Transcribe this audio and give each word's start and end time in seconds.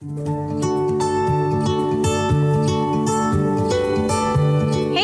Hey, 0.00 0.06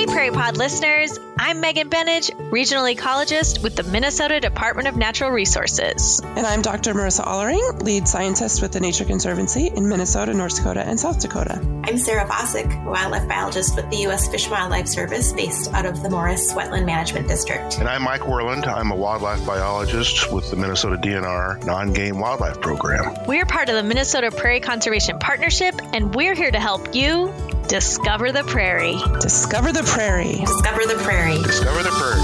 Prairie 0.06 0.30
Pod 0.30 0.56
listeners. 0.56 1.03
I'm 1.46 1.60
Megan 1.60 1.90
Benage, 1.90 2.30
regional 2.50 2.84
ecologist 2.84 3.62
with 3.62 3.76
the 3.76 3.82
Minnesota 3.82 4.40
Department 4.40 4.88
of 4.88 4.96
Natural 4.96 5.28
Resources. 5.30 6.22
And 6.24 6.46
I'm 6.46 6.62
Dr. 6.62 6.94
Marissa 6.94 7.22
Ahlering, 7.22 7.82
lead 7.82 8.08
scientist 8.08 8.62
with 8.62 8.72
the 8.72 8.80
Nature 8.80 9.04
Conservancy 9.04 9.66
in 9.66 9.86
Minnesota, 9.86 10.32
North 10.32 10.56
Dakota, 10.56 10.80
and 10.80 10.98
South 10.98 11.20
Dakota. 11.20 11.60
I'm 11.84 11.98
Sarah 11.98 12.26
Vacek, 12.26 12.86
wildlife 12.86 13.28
biologist 13.28 13.76
with 13.76 13.90
the 13.90 13.98
U.S. 13.98 14.26
Fish 14.30 14.44
and 14.44 14.52
Wildlife 14.52 14.88
Service 14.88 15.34
based 15.34 15.70
out 15.74 15.84
of 15.84 16.02
the 16.02 16.08
Morris 16.08 16.54
Wetland 16.54 16.86
Management 16.86 17.28
District. 17.28 17.78
And 17.78 17.90
I'm 17.90 18.04
Mike 18.04 18.22
Werland. 18.22 18.66
I'm 18.66 18.90
a 18.90 18.96
wildlife 18.96 19.44
biologist 19.44 20.32
with 20.32 20.48
the 20.48 20.56
Minnesota 20.56 20.96
DNR 20.96 21.62
Non 21.66 21.92
Game 21.92 22.20
Wildlife 22.20 22.62
Program. 22.62 23.14
We're 23.26 23.44
part 23.44 23.68
of 23.68 23.74
the 23.74 23.82
Minnesota 23.82 24.30
Prairie 24.30 24.60
Conservation 24.60 25.18
Partnership, 25.18 25.74
and 25.92 26.14
we're 26.14 26.34
here 26.34 26.50
to 26.50 26.58
help 26.58 26.94
you 26.94 27.34
discover 27.68 28.32
the 28.32 28.44
prairie. 28.44 29.00
Discover 29.20 29.72
the 29.72 29.82
prairie. 29.82 30.36
Discover 30.36 30.86
the 30.86 31.00
prairie. 31.02 31.42
Discover 31.42 31.82
the 31.82 31.90
prairie. 31.90 32.20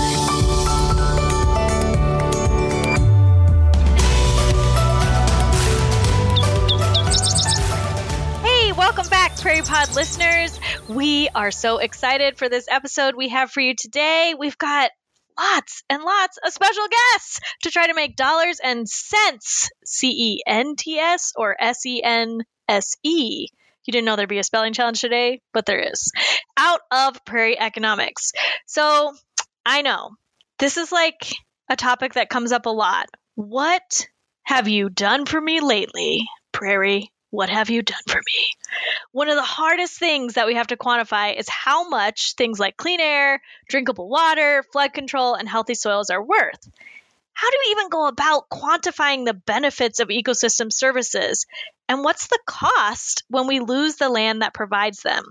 Hey, 8.43 8.73
welcome 8.73 9.09
back, 9.09 9.37
Prairie 9.39 9.63
Pod 9.63 9.95
listeners. 9.95 10.59
We 10.89 11.29
are 11.35 11.51
so 11.51 11.79
excited 11.79 12.37
for 12.37 12.49
this 12.49 12.67
episode 12.69 13.15
we 13.15 13.29
have 13.29 13.51
for 13.51 13.61
you 13.61 13.75
today. 13.75 14.35
We've 14.39 14.59
got 14.59 14.91
lots 15.39 15.83
and 15.89 16.03
lots 16.03 16.39
of 16.45 16.53
special 16.53 16.87
guests 16.91 17.41
to 17.63 17.71
try 17.71 17.87
to 17.87 17.95
make 17.95 18.17
dollars 18.17 18.61
and 18.63 18.89
cents, 18.89 19.71
C 19.85 20.09
E 20.11 20.43
N 20.47 20.77
T 20.77 20.99
S 20.99 21.33
or 21.37 21.57
S 21.59 21.85
E 21.87 22.03
N 22.03 22.41
S 22.69 22.97
E. 23.03 23.47
You 23.85 23.93
didn't 23.93 24.05
know 24.05 24.17
there'd 24.17 24.29
be 24.29 24.39
a 24.39 24.45
spelling 24.45 24.73
challenge 24.73 25.01
today, 25.01 25.41
but 25.53 25.67
there 25.67 25.81
is. 25.81 26.13
Out 26.57 26.81
of 26.91 27.25
prairie 27.25 27.59
economics. 27.59 28.33
So 28.67 29.15
I 29.65 29.83
know 29.83 30.11
this 30.59 30.77
is 30.77 30.93
like 30.93 31.33
a 31.69 31.77
topic 31.77 32.15
that 32.15 32.31
comes 32.31 32.53
up 32.53 32.67
a 32.67 32.71
lot. 32.71 33.09
What 33.35 34.09
have 34.43 34.69
you 34.69 34.91
done 34.91 35.27
for 35.27 35.41
me 35.41 35.61
lately, 35.61 36.29
prairie 36.53 37.11
what 37.31 37.49
have 37.49 37.71
you 37.71 37.83
done 37.83 38.03
for 38.09 38.19
me? 38.19 38.49
One 39.13 39.29
of 39.29 39.37
the 39.37 39.43
hardest 39.43 39.99
things 39.99 40.35
that 40.35 40.47
we 40.47 40.55
have 40.55 40.69
to 40.69 40.77
quantify 40.77 41.39
is 41.39 41.49
how 41.49 41.89
much 41.89 42.35
things 42.35 42.59
like 42.59 42.77
clean 42.77 43.01
air, 43.01 43.41
drinkable 43.69 44.09
water, 44.09 44.65
flood 44.73 44.93
control, 44.93 45.35
and 45.35 45.49
healthy 45.49 45.75
soils 45.75 46.11
are 46.11 46.23
worth. 46.23 46.69
How 47.33 47.51
do 47.51 47.57
we 47.65 47.71
even 47.73 47.89
go 47.89 48.09
about 48.09 48.51
quantifying 48.51 49.25
the 49.25 49.35
benefits 49.35 50.01
of 50.01 50.09
ecosystem 50.09 50.73
services? 50.73 51.47
And 51.91 52.05
what's 52.05 52.29
the 52.29 52.39
cost 52.47 53.25
when 53.31 53.49
we 53.49 53.59
lose 53.59 53.97
the 53.97 54.09
land 54.09 54.43
that 54.43 54.55
provides 54.55 55.03
them? 55.03 55.25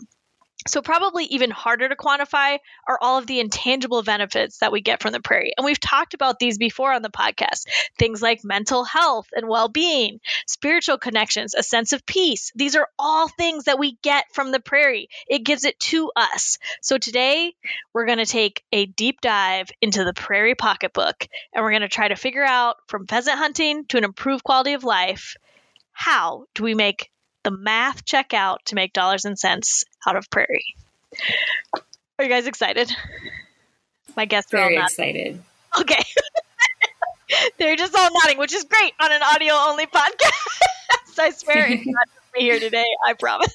So, 0.67 0.81
probably 0.81 1.23
even 1.27 1.51
harder 1.51 1.87
to 1.87 1.95
quantify 1.95 2.57
are 2.85 2.99
all 3.01 3.17
of 3.17 3.27
the 3.27 3.39
intangible 3.39 4.03
benefits 4.03 4.57
that 4.57 4.73
we 4.73 4.81
get 4.81 5.01
from 5.01 5.13
the 5.13 5.21
prairie. 5.21 5.53
And 5.55 5.63
we've 5.63 5.79
talked 5.79 6.15
about 6.15 6.37
these 6.37 6.57
before 6.57 6.91
on 6.91 7.01
the 7.01 7.09
podcast 7.09 7.63
things 7.97 8.21
like 8.21 8.43
mental 8.43 8.83
health 8.83 9.27
and 9.33 9.47
well 9.47 9.69
being, 9.69 10.19
spiritual 10.47 10.97
connections, 10.97 11.53
a 11.53 11.63
sense 11.63 11.93
of 11.93 12.05
peace. 12.05 12.51
These 12.55 12.75
are 12.75 12.89
all 12.99 13.29
things 13.29 13.63
that 13.63 13.79
we 13.79 13.97
get 14.01 14.25
from 14.33 14.51
the 14.51 14.59
prairie. 14.59 15.07
It 15.29 15.45
gives 15.45 15.63
it 15.63 15.79
to 15.79 16.11
us. 16.13 16.57
So, 16.81 16.97
today 16.97 17.55
we're 17.93 18.05
going 18.05 18.17
to 18.17 18.25
take 18.25 18.65
a 18.73 18.85
deep 18.85 19.21
dive 19.21 19.69
into 19.79 20.03
the 20.03 20.13
prairie 20.13 20.55
pocketbook 20.55 21.25
and 21.53 21.63
we're 21.63 21.71
going 21.71 21.83
to 21.83 21.87
try 21.87 22.09
to 22.09 22.17
figure 22.17 22.43
out 22.43 22.75
from 22.89 23.07
pheasant 23.07 23.37
hunting 23.37 23.85
to 23.85 23.97
an 23.97 24.03
improved 24.03 24.43
quality 24.43 24.73
of 24.73 24.83
life 24.83 25.37
how 25.99 26.45
do 26.55 26.63
we 26.63 26.75
make 26.75 27.09
the 27.43 27.51
math 27.51 28.05
check 28.05 28.33
out 28.33 28.61
to 28.65 28.75
make 28.75 28.93
dollars 28.93 29.25
and 29.25 29.37
cents 29.37 29.83
out 30.07 30.15
of 30.15 30.29
prairie. 30.29 30.75
Are 31.73 32.23
you 32.23 32.29
guys 32.29 32.47
excited? 32.47 32.89
My 34.15 34.23
guests 34.25 34.53
are 34.53 34.57
very 34.57 34.77
all 34.77 34.85
excited. 34.85 35.43
Okay. 35.77 36.03
They're 37.59 37.75
just 37.75 37.93
all 37.95 38.09
nodding, 38.13 38.37
which 38.37 38.53
is 38.53 38.63
great 38.63 38.93
on 39.01 39.11
an 39.11 39.21
audio 39.21 39.53
only 39.53 39.87
podcast. 39.87 41.19
I 41.19 41.31
swear 41.31 41.67
it's 41.69 41.85
not 41.85 42.07
just 42.07 42.33
me 42.33 42.41
here 42.43 42.59
today, 42.61 42.85
I 43.05 43.13
promise. 43.13 43.53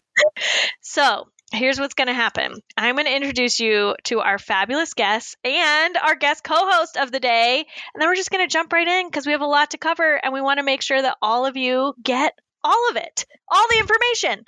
so, 0.82 1.26
here's 1.52 1.78
what's 1.78 1.94
going 1.94 2.08
to 2.08 2.14
happen 2.14 2.54
I'm 2.76 2.96
going 2.96 3.06
to 3.06 3.14
introduce 3.14 3.60
you 3.60 3.94
to 4.04 4.20
our 4.20 4.38
fabulous 4.38 4.94
guests 4.94 5.36
and 5.44 5.96
our 5.96 6.14
guest 6.14 6.44
co 6.44 6.54
host 6.56 6.96
of 6.96 7.12
the 7.12 7.20
day. 7.20 7.58
And 7.94 8.00
then 8.00 8.08
we're 8.08 8.16
just 8.16 8.30
going 8.30 8.46
to 8.46 8.52
jump 8.52 8.72
right 8.72 8.86
in 8.86 9.08
because 9.08 9.26
we 9.26 9.32
have 9.32 9.40
a 9.40 9.46
lot 9.46 9.70
to 9.70 9.78
cover 9.78 10.20
and 10.22 10.32
we 10.32 10.40
want 10.40 10.58
to 10.58 10.64
make 10.64 10.82
sure 10.82 11.00
that 11.00 11.16
all 11.22 11.46
of 11.46 11.56
you 11.56 11.94
get 12.02 12.32
all 12.64 12.90
of 12.90 12.96
it, 12.96 13.26
all 13.48 13.66
the 13.70 13.78
information. 13.78 14.44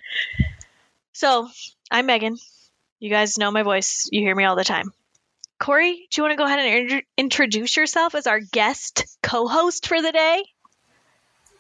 So, 1.13 1.49
I'm 1.91 2.07
Megan. 2.07 2.37
You 3.01 3.11
guys 3.11 3.39
know 3.39 3.51
my 3.51 3.63
voice. 3.63 4.09
You 4.11 4.21
hear 4.21 4.35
me 4.35 4.45
all 4.45 4.57
the 4.57 4.65
time. 4.65 4.93
Corey, 5.59 6.07
do 6.11 6.21
you 6.21 6.23
want 6.23 6.33
to 6.33 6.37
go 6.37 6.45
ahead 6.45 6.59
and 6.59 7.03
introduce 7.17 7.77
yourself 7.77 8.15
as 8.15 8.27
our 8.27 8.41
guest 8.41 9.05
co 9.23 9.47
host 9.47 9.87
for 9.87 10.01
the 10.01 10.13
day? 10.13 10.45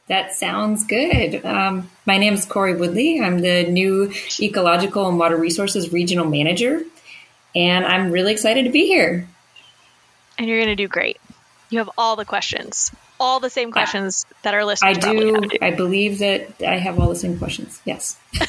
That 0.08 0.34
sounds 0.34 0.84
good. 0.86 1.44
Um, 1.44 1.90
my 2.04 2.18
name 2.18 2.34
is 2.34 2.44
Corey 2.44 2.76
Woodley. 2.76 3.20
I'm 3.20 3.38
the 3.40 3.64
new 3.64 4.12
Ecological 4.38 5.08
and 5.08 5.18
Water 5.18 5.36
Resources 5.36 5.92
Regional 5.92 6.26
Manager, 6.26 6.82
and 7.54 7.86
I'm 7.86 8.10
really 8.10 8.32
excited 8.32 8.64
to 8.64 8.70
be 8.70 8.86
here. 8.86 9.28
And 10.38 10.48
you're 10.48 10.58
going 10.58 10.68
to 10.68 10.76
do 10.76 10.88
great. 10.88 11.18
You 11.70 11.78
have 11.78 11.90
all 11.96 12.16
the 12.16 12.24
questions 12.24 12.92
all 13.20 13.40
the 13.40 13.50
same 13.50 13.72
questions 13.72 14.26
I, 14.28 14.34
that 14.42 14.54
our 14.54 14.64
listeners. 14.64 14.98
I 14.98 15.00
do. 15.00 15.48
I 15.62 15.70
believe 15.70 16.18
that 16.18 16.62
I 16.62 16.76
have 16.76 16.98
all 16.98 17.08
the 17.08 17.16
same 17.16 17.38
questions. 17.38 17.80
Yes. 17.84 18.18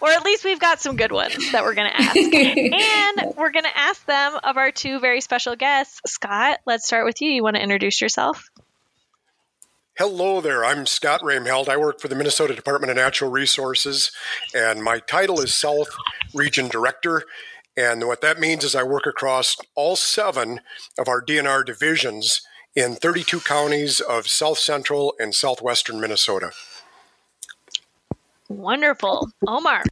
or 0.00 0.10
at 0.10 0.22
least 0.22 0.44
we've 0.44 0.60
got 0.60 0.80
some 0.80 0.96
good 0.96 1.12
ones 1.12 1.52
that 1.52 1.62
we're 1.62 1.74
going 1.74 1.90
to 1.90 1.96
ask. 1.96 2.16
and 2.16 3.34
we're 3.36 3.50
going 3.50 3.64
to 3.64 3.76
ask 3.76 4.04
them 4.06 4.38
of 4.42 4.56
our 4.56 4.72
two 4.72 4.98
very 4.98 5.20
special 5.20 5.56
guests. 5.56 6.00
Scott, 6.06 6.60
let's 6.66 6.86
start 6.86 7.04
with 7.04 7.20
you. 7.20 7.30
You 7.30 7.42
want 7.42 7.56
to 7.56 7.62
introduce 7.62 8.00
yourself? 8.00 8.50
Hello 9.98 10.42
there. 10.42 10.62
I'm 10.62 10.84
Scott 10.84 11.22
Roemhildt. 11.22 11.70
I 11.70 11.78
work 11.78 12.02
for 12.02 12.08
the 12.08 12.14
Minnesota 12.14 12.54
Department 12.54 12.90
of 12.90 12.98
Natural 12.98 13.30
Resources, 13.30 14.12
and 14.54 14.84
my 14.84 14.98
title 14.98 15.40
is 15.40 15.54
South 15.54 15.88
Region 16.34 16.68
Director. 16.68 17.22
And 17.78 18.06
what 18.06 18.20
that 18.20 18.38
means 18.38 18.62
is 18.62 18.74
I 18.74 18.82
work 18.82 19.06
across 19.06 19.56
all 19.74 19.96
seven 19.96 20.60
of 20.98 21.08
our 21.08 21.22
DNR 21.22 21.64
divisions 21.64 22.42
in 22.74 22.96
32 22.96 23.40
counties 23.40 24.00
of 24.00 24.28
south 24.28 24.58
central 24.58 25.14
and 25.18 25.34
southwestern 25.34 25.98
Minnesota. 25.98 26.50
Wonderful. 28.50 29.30
Omar. 29.48 29.82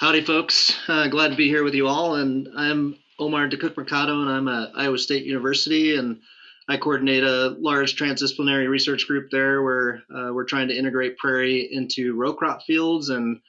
Howdy, 0.00 0.22
folks. 0.22 0.78
Uh, 0.86 1.08
glad 1.08 1.28
to 1.28 1.36
be 1.36 1.48
here 1.48 1.64
with 1.64 1.72
you 1.72 1.88
all. 1.88 2.16
And 2.16 2.46
I'm 2.54 2.98
Omar 3.18 3.48
de 3.48 3.56
Kok-Mercado, 3.56 4.20
and 4.20 4.28
I'm 4.30 4.48
at 4.48 4.72
Iowa 4.76 4.98
State 4.98 5.24
University, 5.24 5.96
and 5.96 6.20
I 6.70 6.76
coordinate 6.76 7.24
a 7.24 7.56
large 7.58 7.96
transdisciplinary 7.96 8.68
research 8.68 9.06
group 9.06 9.30
there 9.30 9.62
where 9.62 10.02
uh, 10.14 10.32
we're 10.32 10.44
trying 10.44 10.68
to 10.68 10.76
integrate 10.76 11.18
prairie 11.18 11.68
into 11.70 12.14
row 12.14 12.32
crop 12.32 12.62
fields 12.62 13.08
and, 13.08 13.40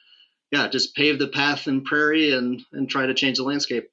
yeah, 0.50 0.68
just 0.68 0.94
pave 0.94 1.18
the 1.18 1.28
path 1.28 1.68
in 1.68 1.84
prairie 1.84 2.32
and, 2.32 2.62
and 2.72 2.88
try 2.88 3.06
to 3.06 3.14
change 3.14 3.38
the 3.38 3.44
landscape. 3.44 3.90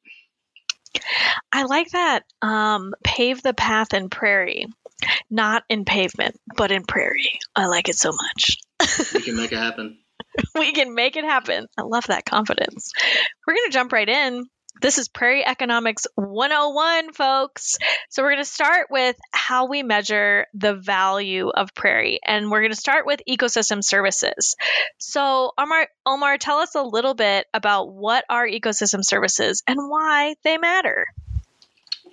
I 1.51 1.63
like 1.63 1.91
that. 1.91 2.23
Um, 2.41 2.93
pave 3.03 3.41
the 3.41 3.53
path 3.53 3.93
in 3.93 4.09
prairie, 4.09 4.67
not 5.29 5.63
in 5.69 5.85
pavement, 5.85 6.39
but 6.55 6.71
in 6.71 6.83
prairie. 6.83 7.39
I 7.55 7.67
like 7.67 7.89
it 7.89 7.95
so 7.95 8.11
much. 8.11 8.57
we 9.13 9.21
can 9.21 9.35
make 9.35 9.51
it 9.51 9.59
happen. 9.59 9.99
we 10.55 10.71
can 10.71 10.93
make 10.93 11.15
it 11.15 11.23
happen. 11.23 11.67
I 11.77 11.81
love 11.83 12.07
that 12.07 12.25
confidence. 12.25 12.91
We're 13.45 13.55
going 13.55 13.69
to 13.69 13.73
jump 13.73 13.91
right 13.91 14.09
in. 14.09 14.45
This 14.81 14.97
is 14.97 15.09
Prairie 15.09 15.45
Economics 15.45 16.07
101, 16.15 17.11
folks. 17.11 17.77
So, 18.09 18.23
we're 18.23 18.31
going 18.31 18.43
to 18.43 18.49
start 18.49 18.87
with 18.89 19.17
how 19.31 19.67
we 19.67 19.83
measure 19.83 20.45
the 20.53 20.73
value 20.73 21.49
of 21.49 21.75
prairie, 21.75 22.19
and 22.25 22.49
we're 22.49 22.61
going 22.61 22.71
to 22.71 22.79
start 22.79 23.05
with 23.05 23.19
ecosystem 23.27 23.83
services. 23.83 24.55
So, 24.97 25.51
Omar, 25.57 25.87
Omar, 26.05 26.37
tell 26.37 26.59
us 26.59 26.75
a 26.75 26.83
little 26.83 27.13
bit 27.13 27.47
about 27.53 27.91
what 27.91 28.23
are 28.29 28.47
ecosystem 28.47 29.03
services 29.03 29.63
and 29.67 29.77
why 29.89 30.35
they 30.43 30.57
matter. 30.57 31.07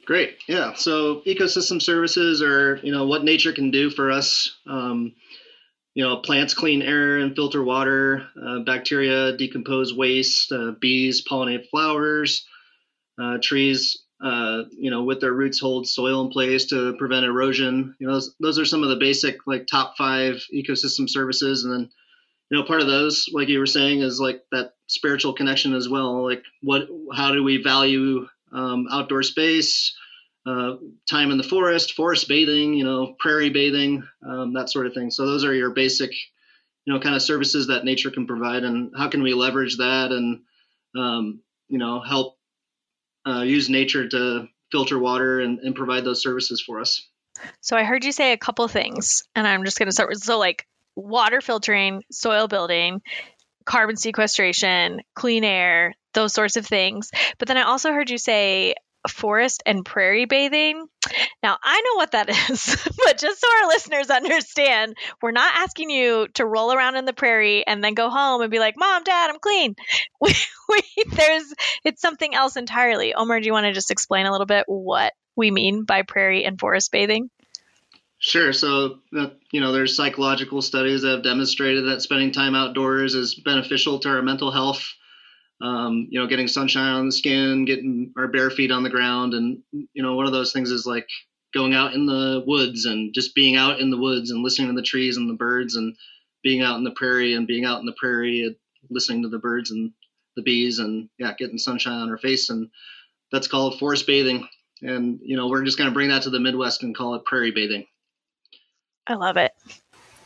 Great. 0.04 0.38
Yeah. 0.48 0.74
So, 0.74 1.22
ecosystem 1.26 1.80
services 1.80 2.42
are, 2.42 2.80
you 2.82 2.90
know, 2.92 3.06
what 3.06 3.22
nature 3.22 3.52
can 3.52 3.70
do 3.70 3.90
for 3.90 4.10
us. 4.10 4.56
Um, 4.66 5.14
you 5.96 6.04
know, 6.04 6.18
plants 6.18 6.52
clean 6.52 6.82
air 6.82 7.16
and 7.16 7.34
filter 7.34 7.64
water, 7.64 8.28
uh, 8.40 8.58
bacteria 8.58 9.34
decompose 9.34 9.94
waste, 9.94 10.52
uh, 10.52 10.72
bees 10.78 11.24
pollinate 11.26 11.70
flowers, 11.70 12.46
uh, 13.18 13.38
trees, 13.42 14.04
uh, 14.22 14.64
you 14.76 14.90
know, 14.90 15.04
with 15.04 15.22
their 15.22 15.32
roots 15.32 15.58
hold 15.58 15.88
soil 15.88 16.20
in 16.20 16.28
place 16.28 16.66
to 16.66 16.94
prevent 16.98 17.24
erosion. 17.24 17.96
You 17.98 18.08
know, 18.08 18.12
those, 18.12 18.34
those 18.40 18.58
are 18.58 18.66
some 18.66 18.82
of 18.82 18.90
the 18.90 18.96
basic 18.96 19.38
like 19.46 19.66
top 19.66 19.96
five 19.96 20.44
ecosystem 20.54 21.08
services. 21.08 21.64
And 21.64 21.72
then, 21.72 21.90
you 22.50 22.58
know, 22.58 22.64
part 22.64 22.82
of 22.82 22.88
those, 22.88 23.30
like 23.32 23.48
you 23.48 23.58
were 23.58 23.64
saying, 23.64 24.00
is 24.00 24.20
like 24.20 24.42
that 24.52 24.74
spiritual 24.88 25.32
connection 25.32 25.74
as 25.74 25.88
well. 25.88 26.22
Like 26.22 26.42
what, 26.60 26.88
how 27.14 27.32
do 27.32 27.42
we 27.42 27.62
value 27.62 28.28
um, 28.52 28.86
outdoor 28.92 29.22
space? 29.22 29.96
Uh, 30.46 30.76
time 31.10 31.30
in 31.30 31.38
the 31.38 31.44
forest, 31.44 31.94
forest 31.94 32.28
bathing, 32.28 32.74
you 32.74 32.84
know, 32.84 33.16
prairie 33.18 33.50
bathing, 33.50 34.04
um, 34.26 34.54
that 34.54 34.70
sort 34.70 34.86
of 34.86 34.94
thing. 34.94 35.10
So 35.10 35.26
those 35.26 35.44
are 35.44 35.54
your 35.54 35.70
basic, 35.70 36.12
you 36.84 36.94
know, 36.94 37.00
kind 37.00 37.16
of 37.16 37.22
services 37.22 37.66
that 37.66 37.84
nature 37.84 38.10
can 38.10 38.26
provide, 38.26 38.62
and 38.62 38.92
how 38.96 39.08
can 39.08 39.22
we 39.22 39.34
leverage 39.34 39.78
that 39.78 40.12
and, 40.12 40.40
um, 40.96 41.40
you 41.68 41.78
know, 41.78 42.00
help 42.00 42.38
uh, 43.26 43.42
use 43.42 43.68
nature 43.68 44.08
to 44.08 44.46
filter 44.70 44.98
water 44.98 45.40
and, 45.40 45.58
and 45.58 45.74
provide 45.74 46.04
those 46.04 46.22
services 46.22 46.60
for 46.60 46.80
us. 46.80 47.08
So 47.60 47.76
I 47.76 47.84
heard 47.84 48.04
you 48.04 48.12
say 48.12 48.32
a 48.32 48.38
couple 48.38 48.66
things, 48.68 49.24
and 49.34 49.46
I'm 49.46 49.64
just 49.64 49.78
going 49.78 49.88
to 49.88 49.92
start 49.92 50.08
with 50.08 50.22
so 50.22 50.38
like 50.38 50.64
water 50.94 51.40
filtering, 51.40 52.02
soil 52.10 52.48
building, 52.48 53.02
carbon 53.64 53.96
sequestration, 53.96 55.00
clean 55.14 55.44
air, 55.44 55.94
those 56.14 56.32
sorts 56.32 56.56
of 56.56 56.64
things. 56.64 57.10
But 57.38 57.48
then 57.48 57.58
I 57.58 57.62
also 57.62 57.92
heard 57.92 58.10
you 58.10 58.18
say 58.18 58.74
forest 59.08 59.62
and 59.66 59.84
prairie 59.84 60.24
bathing. 60.24 60.86
Now, 61.42 61.56
I 61.62 61.80
know 61.80 61.96
what 61.96 62.12
that 62.12 62.28
is, 62.50 62.88
but 63.04 63.18
just 63.18 63.40
so 63.40 63.48
our 63.60 63.68
listeners 63.68 64.10
understand, 64.10 64.96
we're 65.22 65.30
not 65.30 65.54
asking 65.56 65.90
you 65.90 66.28
to 66.34 66.46
roll 66.46 66.72
around 66.72 66.96
in 66.96 67.04
the 67.04 67.12
prairie 67.12 67.66
and 67.66 67.82
then 67.82 67.94
go 67.94 68.10
home 68.10 68.42
and 68.42 68.50
be 68.50 68.58
like, 68.58 68.74
"Mom, 68.76 69.02
Dad, 69.04 69.30
I'm 69.30 69.38
clean." 69.38 69.74
We, 70.18 70.32
we 70.70 71.04
there's 71.14 71.54
it's 71.84 72.00
something 72.00 72.34
else 72.34 72.56
entirely. 72.56 73.14
Omar, 73.14 73.38
do 73.38 73.46
you 73.46 73.52
want 73.52 73.66
to 73.66 73.72
just 73.72 73.90
explain 73.90 74.26
a 74.26 74.32
little 74.32 74.46
bit 74.46 74.64
what 74.66 75.12
we 75.36 75.50
mean 75.50 75.84
by 75.84 76.02
prairie 76.02 76.44
and 76.44 76.58
forest 76.58 76.90
bathing? 76.90 77.30
Sure. 78.18 78.52
So, 78.52 79.00
uh, 79.16 79.28
you 79.50 79.60
know, 79.60 79.72
there's 79.72 79.94
psychological 79.94 80.62
studies 80.62 81.02
that 81.02 81.10
have 81.10 81.22
demonstrated 81.22 81.86
that 81.86 82.00
spending 82.00 82.32
time 82.32 82.54
outdoors 82.54 83.14
is 83.14 83.34
beneficial 83.34 83.98
to 84.00 84.08
our 84.08 84.22
mental 84.22 84.50
health. 84.50 84.94
Um, 85.62 86.08
you 86.10 86.20
know, 86.20 86.26
getting 86.26 86.48
sunshine 86.48 86.92
on 86.92 87.06
the 87.06 87.12
skin, 87.12 87.64
getting 87.64 88.12
our 88.18 88.28
bare 88.28 88.50
feet 88.50 88.70
on 88.70 88.82
the 88.82 88.90
ground. 88.90 89.32
And, 89.32 89.62
you 89.72 90.02
know, 90.02 90.14
one 90.14 90.26
of 90.26 90.32
those 90.32 90.52
things 90.52 90.70
is 90.70 90.84
like 90.84 91.08
going 91.54 91.72
out 91.72 91.94
in 91.94 92.04
the 92.04 92.44
woods 92.46 92.84
and 92.84 93.14
just 93.14 93.34
being 93.34 93.56
out 93.56 93.80
in 93.80 93.90
the 93.90 93.96
woods 93.96 94.30
and 94.30 94.42
listening 94.42 94.68
to 94.68 94.74
the 94.74 94.86
trees 94.86 95.16
and 95.16 95.30
the 95.30 95.34
birds 95.34 95.76
and 95.76 95.96
being 96.42 96.60
out 96.60 96.76
in 96.76 96.84
the 96.84 96.90
prairie 96.90 97.32
and 97.32 97.46
being 97.46 97.64
out 97.64 97.80
in 97.80 97.86
the 97.86 97.94
prairie 97.98 98.42
and 98.42 98.56
listening 98.90 99.22
to 99.22 99.30
the 99.30 99.38
birds 99.38 99.70
and 99.70 99.92
the 100.36 100.42
bees 100.42 100.78
and, 100.78 101.08
yeah, 101.18 101.32
getting 101.38 101.56
sunshine 101.56 102.00
on 102.00 102.10
our 102.10 102.18
face. 102.18 102.50
And 102.50 102.68
that's 103.32 103.48
called 103.48 103.78
forest 103.78 104.06
bathing. 104.06 104.46
And, 104.82 105.20
you 105.22 105.38
know, 105.38 105.48
we're 105.48 105.64
just 105.64 105.78
going 105.78 105.88
to 105.88 105.94
bring 105.94 106.10
that 106.10 106.24
to 106.24 106.30
the 106.30 106.38
Midwest 106.38 106.82
and 106.82 106.94
call 106.94 107.14
it 107.14 107.24
prairie 107.24 107.52
bathing. 107.52 107.86
I 109.06 109.14
love 109.14 109.38
it. 109.38 109.52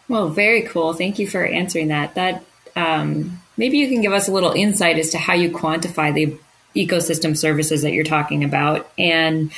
Well, 0.08 0.28
very 0.28 0.62
cool. 0.62 0.92
Thank 0.92 1.20
you 1.20 1.28
for 1.28 1.44
answering 1.44 1.86
that. 1.88 2.16
That 2.16 2.42
um, 2.76 3.40
maybe 3.56 3.78
you 3.78 3.88
can 3.88 4.00
give 4.00 4.12
us 4.12 4.28
a 4.28 4.32
little 4.32 4.52
insight 4.52 4.98
as 4.98 5.10
to 5.10 5.18
how 5.18 5.34
you 5.34 5.50
quantify 5.50 6.12
the 6.12 6.38
ecosystem 6.74 7.36
services 7.36 7.82
that 7.82 7.92
you're 7.92 8.04
talking 8.04 8.44
about 8.44 8.90
and 8.98 9.52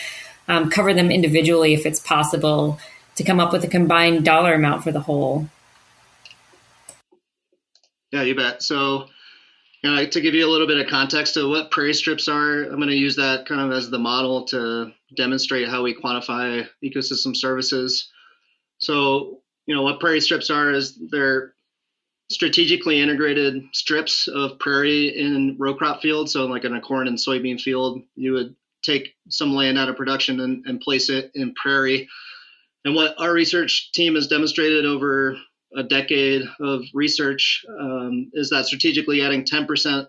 um, 0.49 0.71
cover 0.71 0.95
them 0.95 1.11
individually 1.11 1.75
if 1.75 1.87
it's 1.87 2.01
possible 2.01 2.79
to 3.17 3.25
come 3.25 3.41
up 3.41 3.53
with 3.53 3.65
a 3.65 3.69
combined 3.69 4.25
dollar 4.25 4.55
amount 4.55 4.83
for 4.83 4.93
the 4.93 5.01
whole. 5.01 5.49
Yeah, 8.11 8.23
you 8.23 8.35
bet. 8.35 8.63
So, 8.63 9.09
you 9.83 9.91
know, 9.91 10.07
to 10.07 10.21
give 10.21 10.35
you 10.35 10.47
a 10.47 10.51
little 10.51 10.67
bit 10.67 10.79
of 10.79 10.89
context 10.89 11.37
of 11.37 11.49
what 11.49 11.71
prairie 11.71 11.95
strips 11.95 12.29
are, 12.29 12.65
I'm 12.65 12.77
going 12.77 12.89
to 12.89 12.95
use 12.95 13.17
that 13.17 13.47
kind 13.47 13.61
of 13.61 13.77
as 13.77 13.91
the 13.91 13.99
model 13.99 14.45
to 14.47 14.93
demonstrate 15.17 15.69
how 15.69 15.83
we 15.83 15.95
quantify 15.95 16.67
ecosystem 16.85 17.37
services. 17.37 18.11
So, 18.79 19.41
you 19.67 19.75
know, 19.75 19.83
what 19.83 20.01
prairie 20.01 20.21
strips 20.21 20.51
are 20.51 20.71
is 20.71 20.99
they're 21.11 21.55
strategically 22.33 23.01
integrated 23.01 23.63
strips 23.73 24.29
of 24.29 24.59
prairie 24.59 25.19
in 25.19 25.57
row 25.59 25.75
crop 25.75 26.01
fields. 26.01 26.33
So, 26.33 26.47
like 26.47 26.65
in 26.65 26.75
a 26.75 26.81
corn 26.81 27.09
and 27.09 27.19
soybean 27.19 27.61
field, 27.61 28.03
you 28.15 28.33
would 28.33 28.55
take 28.83 29.15
some 29.29 29.55
land 29.55 29.79
out 29.79 29.89
of 29.89 29.97
production 29.97 30.41
and, 30.41 30.65
and 30.67 30.81
place 30.81 31.09
it 31.09 31.31
in 31.35 31.55
prairie. 31.55 32.09
And 32.85 32.95
what 32.95 33.15
our 33.21 33.33
research 33.33 33.93
team 33.93 34.17
has 34.17 34.27
demonstrated 34.27 34.85
over 34.85 35.37
a 35.77 35.83
decade 35.83 36.43
of 36.61 36.83
research 36.93 37.65
um, 37.81 38.31
is 38.33 38.51
that 38.51 38.67
strategically 38.67 39.23
adding 39.23 39.45
10% 39.45 40.07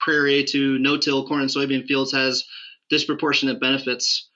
prairie 0.00 0.44
to 0.44 0.78
no-till 0.78 1.26
corn 1.26 1.42
and 1.42 1.50
soybean 1.50 1.86
fields 1.86 2.12
has 2.12 2.44
disproportionate 2.88 3.60
benefits 3.60 4.27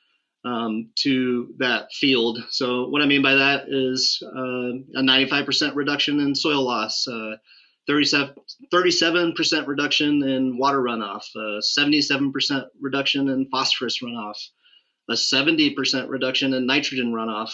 um, 0.44 0.91
to 0.97 1.55
that 1.59 1.93
field. 1.93 2.39
So 2.50 2.89
what 2.89 3.03
I 3.03 3.06
mean 3.06 3.23
by 3.23 3.35
that 3.35 3.67
is 3.69 4.23
uh, 4.25 4.99
a 4.99 5.03
95% 5.03 5.75
reduction 5.75 6.21
in 6.21 6.35
soil 6.35 6.65
loss, 6.65 7.06
uh, 7.06 7.37
37, 7.87 9.35
percent 9.35 9.67
reduction 9.69 10.23
in 10.23 10.56
water 10.56 10.81
runoff, 10.81 11.25
77% 11.37 12.65
reduction 12.81 13.29
in 13.29 13.49
phosphorus 13.50 14.00
runoff, 14.03 14.37
a 15.09 15.15
70% 15.15 16.09
reduction 16.09 16.55
in 16.55 16.67
nitrogen 16.67 17.12
runoff. 17.12 17.53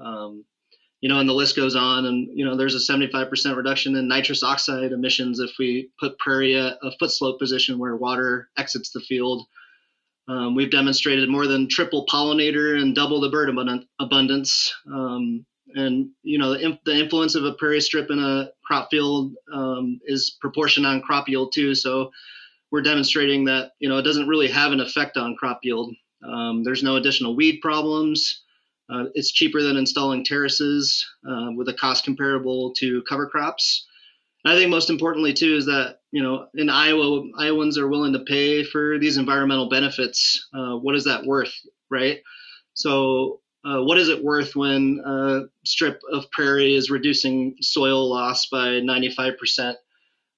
Um, 0.00 0.44
you 1.00 1.08
know, 1.08 1.20
and 1.20 1.28
the 1.28 1.34
list 1.34 1.54
goes 1.54 1.76
on. 1.76 2.06
And 2.06 2.28
you 2.36 2.44
know, 2.44 2.56
there's 2.56 2.74
a 2.74 2.92
75% 2.92 3.56
reduction 3.56 3.96
in 3.96 4.08
nitrous 4.08 4.42
oxide 4.42 4.92
emissions 4.92 5.38
if 5.38 5.52
we 5.58 5.90
put 5.98 6.18
prairie 6.18 6.56
at 6.56 6.78
a 6.82 6.90
foot 6.98 7.10
slope 7.10 7.38
position 7.38 7.78
where 7.78 7.96
water 7.96 8.48
exits 8.56 8.90
the 8.90 9.00
field. 9.00 9.46
Um, 10.28 10.54
we've 10.54 10.70
demonstrated 10.70 11.28
more 11.28 11.46
than 11.46 11.68
triple 11.68 12.06
pollinator 12.06 12.80
and 12.80 12.94
double 12.94 13.20
the 13.20 13.30
bird 13.30 13.48
abundance. 13.98 14.74
Um, 14.92 15.46
and 15.74 16.10
you 16.22 16.38
know 16.38 16.52
the, 16.52 16.78
the, 16.84 16.96
influence 16.96 17.34
of 17.34 17.44
a 17.44 17.52
prairie 17.52 17.80
strip 17.80 18.10
in 18.10 18.18
a 18.18 18.50
crop 18.64 18.88
field 18.90 19.34
um, 19.52 20.00
is 20.04 20.36
proportion 20.40 20.84
on 20.84 21.02
crop 21.02 21.28
yield 21.28 21.52
too. 21.52 21.74
So 21.74 22.10
we're 22.70 22.82
demonstrating 22.82 23.44
that 23.44 23.72
you 23.78 23.88
know 23.88 23.98
it 23.98 24.02
doesn't 24.02 24.28
really 24.28 24.48
have 24.48 24.72
an 24.72 24.80
effect 24.80 25.16
on 25.16 25.36
crop 25.36 25.60
yield. 25.62 25.94
Um, 26.26 26.64
there's 26.64 26.82
no 26.82 26.96
additional 26.96 27.36
weed 27.36 27.60
problems. 27.60 28.42
Uh, 28.90 29.04
it's 29.14 29.32
cheaper 29.32 29.62
than 29.62 29.76
installing 29.76 30.24
terraces 30.24 31.06
uh, 31.28 31.48
with 31.54 31.68
a 31.68 31.74
cost 31.74 32.04
comparable 32.04 32.72
to 32.78 33.02
cover 33.02 33.26
crops. 33.26 33.86
I 34.46 34.56
think 34.56 34.70
most 34.70 34.88
importantly 34.88 35.34
too 35.34 35.56
is 35.56 35.66
that 35.66 35.97
you 36.10 36.22
know 36.22 36.46
in 36.54 36.70
Iowa, 36.70 37.22
Iowans 37.38 37.78
are 37.78 37.88
willing 37.88 38.12
to 38.12 38.20
pay 38.20 38.64
for 38.64 38.98
these 38.98 39.16
environmental 39.16 39.68
benefits. 39.68 40.48
Uh, 40.54 40.76
what 40.76 40.94
is 40.94 41.04
that 41.04 41.24
worth, 41.24 41.54
right? 41.90 42.20
So, 42.74 43.40
uh, 43.64 43.82
what 43.82 43.98
is 43.98 44.08
it 44.08 44.22
worth 44.22 44.54
when 44.54 45.02
a 45.04 45.42
strip 45.64 46.00
of 46.12 46.30
prairie 46.30 46.74
is 46.74 46.90
reducing 46.90 47.56
soil 47.60 48.08
loss 48.08 48.46
by 48.46 48.80
95%? 48.80 49.74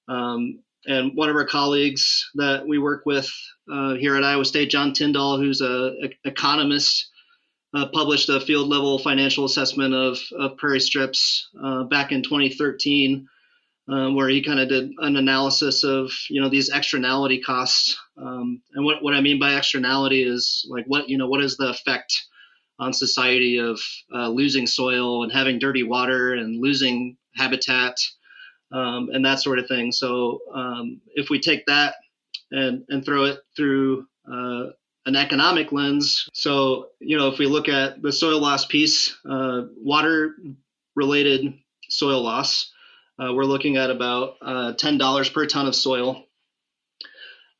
Um, 0.08 0.60
and 0.86 1.14
one 1.14 1.28
of 1.28 1.36
our 1.36 1.44
colleagues 1.44 2.30
that 2.34 2.66
we 2.66 2.78
work 2.78 3.04
with 3.04 3.30
uh, 3.70 3.94
here 3.94 4.16
at 4.16 4.24
Iowa 4.24 4.44
State, 4.44 4.70
John 4.70 4.92
Tyndall, 4.92 5.38
who's 5.38 5.60
a, 5.60 5.92
a 6.02 6.10
economist, 6.24 7.10
uh, 7.74 7.86
published 7.92 8.28
a 8.28 8.40
field 8.40 8.68
level 8.68 8.98
financial 8.98 9.44
assessment 9.44 9.94
of, 9.94 10.18
of 10.38 10.56
prairie 10.56 10.80
strips 10.80 11.48
uh, 11.62 11.84
back 11.84 12.12
in 12.12 12.22
2013 12.22 13.28
um, 13.90 14.14
where 14.14 14.28
he 14.28 14.42
kind 14.42 14.60
of 14.60 14.68
did 14.68 14.92
an 14.98 15.16
analysis 15.16 15.82
of 15.82 16.12
you 16.28 16.40
know 16.40 16.48
these 16.48 16.70
externality 16.70 17.42
costs. 17.42 17.98
Um, 18.16 18.62
and 18.74 18.84
what, 18.84 19.02
what 19.02 19.14
I 19.14 19.20
mean 19.20 19.40
by 19.40 19.56
externality 19.56 20.22
is 20.22 20.64
like 20.70 20.84
what 20.86 21.08
you 21.08 21.18
know 21.18 21.26
what 21.26 21.42
is 21.42 21.56
the 21.56 21.70
effect 21.70 22.22
on 22.78 22.92
society 22.92 23.58
of 23.58 23.80
uh, 24.14 24.28
losing 24.28 24.66
soil 24.66 25.24
and 25.24 25.32
having 25.32 25.58
dirty 25.58 25.82
water 25.82 26.34
and 26.34 26.62
losing 26.62 27.16
habitat 27.36 27.96
um, 28.72 29.10
and 29.12 29.24
that 29.24 29.40
sort 29.40 29.58
of 29.58 29.66
thing. 29.66 29.92
So 29.92 30.40
um, 30.54 31.00
if 31.14 31.28
we 31.28 31.40
take 31.40 31.66
that 31.66 31.94
and 32.52 32.84
and 32.88 33.04
throw 33.04 33.24
it 33.24 33.40
through 33.56 34.06
uh, 34.30 34.70
an 35.06 35.16
economic 35.16 35.72
lens, 35.72 36.28
so 36.32 36.90
you 37.00 37.18
know 37.18 37.26
if 37.26 37.38
we 37.40 37.46
look 37.46 37.68
at 37.68 38.00
the 38.02 38.12
soil 38.12 38.40
loss 38.40 38.66
piece, 38.66 39.16
uh, 39.28 39.62
water 39.76 40.36
related 40.94 41.54
soil 41.88 42.22
loss 42.22 42.70
uh, 43.20 43.32
we're 43.34 43.44
looking 43.44 43.76
at 43.76 43.90
about 43.90 44.36
uh, 44.40 44.72
$10 44.72 45.32
per 45.32 45.46
ton 45.46 45.66
of 45.66 45.74
soil. 45.74 46.24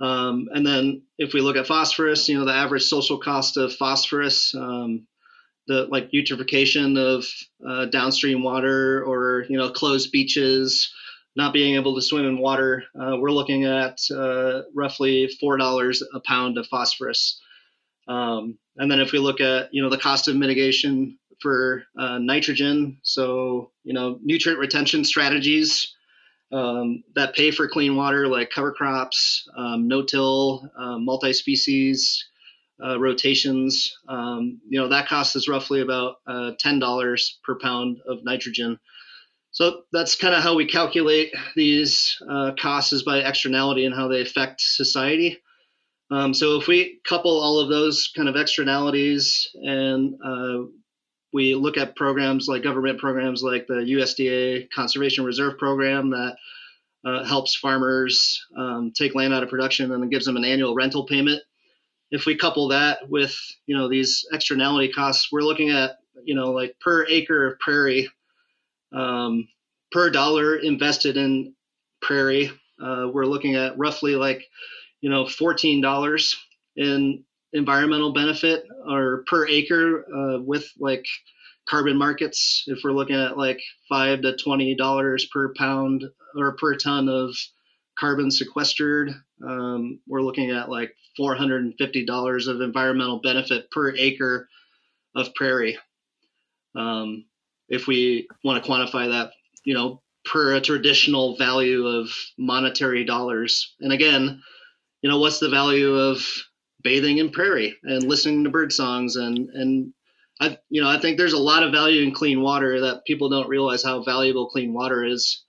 Um, 0.01 0.49
and 0.53 0.67
then 0.67 1.03
if 1.19 1.35
we 1.35 1.43
look 1.43 1.57
at 1.57 1.67
phosphorus, 1.67 2.29
you 2.29 2.39
know, 2.39 2.47
the 2.47 2.55
average 2.55 2.85
social 2.85 3.19
cost 3.19 3.59
of 3.59 3.75
phosphorus, 3.75 4.55
um, 4.55 5.07
the 5.67 5.87
like 5.91 6.11
eutrophication 6.13 6.99
of 6.99 7.27
uh, 7.69 7.87
downstream 7.87 8.43
water 8.43 9.05
or, 9.05 9.45
you 9.51 9.59
know, 9.59 9.71
closed 9.71 10.11
beaches, 10.11 10.91
not 11.37 11.53
being 11.53 11.75
able 11.77 11.95
to 11.95 12.03
swim 12.03 12.25
in 12.25 12.39
water, 12.39 12.85
uh, 12.99 13.17
we're 13.19 13.31
looking 13.31 13.65
at 13.65 13.99
uh, 14.11 14.63
roughly 14.75 15.31
$4 15.43 16.03
a 16.15 16.21
pound 16.21 16.57
of 16.57 16.67
phosphorus. 16.67 17.41
Um, 18.09 18.59
and 18.77 18.91
then 18.91 19.01
if 19.01 19.13
we 19.13 19.19
look 19.19 19.41
at, 19.41 19.73
you 19.73 19.83
know, 19.83 19.91
the 19.91 19.99
cost 19.99 20.27
of 20.27 20.35
mitigation 20.35 21.19
for 21.41 21.85
uh, 21.99 22.19
nitrogen. 22.19 22.99
So, 23.03 23.71
you 23.85 23.93
know, 23.93 24.19
nutrient 24.23 24.61
retention 24.61 25.05
strategies 25.05 25.95
um, 26.53 27.05
that 27.15 27.35
pay 27.35 27.51
for 27.51 27.69
clean 27.69 27.97
water, 27.97 28.27
like 28.27 28.51
cover 28.51 28.73
crops, 28.73 29.49
um, 29.57 29.87
no-till, 29.89 30.69
uh, 30.77 30.99
multi-species 30.99 32.27
uh, 32.85 32.99
rotations. 32.99 33.97
Um, 34.09 34.61
you 34.69 34.81
know, 34.81 34.89
that 34.89 35.09
cost 35.09 35.37
is 35.37 35.49
roughly 35.49 35.81
about 35.81 36.17
uh, 36.27 36.53
$10 36.63 37.31
per 37.45 37.59
pound 37.59 37.99
of 38.07 38.25
nitrogen. 38.25 38.79
So 39.53 39.83
that's 39.93 40.15
kind 40.15 40.35
of 40.35 40.43
how 40.43 40.55
we 40.55 40.65
calculate 40.65 41.35
these 41.57 42.17
uh, 42.29 42.53
costs 42.59 42.93
is 42.93 43.03
by 43.03 43.19
externality 43.19 43.85
and 43.85 43.95
how 43.95 44.09
they 44.09 44.21
affect 44.21 44.61
society. 44.61 45.39
Um, 46.11 46.35
so 46.35 46.57
if 46.59 46.67
we 46.67 47.01
couple 47.05 47.41
all 47.41 47.61
of 47.61 47.69
those 47.69 48.11
kind 48.17 48.29
of 48.29 48.37
externalities 48.37 49.49
and 49.55 50.15
uh, 50.25 50.63
we 51.33 51.55
look 51.55 51.77
at 51.77 51.97
programs 51.97 52.49
like 52.49 52.63
government 52.63 52.99
programs 52.99 53.43
like 53.43 53.67
the 53.67 53.75
USDA 53.75 54.71
Conservation 54.71 55.25
Reserve 55.25 55.59
Program 55.59 56.11
that 56.11 56.37
uh, 57.05 57.25
helps 57.25 57.57
farmers 57.57 58.45
um, 58.57 58.93
take 58.95 59.15
land 59.15 59.33
out 59.33 59.43
of 59.43 59.49
production 59.49 59.93
and 59.93 60.03
then 60.03 60.11
gives 60.11 60.27
them 60.27 60.37
an 60.37 60.45
annual 60.45 60.75
rental 60.75 61.07
payment. 61.07 61.43
If 62.11 62.27
we 62.27 62.37
couple 62.37 62.69
that 62.69 63.09
with 63.09 63.37
you 63.67 63.77
know 63.77 63.89
these 63.89 64.27
externality 64.33 64.93
costs, 64.93 65.31
we're 65.31 65.43
looking 65.43 65.71
at 65.71 65.99
you 66.25 66.35
know 66.35 66.51
like 66.51 66.77
per 66.81 67.07
acre 67.07 67.47
of 67.47 67.59
prairie, 67.61 68.09
um, 68.93 69.49
per 69.93 70.11
dollar 70.11 70.57
invested 70.57 71.17
in 71.17 71.55
prairie, 72.03 72.51
uh, 72.83 73.07
we're 73.13 73.27
looking 73.27 73.55
at 73.55 73.79
roughly 73.79 74.17
like 74.17 74.45
you 75.01 75.09
know 75.09 75.27
fourteen 75.27 75.81
dollars 75.81 76.37
in 76.77 77.25
environmental 77.53 78.13
benefit 78.13 78.65
or 78.89 79.25
per 79.27 79.47
acre 79.49 80.05
uh, 80.15 80.41
with 80.41 80.71
like 80.79 81.05
carbon 81.69 81.97
markets 81.97 82.65
if 82.67 82.81
we're 82.83 82.93
looking 82.93 83.17
at 83.17 83.39
like 83.39 83.61
five 83.89 84.23
to 84.23 84.37
twenty 84.37 84.75
dollars 84.75 85.27
per 85.33 85.53
pound 85.55 86.05
or 86.37 86.57
per 86.57 86.75
ton 86.77 87.09
of 87.09 87.35
carbon 87.99 88.31
sequestered 88.31 89.15
um, 89.47 90.01
we're 90.07 90.23
looking 90.23 90.51
at 90.51 90.69
like 90.69 90.95
$450 91.19 92.47
of 92.49 92.61
environmental 92.61 93.21
benefit 93.21 93.71
per 93.71 93.95
acre 93.97 94.49
of 95.15 95.35
prairie. 95.35 95.79
Um, 96.75 97.25
if 97.69 97.87
we 97.87 98.29
want 98.45 98.63
to 98.63 98.71
quantify 98.71 99.11
that 99.11 99.33
you 99.65 99.75
know 99.75 100.03
per 100.25 100.55
a 100.55 100.61
traditional 100.61 101.37
value 101.37 101.87
of 101.87 102.11
monetary 102.39 103.05
dollars. 103.05 103.75
And 103.81 103.93
again 103.93 104.43
you 105.03 105.11
know 105.11 105.19
what's 105.19 105.41
the 105.41 105.49
value 105.49 105.95
of 105.95 106.25
bathing 106.83 107.19
in 107.19 107.31
prairie 107.31 107.77
and 107.83 108.05
listening 108.05 108.45
to 108.45 108.51
bird 108.51 108.73
songs 108.73 109.17
and 109.17 109.49
and 109.51 109.93
I 110.41 110.59
you 110.69 110.81
know 110.81 110.89
I 110.89 110.99
think 110.99 111.17
there's 111.17 111.35
a 111.35 111.39
lot 111.39 111.63
of 111.63 111.73
value 111.73 112.03
in 112.03 112.13
clean 112.13 112.41
water 112.41 112.81
that 112.81 113.05
people 113.07 113.29
don't 113.29 113.49
realize 113.49 113.83
how 113.83 114.03
valuable 114.03 114.49
clean 114.49 114.73
water 114.73 115.05
is. 115.05 115.45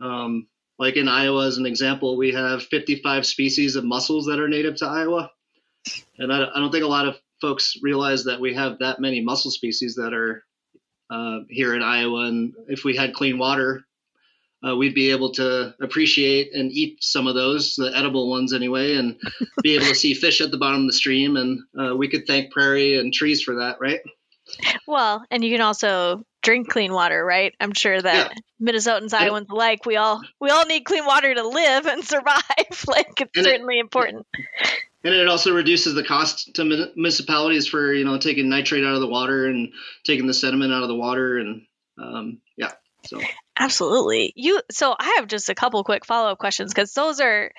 Um, 0.00 0.46
like 0.78 0.96
in 0.96 1.08
Iowa, 1.08 1.46
as 1.46 1.56
an 1.56 1.64
example, 1.64 2.18
we 2.18 2.32
have 2.32 2.62
55 2.64 3.24
species 3.24 3.76
of 3.76 3.84
mussels 3.84 4.26
that 4.26 4.38
are 4.38 4.48
native 4.48 4.76
to 4.76 4.86
Iowa, 4.86 5.30
and 6.18 6.30
I, 6.30 6.44
I 6.54 6.58
don't 6.58 6.70
think 6.70 6.84
a 6.84 6.88
lot 6.88 7.08
of 7.08 7.16
folks 7.40 7.76
realize 7.82 8.24
that 8.24 8.40
we 8.40 8.54
have 8.54 8.78
that 8.80 9.00
many 9.00 9.22
mussel 9.22 9.50
species 9.50 9.94
that 9.94 10.12
are 10.12 10.44
uh, 11.10 11.40
here 11.48 11.74
in 11.74 11.82
Iowa. 11.82 12.26
And 12.26 12.54
if 12.68 12.84
we 12.84 12.96
had 12.96 13.14
clean 13.14 13.38
water, 13.38 13.84
uh, 14.66 14.76
we'd 14.76 14.94
be 14.94 15.10
able 15.10 15.30
to 15.32 15.74
appreciate 15.80 16.54
and 16.54 16.72
eat 16.72 17.02
some 17.02 17.26
of 17.26 17.34
those, 17.34 17.74
the 17.76 17.92
edible 17.94 18.30
ones 18.30 18.52
anyway, 18.52 18.96
and 18.96 19.18
be 19.62 19.74
able 19.74 19.86
to 19.86 19.94
see 19.94 20.14
fish 20.14 20.40
at 20.40 20.50
the 20.50 20.58
bottom 20.58 20.82
of 20.82 20.86
the 20.86 20.92
stream. 20.92 21.36
And 21.36 21.60
uh, 21.78 21.96
we 21.96 22.08
could 22.08 22.26
thank 22.26 22.52
prairie 22.52 22.98
and 22.98 23.12
trees 23.12 23.42
for 23.42 23.56
that, 23.56 23.76
right? 23.80 24.00
Well, 24.86 25.24
and 25.30 25.44
you 25.44 25.50
can 25.50 25.60
also 25.60 26.24
drink 26.42 26.68
clean 26.68 26.92
water, 26.92 27.24
right? 27.24 27.52
I'm 27.60 27.72
sure 27.72 28.00
that 28.00 28.32
yeah. 28.32 28.72
Minnesotans, 28.72 29.12
Iowans 29.12 29.48
alike, 29.50 29.84
we 29.84 29.96
all 29.96 30.22
we 30.40 30.50
all 30.50 30.64
need 30.66 30.84
clean 30.84 31.04
water 31.04 31.34
to 31.34 31.46
live 31.46 31.86
and 31.86 32.04
survive. 32.06 32.42
like 32.86 33.20
it's 33.20 33.36
and 33.36 33.44
certainly 33.44 33.78
it, 33.78 33.80
important. 33.80 34.26
And 35.04 35.14
it 35.14 35.28
also 35.28 35.54
reduces 35.54 35.94
the 35.94 36.04
cost 36.04 36.54
to 36.54 36.64
municipalities 36.64 37.66
for 37.66 37.92
you 37.92 38.04
know 38.04 38.18
taking 38.18 38.48
nitrate 38.48 38.84
out 38.84 38.94
of 38.94 39.00
the 39.00 39.08
water 39.08 39.46
and 39.46 39.72
taking 40.04 40.26
the 40.26 40.34
sediment 40.34 40.72
out 40.72 40.82
of 40.82 40.88
the 40.88 40.94
water, 40.94 41.38
and 41.38 41.62
um, 42.00 42.38
yeah. 42.56 42.72
So 43.04 43.20
Absolutely. 43.58 44.32
You 44.36 44.60
so 44.70 44.94
I 44.98 45.16
have 45.16 45.28
just 45.28 45.48
a 45.48 45.54
couple 45.54 45.82
quick 45.82 46.04
follow-up 46.04 46.38
questions 46.38 46.74
cuz 46.74 46.92
those 46.92 47.20
are 47.20 47.50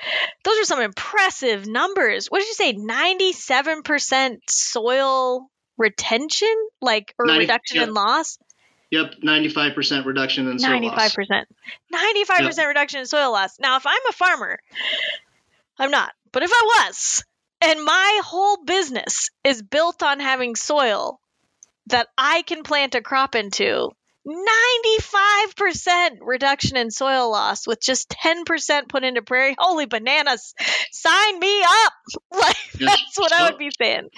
those 0.43 0.59
are 0.59 0.65
some 0.65 0.81
impressive 0.81 1.65
numbers. 1.67 2.27
What 2.27 2.39
did 2.39 2.47
you 2.47 2.53
say? 2.53 2.73
97% 2.73 4.37
soil 4.47 5.49
retention 5.77 6.53
like 6.81 7.15
or 7.17 7.25
90, 7.25 7.39
reduction 7.39 7.77
yep. 7.77 7.87
in 7.87 7.93
loss? 7.93 8.37
Yep, 8.91 9.15
95% 9.23 10.05
reduction 10.05 10.47
in 10.47 10.59
soil 10.59 10.79
95%. 10.79 10.83
loss. 10.83 11.15
95%. 11.15 11.45
95% 11.93 12.57
yep. 12.57 12.67
reduction 12.67 12.99
in 13.01 13.05
soil 13.05 13.31
loss. 13.31 13.59
Now, 13.59 13.75
if 13.77 13.85
I'm 13.85 13.99
a 14.09 14.13
farmer, 14.13 14.59
I'm 15.77 15.91
not. 15.91 16.13
But 16.31 16.43
if 16.43 16.51
I 16.53 16.89
was, 16.89 17.23
and 17.61 17.83
my 17.83 18.21
whole 18.23 18.63
business 18.63 19.29
is 19.43 19.61
built 19.61 20.03
on 20.03 20.19
having 20.19 20.55
soil 20.55 21.19
that 21.87 22.07
I 22.17 22.43
can 22.43 22.63
plant 22.63 22.95
a 22.95 23.01
crop 23.01 23.35
into, 23.35 23.91
95% 24.27 26.17
reduction 26.21 26.75
in 26.75 26.91
soil 26.91 27.31
loss 27.31 27.65
with 27.65 27.79
just 27.81 28.09
10% 28.09 28.89
put 28.89 29.03
into 29.03 29.21
prairie. 29.21 29.55
Holy 29.57 29.85
bananas. 29.85 30.53
Sign 30.91 31.39
me 31.39 31.61
up. 31.63 31.93
Like, 32.29 32.57
that's 32.73 33.17
what 33.17 33.31
I 33.31 33.49
would 33.49 33.57
be 33.57 33.71
saying. 33.77 34.09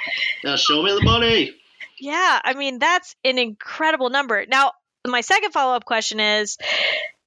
Now 0.44 0.56
show 0.58 0.82
me 0.84 0.92
the 0.92 1.04
money. 1.04 1.56
Yeah, 2.00 2.40
I 2.44 2.54
mean, 2.54 2.80
that's 2.80 3.16
an 3.24 3.38
incredible 3.38 4.10
number. 4.10 4.46
Now, 4.48 4.72
my 5.08 5.22
second 5.22 5.52
follow 5.52 5.76
up 5.76 5.86
question 5.86 6.20
is 6.20 6.58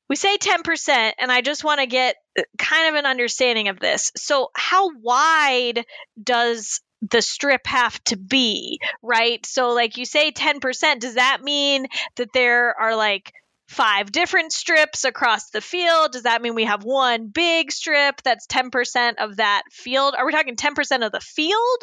we 0.08 0.16
say 0.16 0.36
10%, 0.36 1.12
and 1.18 1.32
I 1.32 1.40
just 1.40 1.64
want 1.64 1.80
to 1.80 1.86
get 1.86 2.16
uh, 2.38 2.42
kind 2.58 2.88
of 2.90 2.98
an 2.98 3.06
understanding 3.06 3.68
of 3.68 3.80
this. 3.80 4.12
So, 4.16 4.50
how 4.54 4.90
wide 4.98 5.86
does 6.22 6.80
the 7.10 7.22
strip 7.22 7.66
have 7.66 8.02
to 8.04 8.16
be, 8.16 8.80
right? 9.02 9.44
So, 9.44 9.70
like 9.70 9.96
you 9.96 10.04
say 10.04 10.30
10%, 10.30 11.00
does 11.00 11.14
that 11.14 11.42
mean 11.42 11.86
that 12.16 12.32
there 12.32 12.78
are 12.80 12.96
like 12.96 13.32
five 13.68 14.12
different 14.12 14.52
strips 14.52 15.04
across 15.04 15.50
the 15.50 15.60
field? 15.60 16.12
Does 16.12 16.22
that 16.22 16.42
mean 16.42 16.54
we 16.54 16.64
have 16.64 16.84
one 16.84 17.28
big 17.28 17.72
strip 17.72 18.22
that's 18.22 18.46
10% 18.46 19.14
of 19.18 19.36
that 19.36 19.62
field? 19.70 20.14
Are 20.16 20.24
we 20.26 20.32
talking 20.32 20.56
10% 20.56 21.04
of 21.04 21.12
the 21.12 21.20
field 21.20 21.78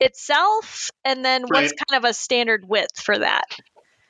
itself? 0.00 0.90
And 1.04 1.24
then 1.24 1.42
right. 1.42 1.62
what's 1.62 1.72
kind 1.72 2.02
of 2.02 2.08
a 2.08 2.14
standard 2.14 2.66
width 2.66 3.00
for 3.00 3.18
that? 3.18 3.44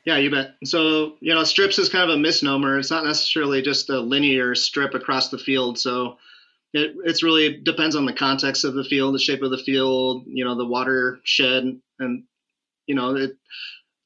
Yeah, 0.05 0.19
you 0.19 0.31
bet. 0.31 0.55
So, 0.65 1.17
you 1.21 1.35
know, 1.35 1.45
strips 1.45 1.79
is 1.79 1.89
kind 1.89 2.09
of 2.09 2.17
a 2.17 2.19
misnomer. 2.19 2.79
It's 2.79 2.91
not 2.91 3.05
necessarily 3.05 3.61
just 3.61 3.91
a 3.91 4.01
linear 4.01 4.55
strip 4.55 4.95
across 4.95 5.29
the 5.29 5.39
field. 5.39 5.79
So, 5.79 6.17
it 6.73 6.95
it's 7.05 7.23
really 7.23 7.61
depends 7.63 7.97
on 7.97 8.05
the 8.05 8.13
context 8.13 8.65
of 8.65 8.75
the 8.75 8.85
field, 8.85 9.15
the 9.15 9.19
shape 9.19 9.43
of 9.43 9.51
the 9.51 9.59
field, 9.59 10.25
you 10.27 10.45
know, 10.45 10.57
the 10.57 10.67
watershed, 10.67 11.81
and 11.99 12.25
you 12.87 12.95
know, 12.95 13.17
it. 13.17 13.37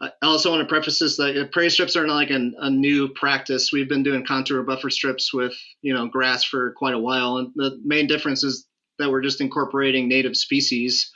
I 0.01 0.11
also 0.23 0.51
want 0.51 0.63
to 0.63 0.69
preface 0.69 0.99
this 0.99 1.17
that 1.19 1.51
prairie 1.53 1.71
strips 1.71 1.95
are 1.95 2.05
not 2.05 2.17
like 2.17 2.31
an, 2.31 2.57
a 2.59 2.69
new 2.69 3.09
practice. 3.11 3.73
We've 3.73 3.89
been 3.89 4.03
doing 4.03 4.27
contour 4.27 4.63
buffer 4.65 4.91
strips 4.91 5.33
with 5.33 5.55
you 5.81 5.95
know 5.95 6.09
grass 6.09 6.45
for 6.45 6.73
quite 6.73 6.95
a 6.95 6.99
while, 6.99 7.37
and 7.37 7.53
the 7.55 7.81
main 7.85 8.07
difference 8.07 8.43
is 8.43 8.67
that 8.99 9.11
we're 9.11 9.23
just 9.23 9.41
incorporating 9.41 10.09
native 10.09 10.37
species, 10.37 11.11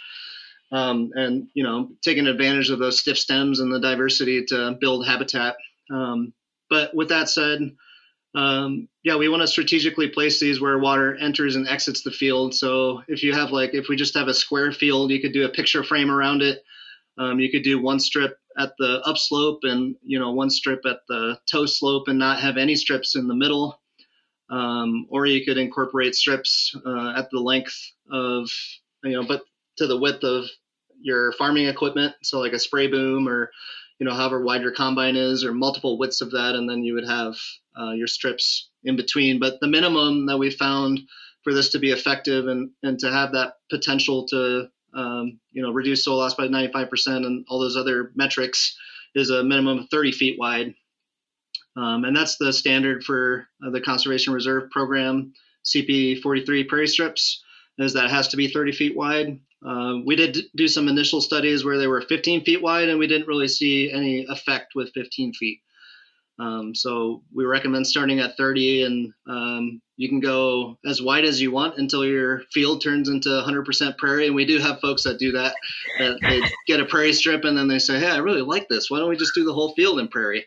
um, 0.71 1.11
and 1.15 1.49
you 1.55 1.65
know 1.65 1.91
taking 2.03 2.29
advantage 2.29 2.71
of 2.71 2.79
those 2.79 3.01
stiff 3.01 3.19
stems 3.19 3.59
and 3.59 3.73
the 3.73 3.81
diversity 3.81 4.45
to 4.47 4.77
build 4.81 5.07
habitat. 5.07 5.57
Um, 5.93 6.33
but 6.71 6.95
with 6.95 7.09
that 7.09 7.29
said, 7.29 7.61
um, 8.37 8.87
yeah, 9.03 9.17
we 9.17 9.31
want 9.31 9.41
to 9.41 9.49
strategically 9.49 10.09
place 10.09 10.39
these 10.39 10.61
where 10.61 10.79
water 10.79 11.17
enters 11.17 11.57
and 11.57 11.67
exits 11.67 12.03
the 12.03 12.11
field. 12.11 12.55
So 12.55 13.03
if 13.09 13.23
you 13.23 13.33
have 13.33 13.51
like, 13.51 13.73
if 13.73 13.89
we 13.89 13.97
just 13.97 14.15
have 14.15 14.29
a 14.29 14.35
square 14.35 14.73
field, 14.73 15.11
you 15.11 15.23
could 15.23 15.33
do 15.33 15.47
a 15.47 15.49
picture 15.49 15.83
frame 15.83 16.11
around 16.11 16.43
it. 16.43 16.63
Um, 17.17 17.41
you 17.41 17.51
could 17.51 17.63
do 17.63 17.81
one 17.81 17.99
strip 17.99 18.39
at 18.59 18.73
the 18.79 19.01
upslope 19.07 19.61
and 19.63 19.97
you 20.03 20.19
know 20.19 20.33
one 20.33 20.51
strip 20.51 20.81
at 20.87 20.99
the 21.09 21.39
toe 21.51 21.65
slope 21.65 22.09
and 22.09 22.19
not 22.19 22.41
have 22.41 22.59
any 22.59 22.75
strips 22.75 23.17
in 23.17 23.27
the 23.27 23.35
middle. 23.35 23.81
Um, 24.51 25.07
or 25.09 25.25
you 25.25 25.45
could 25.45 25.57
incorporate 25.57 26.15
strips 26.15 26.77
uh, 26.87 27.15
at 27.17 27.31
the 27.31 27.41
length 27.41 27.77
of 28.13 28.51
you 29.03 29.13
know, 29.13 29.27
but 29.27 29.45
to 29.79 29.87
the 29.87 29.97
width 29.99 30.25
of 30.25 30.45
your 31.01 31.33
farming 31.33 31.69
equipment. 31.69 32.15
So 32.23 32.39
like 32.41 32.53
a 32.53 32.59
spray 32.59 32.87
boom 32.87 33.27
or 33.27 33.51
you 33.99 34.07
know 34.07 34.15
however 34.15 34.43
wide 34.43 34.63
your 34.63 34.73
combine 34.73 35.17
is 35.17 35.45
or 35.45 35.53
multiple 35.53 35.99
widths 35.99 36.21
of 36.21 36.31
that, 36.33 36.55
and 36.55 36.69
then 36.69 36.83
you 36.83 36.95
would 36.95 37.09
have 37.09 37.37
uh, 37.79 37.93
your 37.93 38.07
strips 38.07 38.69
in 38.85 38.97
between. 38.97 39.39
But 39.39 39.61
the 39.61 39.69
minimum 39.69 40.27
that 40.27 40.39
we 40.39 40.51
found 40.51 41.01
for 41.43 41.55
this 41.55 41.71
to 41.71 41.79
be 41.79 41.93
effective 41.93 42.49
and, 42.49 42.71
and 42.83 42.99
to 42.99 43.13
have 43.13 43.33
that 43.33 43.55
potential 43.71 44.27
to 44.29 44.69
um, 44.95 45.39
you 45.53 45.63
know 45.63 45.71
reduce 45.71 46.05
soil 46.05 46.19
loss 46.19 46.35
by 46.35 46.49
95% 46.49 47.25
and 47.27 47.45
all 47.49 47.61
those 47.61 47.77
other 47.77 48.11
metrics 48.15 48.77
is 49.15 49.31
a 49.31 49.45
minimum 49.45 49.79
of 49.79 49.91
30 49.91 50.13
feet 50.13 50.39
wide. 50.39 50.75
Um, 51.77 52.05
and 52.05 52.17
that's 52.17 52.37
the 52.39 52.53
standard 52.53 53.05
for 53.05 53.47
uh, 53.65 53.71
the 53.71 53.81
Conservation 53.81 54.33
Reserve 54.33 54.71
Program 54.71 55.33
CP 55.65 56.21
43 56.23 56.65
prairie 56.65 56.87
strips 56.87 57.43
is 57.79 57.93
that 57.93 58.07
it 58.07 58.11
has 58.11 58.29
to 58.29 58.37
be 58.37 58.49
30 58.49 58.73
feet 58.73 58.97
wide. 58.97 59.39
Uh, 59.67 59.97
we 60.05 60.15
did 60.15 60.39
do 60.55 60.69
some 60.69 60.89
initial 60.89 61.21
studies 61.21 61.65
where 61.65 61.77
they 61.77 61.89
were 61.89 62.01
15 62.01 62.45
feet 62.45 62.63
wide, 62.63 62.89
and 62.89 62.99
we 62.99 63.07
didn't 63.07 63.27
really 63.27 63.49
see 63.49 63.91
any 63.91 64.25
effect 64.29 64.75
with 64.75 64.93
15 64.95 65.33
feet. 65.35 65.61
Um, 66.39 66.75
so 66.75 67.23
we 67.35 67.47
recommend 67.47 67.87
starting 67.87 68.21
at 68.21 68.37
30 68.37 68.83
and 68.83 69.13
um, 69.27 69.81
you 69.97 70.09
can 70.09 70.21
go 70.21 70.77
as 70.85 71.01
wide 71.01 71.25
as 71.25 71.41
you 71.41 71.51
want 71.51 71.79
until 71.79 72.05
your 72.05 72.43
field 72.53 72.83
turns 72.83 73.09
into 73.09 73.31
100% 73.31 73.97
prairie. 73.97 74.27
And 74.27 74.37
we 74.37 74.45
do 74.45 74.59
have 74.59 74.81
folks 74.81 75.03
that 75.05 75.19
do 75.19 75.33
that. 75.33 75.55
that 75.99 76.19
they 76.21 76.43
get 76.67 76.81
a 76.81 76.85
prairie 76.85 77.15
strip 77.15 77.45
and 77.45 77.57
then 77.57 77.69
they 77.69 77.79
say, 77.79 77.99
hey, 77.99 78.11
I 78.11 78.19
really 78.19 78.43
like 78.43 78.69
this. 78.69 78.91
Why 78.91 78.99
don't 78.99 79.09
we 79.09 79.17
just 79.17 79.35
do 79.35 79.45
the 79.45 79.55
whole 79.55 79.73
field 79.75 79.99
in 79.99 80.09
prairie? 80.09 80.45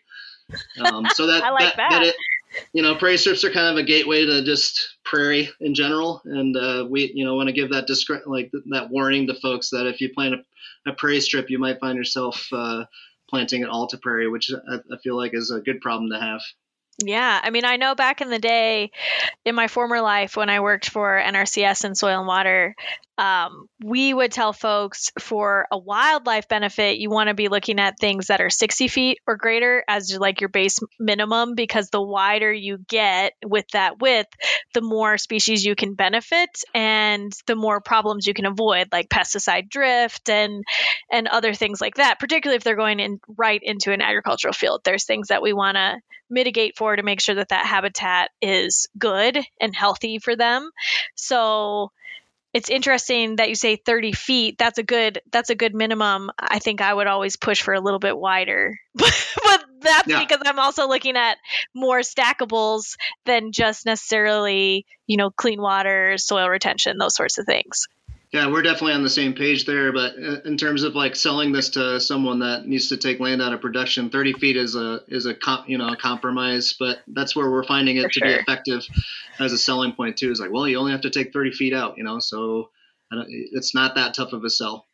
Um, 0.79 1.07
so 1.15 1.25
that, 1.25 1.41
like 1.53 1.75
that, 1.75 1.77
that. 1.77 1.89
that, 1.89 2.03
it, 2.03 2.15
you 2.73 2.81
know, 2.81 2.95
prairie 2.95 3.17
strips 3.17 3.43
are 3.43 3.51
kind 3.51 3.67
of 3.67 3.77
a 3.77 3.87
gateway 3.87 4.25
to 4.25 4.43
just 4.43 4.97
prairie 5.03 5.49
in 5.59 5.73
general, 5.73 6.21
and 6.25 6.55
uh, 6.55 6.85
we, 6.89 7.11
you 7.13 7.25
know, 7.25 7.35
want 7.35 7.47
to 7.47 7.53
give 7.53 7.69
that 7.71 7.87
discre- 7.87 8.25
like 8.25 8.51
that 8.71 8.89
warning 8.89 9.27
to 9.27 9.33
folks 9.35 9.69
that 9.69 9.87
if 9.87 10.01
you 10.01 10.09
plant 10.13 10.35
a, 10.35 10.89
a 10.89 10.93
prairie 10.93 11.21
strip, 11.21 11.49
you 11.49 11.59
might 11.59 11.79
find 11.79 11.97
yourself 11.97 12.47
uh, 12.51 12.85
planting 13.29 13.65
all 13.65 13.87
to 13.87 13.97
prairie, 13.97 14.29
which 14.29 14.51
I, 14.51 14.75
I 14.75 14.97
feel 15.03 15.15
like 15.15 15.33
is 15.33 15.51
a 15.51 15.61
good 15.61 15.81
problem 15.81 16.09
to 16.11 16.19
have. 16.19 16.41
Yeah, 17.03 17.39
I 17.41 17.49
mean, 17.49 17.63
I 17.65 17.77
know 17.77 17.95
back 17.95 18.21
in 18.21 18.29
the 18.29 18.39
day, 18.39 18.91
in 19.45 19.55
my 19.55 19.67
former 19.67 20.01
life 20.01 20.35
when 20.35 20.49
I 20.49 20.59
worked 20.59 20.89
for 20.89 21.17
NRCS 21.17 21.85
and 21.85 21.97
Soil 21.97 22.19
and 22.19 22.27
Water, 22.27 22.75
um, 23.17 23.67
we 23.83 24.13
would 24.13 24.31
tell 24.31 24.53
folks 24.53 25.11
for 25.19 25.65
a 25.71 25.77
wildlife 25.77 26.47
benefit, 26.47 26.97
you 26.99 27.09
want 27.09 27.27
to 27.27 27.33
be 27.33 27.49
looking 27.49 27.79
at 27.79 27.99
things 27.99 28.27
that 28.27 28.39
are 28.41 28.49
60 28.49 28.87
feet 28.87 29.19
or 29.27 29.35
greater 29.35 29.83
as 29.87 30.17
like 30.17 30.39
your 30.41 30.49
base 30.49 30.79
minimum, 30.99 31.55
because 31.55 31.89
the 31.89 32.01
wider 32.01 32.51
you 32.51 32.79
get 32.87 33.33
with 33.45 33.65
that 33.73 33.99
width, 33.99 34.29
the 34.73 34.81
more 34.81 35.17
species 35.17 35.65
you 35.65 35.75
can 35.75 35.95
benefit 35.95 36.49
and 36.73 37.31
the 37.45 37.55
more 37.55 37.81
problems 37.81 38.25
you 38.25 38.33
can 38.33 38.45
avoid, 38.45 38.87
like 38.91 39.09
pesticide 39.09 39.69
drift 39.69 40.29
and 40.29 40.63
and 41.11 41.27
other 41.27 41.53
things 41.53 41.81
like 41.81 41.95
that. 41.95 42.19
Particularly 42.19 42.57
if 42.57 42.63
they're 42.63 42.75
going 42.75 42.99
in 42.99 43.19
right 43.37 43.61
into 43.61 43.91
an 43.91 44.01
agricultural 44.01 44.53
field, 44.53 44.81
there's 44.85 45.05
things 45.05 45.27
that 45.27 45.41
we 45.41 45.53
want 45.53 45.75
to 45.75 45.97
mitigate 46.29 46.77
for 46.77 46.95
to 46.95 47.03
make 47.03 47.21
sure 47.21 47.35
that 47.35 47.49
that 47.49 47.65
habitat 47.65 48.31
is 48.41 48.87
good 48.97 49.37
and 49.59 49.75
healthy 49.75 50.19
for 50.19 50.35
them. 50.35 50.71
So 51.15 51.91
it's 52.53 52.69
interesting 52.69 53.35
that 53.35 53.49
you 53.49 53.55
say 53.55 53.75
30 53.75 54.13
feet 54.13 54.57
that's 54.57 54.79
a 54.79 54.83
good 54.83 55.21
that's 55.31 55.49
a 55.49 55.55
good 55.55 55.75
minimum 55.75 56.31
i 56.39 56.59
think 56.59 56.81
i 56.81 56.93
would 56.93 57.07
always 57.07 57.35
push 57.35 57.61
for 57.61 57.73
a 57.73 57.79
little 57.79 57.99
bit 57.99 58.17
wider 58.17 58.79
but 58.95 59.65
that's 59.81 60.07
yeah. 60.07 60.19
because 60.19 60.41
i'm 60.45 60.59
also 60.59 60.87
looking 60.87 61.15
at 61.15 61.37
more 61.75 61.99
stackables 61.99 62.95
than 63.25 63.51
just 63.51 63.85
necessarily 63.85 64.85
you 65.07 65.17
know 65.17 65.29
clean 65.29 65.61
water 65.61 66.17
soil 66.17 66.49
retention 66.49 66.97
those 66.97 67.15
sorts 67.15 67.37
of 67.37 67.45
things 67.45 67.87
yeah, 68.31 68.47
we're 68.47 68.61
definitely 68.61 68.93
on 68.93 69.03
the 69.03 69.09
same 69.09 69.33
page 69.33 69.65
there. 69.65 69.91
But 69.91 70.13
uh, 70.15 70.41
in 70.45 70.55
terms 70.55 70.83
of 70.83 70.95
like 70.95 71.15
selling 71.15 71.51
this 71.51 71.69
to 71.71 71.99
someone 71.99 72.39
that 72.39 72.67
needs 72.67 72.89
to 72.89 72.97
take 72.97 73.19
land 73.19 73.41
out 73.41 73.53
of 73.53 73.61
production, 73.61 74.09
30 74.09 74.33
feet 74.33 74.55
is 74.57 74.75
a 74.75 75.01
is 75.07 75.25
a 75.25 75.35
you 75.65 75.77
know 75.77 75.89
a 75.89 75.97
compromise. 75.97 76.75
But 76.77 76.99
that's 77.07 77.35
where 77.35 77.49
we're 77.49 77.63
finding 77.63 77.97
it 77.97 78.03
For 78.03 78.09
to 78.09 78.19
sure. 78.19 78.27
be 78.27 78.33
effective 78.35 78.85
as 79.39 79.51
a 79.51 79.57
selling 79.57 79.93
point 79.93 80.17
too. 80.17 80.31
Is 80.31 80.39
like, 80.39 80.51
well, 80.51 80.67
you 80.67 80.77
only 80.77 80.91
have 80.91 81.01
to 81.01 81.09
take 81.09 81.33
30 81.33 81.51
feet 81.51 81.73
out, 81.73 81.97
you 81.97 82.03
know, 82.03 82.19
so 82.19 82.69
it's 83.11 83.73
not 83.73 83.95
that 83.95 84.13
tough 84.13 84.33
of 84.33 84.43
a 84.43 84.49
sell. 84.49 84.85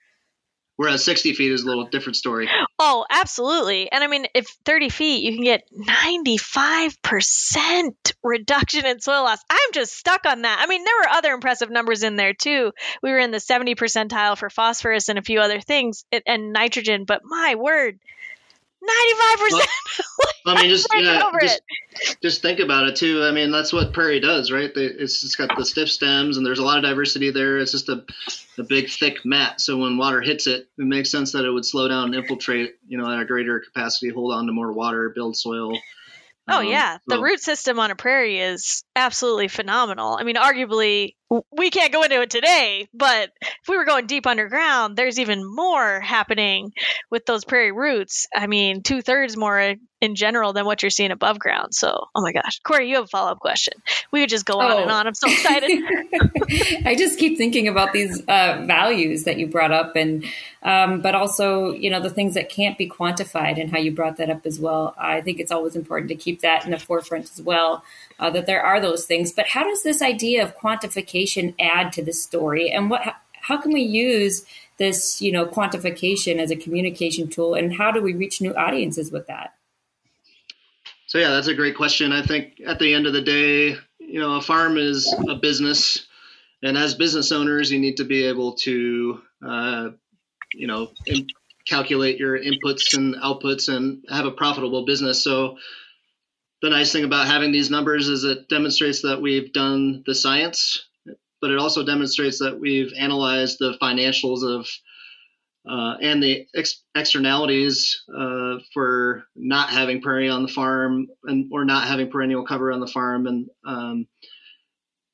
Whereas 0.77 1.05
60 1.05 1.33
feet 1.33 1.53
is 1.53 1.63
a 1.63 1.67
little 1.67 1.85
different 1.85 2.17
story. 2.17 2.49
Oh, 2.77 3.05
absolutely. 3.09 3.89
And 3.89 4.03
I 4.03 4.07
mean, 4.07 4.25
if 4.33 4.47
30 4.65 4.89
feet, 4.89 5.23
you 5.23 5.33
can 5.33 5.45
get 5.45 5.63
95% 5.73 7.93
reduction 8.21 8.85
in 8.85 8.99
soil 8.99 9.23
loss. 9.23 9.39
I'm 9.49 9.71
just 9.73 9.95
stuck 9.95 10.25
on 10.25 10.41
that. 10.41 10.59
I 10.59 10.67
mean, 10.67 10.83
there 10.83 10.97
were 11.01 11.07
other 11.09 11.31
impressive 11.31 11.69
numbers 11.69 12.03
in 12.03 12.17
there 12.17 12.33
too. 12.33 12.73
We 13.01 13.11
were 13.11 13.19
in 13.19 13.31
the 13.31 13.39
70 13.39 13.75
percentile 13.75 14.37
for 14.37 14.49
phosphorus 14.49 15.07
and 15.07 15.17
a 15.17 15.23
few 15.23 15.39
other 15.39 15.61
things 15.61 16.03
and 16.27 16.51
nitrogen, 16.51 17.05
but 17.05 17.21
my 17.23 17.55
word, 17.55 17.97
95%. 18.85 19.65
I 20.47 20.61
mean, 20.61 20.69
just 20.69 20.87
yeah, 20.93 21.31
just, 21.41 21.61
just 22.21 22.41
think 22.41 22.59
about 22.59 22.87
it 22.87 22.95
too. 22.95 23.23
I 23.23 23.31
mean, 23.31 23.51
that's 23.51 23.73
what 23.73 23.93
prairie 23.93 24.19
does, 24.19 24.51
right? 24.51 24.71
It's 24.75 25.23
it's 25.23 25.35
got 25.35 25.57
the 25.57 25.65
stiff 25.65 25.89
stems, 25.89 26.37
and 26.37 26.45
there's 26.45 26.59
a 26.59 26.63
lot 26.63 26.77
of 26.77 26.83
diversity 26.83 27.31
there. 27.31 27.57
It's 27.57 27.71
just 27.71 27.89
a, 27.89 28.05
a 28.59 28.63
big 28.63 28.89
thick 28.89 29.25
mat, 29.25 29.59
so 29.59 29.77
when 29.77 29.97
water 29.97 30.21
hits 30.21 30.45
it, 30.45 30.67
it 30.77 30.85
makes 30.85 31.09
sense 31.09 31.31
that 31.31 31.45
it 31.45 31.51
would 31.51 31.65
slow 31.65 31.87
down 31.87 32.05
and 32.05 32.15
infiltrate, 32.15 32.75
you 32.87 32.97
know, 32.97 33.11
at 33.11 33.21
a 33.21 33.25
greater 33.25 33.59
capacity, 33.59 34.09
hold 34.09 34.33
on 34.33 34.45
to 34.45 34.53
more 34.53 34.71
water, 34.71 35.11
build 35.15 35.35
soil. 35.35 35.77
Oh 36.47 36.59
um, 36.59 36.67
yeah, 36.67 36.99
the 37.07 37.19
root 37.19 37.39
system 37.39 37.79
on 37.79 37.89
a 37.89 37.95
prairie 37.95 38.39
is 38.39 38.83
absolutely 38.95 39.47
phenomenal. 39.47 40.15
I 40.15 40.23
mean, 40.23 40.35
arguably 40.35 41.15
we 41.29 41.71
can't 41.71 41.91
go 41.91 42.03
into 42.03 42.21
it 42.21 42.29
today, 42.29 42.87
but 42.93 43.31
if 43.41 43.67
we 43.67 43.77
were 43.77 43.85
going 43.85 44.05
deep 44.05 44.27
underground, 44.27 44.95
there's 44.95 45.19
even 45.19 45.43
more 45.43 45.99
happening 45.99 46.71
with 47.09 47.25
those 47.25 47.45
prairie 47.45 47.71
roots. 47.71 48.27
I 48.35 48.45
mean, 48.47 48.83
two 48.83 49.01
thirds 49.01 49.35
more 49.35 49.75
in 50.01 50.15
general 50.15 50.53
than 50.53 50.65
what 50.65 50.83
you're 50.83 50.91
seeing 50.91 51.11
above 51.11 51.39
ground. 51.39 51.73
So, 51.73 52.07
oh 52.13 52.21
my 52.21 52.31
gosh, 52.31 52.59
Corey, 52.59 52.89
you 52.89 52.95
have 52.95 53.05
a 53.05 53.07
follow 53.07 53.31
up 53.31 53.39
question. 53.39 53.73
We 54.11 54.21
could 54.21 54.29
just 54.29 54.45
go 54.45 54.59
on 54.59 54.71
and 54.71 54.91
oh. 54.91 54.93
on. 54.93 55.07
I'm 55.07 55.15
so 55.15 55.27
excited. 55.27 55.71
I 56.85 56.95
just 56.95 57.17
keep 57.17 57.37
thinking 57.37 57.67
about 57.67 57.91
these 57.91 58.21
uh, 58.27 58.63
values 58.65 59.23
that 59.23 59.39
you 59.39 59.47
brought 59.47 59.71
up, 59.71 59.95
and 59.95 60.23
um, 60.61 61.01
but 61.01 61.15
also 61.15 61.71
you 61.71 61.89
know 61.89 61.99
the 61.99 62.09
things 62.09 62.35
that 62.35 62.49
can't 62.49 62.77
be 62.77 62.87
quantified, 62.87 63.59
and 63.59 63.71
how 63.71 63.79
you 63.79 63.91
brought 63.91 64.17
that 64.17 64.29
up 64.29 64.45
as 64.45 64.59
well. 64.59 64.93
I 64.97 65.21
think 65.21 65.39
it's 65.39 65.51
always 65.51 65.75
important 65.75 66.09
to 66.09 66.15
keep 66.15 66.41
that 66.41 66.65
in 66.65 66.71
the 66.71 66.79
forefront 66.79 67.31
as 67.31 67.41
well. 67.41 67.83
Uh, 68.17 68.29
that 68.29 68.45
there 68.45 68.63
are 68.63 68.79
those 68.79 69.05
things, 69.05 69.33
but 69.33 69.47
how 69.47 69.63
does 69.63 69.83
this 69.83 70.01
idea 70.01 70.41
of 70.41 70.57
quantification 70.57 71.53
add 71.59 71.91
to 71.91 72.01
the 72.01 72.13
story, 72.13 72.71
and 72.71 72.89
what? 72.89 73.01
How 73.41 73.57
can 73.57 73.73
we 73.73 73.81
use 73.81 74.45
this, 74.77 75.21
you 75.21 75.33
know, 75.33 75.45
quantification 75.45 76.39
as 76.39 76.49
a 76.49 76.55
communication 76.55 77.27
tool, 77.27 77.55
and 77.55 77.75
how 77.75 77.91
do 77.91 78.01
we 78.01 78.13
reach 78.13 78.39
new 78.39 78.55
audiences 78.55 79.11
with 79.11 79.27
that? 79.27 79.53
So 81.07 81.17
yeah, 81.17 81.31
that's 81.31 81.47
a 81.47 81.53
great 81.53 81.75
question. 81.75 82.13
I 82.13 82.25
think 82.25 82.61
at 82.65 82.79
the 82.79 82.93
end 82.93 83.05
of 83.05 83.13
the 83.13 83.21
day, 83.21 83.75
you 83.99 84.19
know, 84.21 84.37
a 84.37 84.41
farm 84.41 84.77
is 84.77 85.13
a 85.27 85.35
business, 85.35 86.07
and 86.63 86.77
as 86.77 86.95
business 86.95 87.33
owners, 87.33 87.69
you 87.69 87.79
need 87.79 87.97
to 87.97 88.05
be 88.05 88.25
able 88.25 88.53
to, 88.53 89.21
uh, 89.45 89.89
you 90.53 90.67
know, 90.67 90.91
calculate 91.67 92.17
your 92.17 92.39
inputs 92.39 92.95
and 92.95 93.15
outputs 93.15 93.67
and 93.67 94.05
have 94.09 94.25
a 94.25 94.31
profitable 94.31 94.85
business. 94.85 95.21
So 95.23 95.57
the 96.65 96.71
nice 96.71 96.91
thing 96.91 97.03
about 97.03 97.27
having 97.27 97.51
these 97.51 97.69
numbers 97.69 98.07
is 98.07 98.23
it 98.23 98.49
demonstrates 98.49 99.03
that 99.03 99.21
we've 99.21 99.53
done 99.53 100.01
the 100.07 100.15
science, 100.15 100.87
but 101.39 101.51
it 101.51 101.59
also 101.59 101.85
demonstrates 101.85 102.39
that 102.39 102.59
we've 102.59 102.91
analyzed 102.97 103.57
the 103.59 103.77
financials 103.79 104.43
of 104.43 104.67
uh, 105.69 105.97
and 106.01 106.23
the 106.23 106.47
ex- 106.55 106.83
externalities 106.95 108.03
uh, 108.09 108.55
for 108.73 109.25
not 109.35 109.69
having 109.69 110.01
prairie 110.01 110.29
on 110.29 110.41
the 110.41 110.47
farm 110.47 111.05
and 111.25 111.51
or 111.53 111.65
not 111.65 111.87
having 111.87 112.09
perennial 112.09 112.45
cover 112.45 112.71
on 112.71 112.79
the 112.79 112.87
farm. 112.87 113.27
And 113.27 113.47
um, 113.63 114.07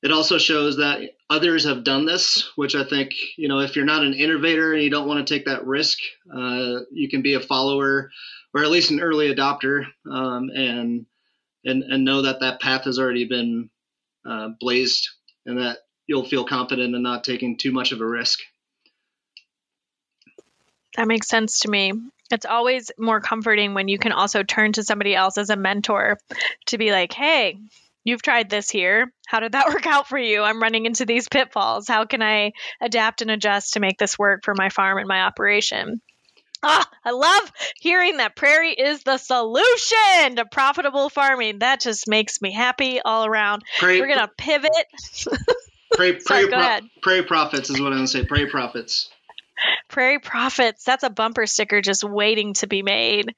it 0.02 0.10
also 0.10 0.38
shows 0.38 0.78
that 0.78 1.00
others 1.28 1.64
have 1.64 1.84
done 1.84 2.04
this 2.04 2.50
which 2.56 2.74
i 2.74 2.84
think 2.84 3.12
you 3.38 3.48
know 3.48 3.60
if 3.60 3.74
you're 3.74 3.86
not 3.86 4.02
an 4.02 4.12
innovator 4.12 4.74
and 4.74 4.82
you 4.82 4.90
don't 4.90 5.08
want 5.08 5.24
to 5.26 5.34
take 5.34 5.46
that 5.46 5.64
risk 5.64 5.96
uh, 6.36 6.80
you 6.90 7.08
can 7.08 7.22
be 7.22 7.34
a 7.34 7.40
follower 7.40 8.10
or 8.52 8.62
at 8.62 8.70
least 8.70 8.90
an 8.90 9.00
early 9.00 9.34
adopter 9.34 9.86
um, 10.10 10.50
and 10.54 11.06
and 11.64 11.82
and 11.82 12.04
know 12.04 12.22
that 12.22 12.40
that 12.40 12.60
path 12.60 12.84
has 12.84 12.98
already 12.98 13.26
been 13.26 13.70
uh, 14.28 14.48
blazed 14.60 15.08
and 15.46 15.58
that 15.58 15.78
you'll 16.06 16.24
feel 16.24 16.44
confident 16.44 16.94
in 16.94 17.02
not 17.02 17.24
taking 17.24 17.56
too 17.56 17.72
much 17.72 17.92
of 17.92 18.00
a 18.00 18.06
risk 18.06 18.40
that 20.96 21.08
makes 21.08 21.28
sense 21.28 21.60
to 21.60 21.70
me. 21.70 21.92
It's 22.30 22.46
always 22.46 22.90
more 22.98 23.20
comforting 23.20 23.74
when 23.74 23.88
you 23.88 23.98
can 23.98 24.12
also 24.12 24.42
turn 24.42 24.72
to 24.72 24.82
somebody 24.82 25.14
else 25.14 25.38
as 25.38 25.50
a 25.50 25.56
mentor 25.56 26.18
to 26.66 26.78
be 26.78 26.90
like, 26.90 27.12
hey, 27.12 27.58
you've 28.04 28.22
tried 28.22 28.50
this 28.50 28.70
here. 28.70 29.12
How 29.26 29.40
did 29.40 29.52
that 29.52 29.68
work 29.68 29.86
out 29.86 30.08
for 30.08 30.18
you? 30.18 30.42
I'm 30.42 30.62
running 30.62 30.86
into 30.86 31.06
these 31.06 31.28
pitfalls. 31.28 31.88
How 31.88 32.04
can 32.04 32.22
I 32.22 32.52
adapt 32.80 33.22
and 33.22 33.30
adjust 33.30 33.74
to 33.74 33.80
make 33.80 33.98
this 33.98 34.18
work 34.18 34.44
for 34.44 34.54
my 34.54 34.68
farm 34.68 34.98
and 34.98 35.08
my 35.08 35.22
operation? 35.22 36.00
Ah, 36.62 36.88
I 37.04 37.10
love 37.10 37.52
hearing 37.80 38.18
that 38.18 38.36
prairie 38.36 38.72
is 38.72 39.02
the 39.02 39.18
solution 39.18 40.36
to 40.36 40.44
profitable 40.50 41.08
farming. 41.08 41.60
That 41.60 41.80
just 41.80 42.08
makes 42.08 42.40
me 42.40 42.52
happy 42.52 43.00
all 43.00 43.26
around. 43.26 43.62
Prairie, 43.78 44.00
We're 44.00 44.06
going 44.06 44.20
to 44.20 44.30
pivot. 44.36 44.70
Prairie, 45.94 46.20
Sorry, 46.20 46.48
prairie, 46.48 46.48
pro- 46.48 46.88
prairie 47.02 47.22
profits 47.24 47.70
is 47.70 47.80
what 47.80 47.92
I'm 47.92 48.00
to 48.00 48.06
say. 48.06 48.24
Prairie 48.24 48.48
profits. 48.48 49.10
Prairie 49.88 50.18
Profits. 50.18 50.84
That's 50.84 51.04
a 51.04 51.10
bumper 51.10 51.46
sticker 51.46 51.80
just 51.80 52.02
waiting 52.02 52.54
to 52.54 52.66
be 52.66 52.82
made. 52.82 53.34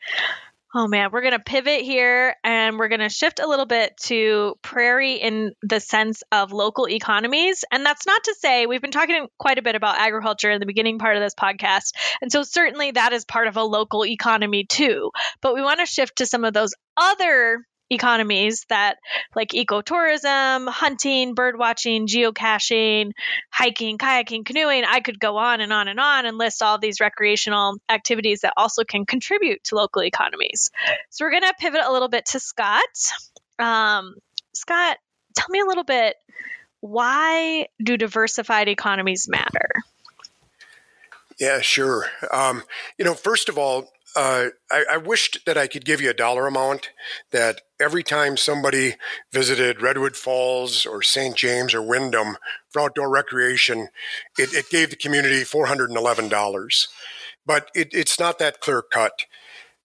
Oh 0.76 0.88
man, 0.88 1.10
we're 1.12 1.20
going 1.20 1.34
to 1.34 1.38
pivot 1.38 1.82
here 1.82 2.34
and 2.42 2.80
we're 2.80 2.88
going 2.88 3.00
to 3.00 3.08
shift 3.08 3.38
a 3.38 3.46
little 3.46 3.64
bit 3.64 3.96
to 4.06 4.56
prairie 4.60 5.14
in 5.14 5.52
the 5.62 5.78
sense 5.78 6.24
of 6.32 6.50
local 6.50 6.88
economies. 6.88 7.64
And 7.70 7.86
that's 7.86 8.06
not 8.06 8.24
to 8.24 8.34
say 8.34 8.66
we've 8.66 8.82
been 8.82 8.90
talking 8.90 9.28
quite 9.38 9.58
a 9.58 9.62
bit 9.62 9.76
about 9.76 10.00
agriculture 10.00 10.50
in 10.50 10.58
the 10.58 10.66
beginning 10.66 10.98
part 10.98 11.16
of 11.16 11.22
this 11.22 11.36
podcast. 11.36 11.92
And 12.20 12.32
so 12.32 12.42
certainly 12.42 12.90
that 12.90 13.12
is 13.12 13.24
part 13.24 13.46
of 13.46 13.56
a 13.56 13.62
local 13.62 14.04
economy 14.04 14.64
too. 14.64 15.12
But 15.40 15.54
we 15.54 15.62
want 15.62 15.78
to 15.78 15.86
shift 15.86 16.16
to 16.16 16.26
some 16.26 16.44
of 16.44 16.52
those 16.52 16.74
other 16.96 17.64
economies 17.94 18.64
that 18.68 18.98
like 19.34 19.50
ecotourism, 19.50 20.68
hunting, 20.68 21.34
bird 21.34 21.58
watching, 21.58 22.06
geocaching, 22.06 23.12
hiking, 23.50 23.98
kayaking, 23.98 24.44
canoeing, 24.44 24.84
I 24.84 25.00
could 25.00 25.18
go 25.18 25.36
on 25.36 25.60
and 25.60 25.72
on 25.72 25.88
and 25.88 25.98
on 25.98 26.26
and 26.26 26.36
list 26.36 26.62
all 26.62 26.78
these 26.78 27.00
recreational 27.00 27.78
activities 27.88 28.40
that 28.40 28.52
also 28.56 28.84
can 28.84 29.06
contribute 29.06 29.64
to 29.64 29.76
local 29.76 30.02
economies. 30.02 30.70
So 31.10 31.24
we're 31.24 31.30
going 31.30 31.42
to 31.42 31.54
pivot 31.58 31.82
a 31.84 31.92
little 31.92 32.08
bit 32.08 32.26
to 32.26 32.40
Scott. 32.40 32.80
Um, 33.58 34.14
Scott, 34.52 34.98
tell 35.34 35.48
me 35.48 35.60
a 35.60 35.66
little 35.66 35.84
bit 35.84 36.16
why 36.80 37.68
do 37.82 37.96
diversified 37.96 38.68
economies 38.68 39.26
matter? 39.26 39.70
Yeah, 41.40 41.60
sure. 41.60 42.06
Um, 42.30 42.62
you 42.98 43.04
know, 43.04 43.14
first 43.14 43.48
of 43.48 43.56
all, 43.56 43.90
uh, 44.16 44.46
I, 44.70 44.84
I, 44.92 44.96
wished 44.96 45.44
that 45.44 45.58
I 45.58 45.66
could 45.66 45.84
give 45.84 46.00
you 46.00 46.10
a 46.10 46.14
dollar 46.14 46.46
amount 46.46 46.90
that 47.32 47.62
every 47.80 48.02
time 48.02 48.36
somebody 48.36 48.94
visited 49.32 49.82
Redwood 49.82 50.16
Falls 50.16 50.86
or 50.86 51.02
St. 51.02 51.36
James 51.36 51.74
or 51.74 51.82
Windom 51.82 52.36
for 52.70 52.82
outdoor 52.82 53.10
recreation, 53.10 53.88
it, 54.38 54.54
it 54.54 54.70
gave 54.70 54.90
the 54.90 54.96
community 54.96 55.42
$411. 55.42 56.86
But 57.44 57.70
it, 57.74 57.88
it's 57.92 58.20
not 58.20 58.38
that 58.38 58.60
clear 58.60 58.82
cut. 58.82 59.24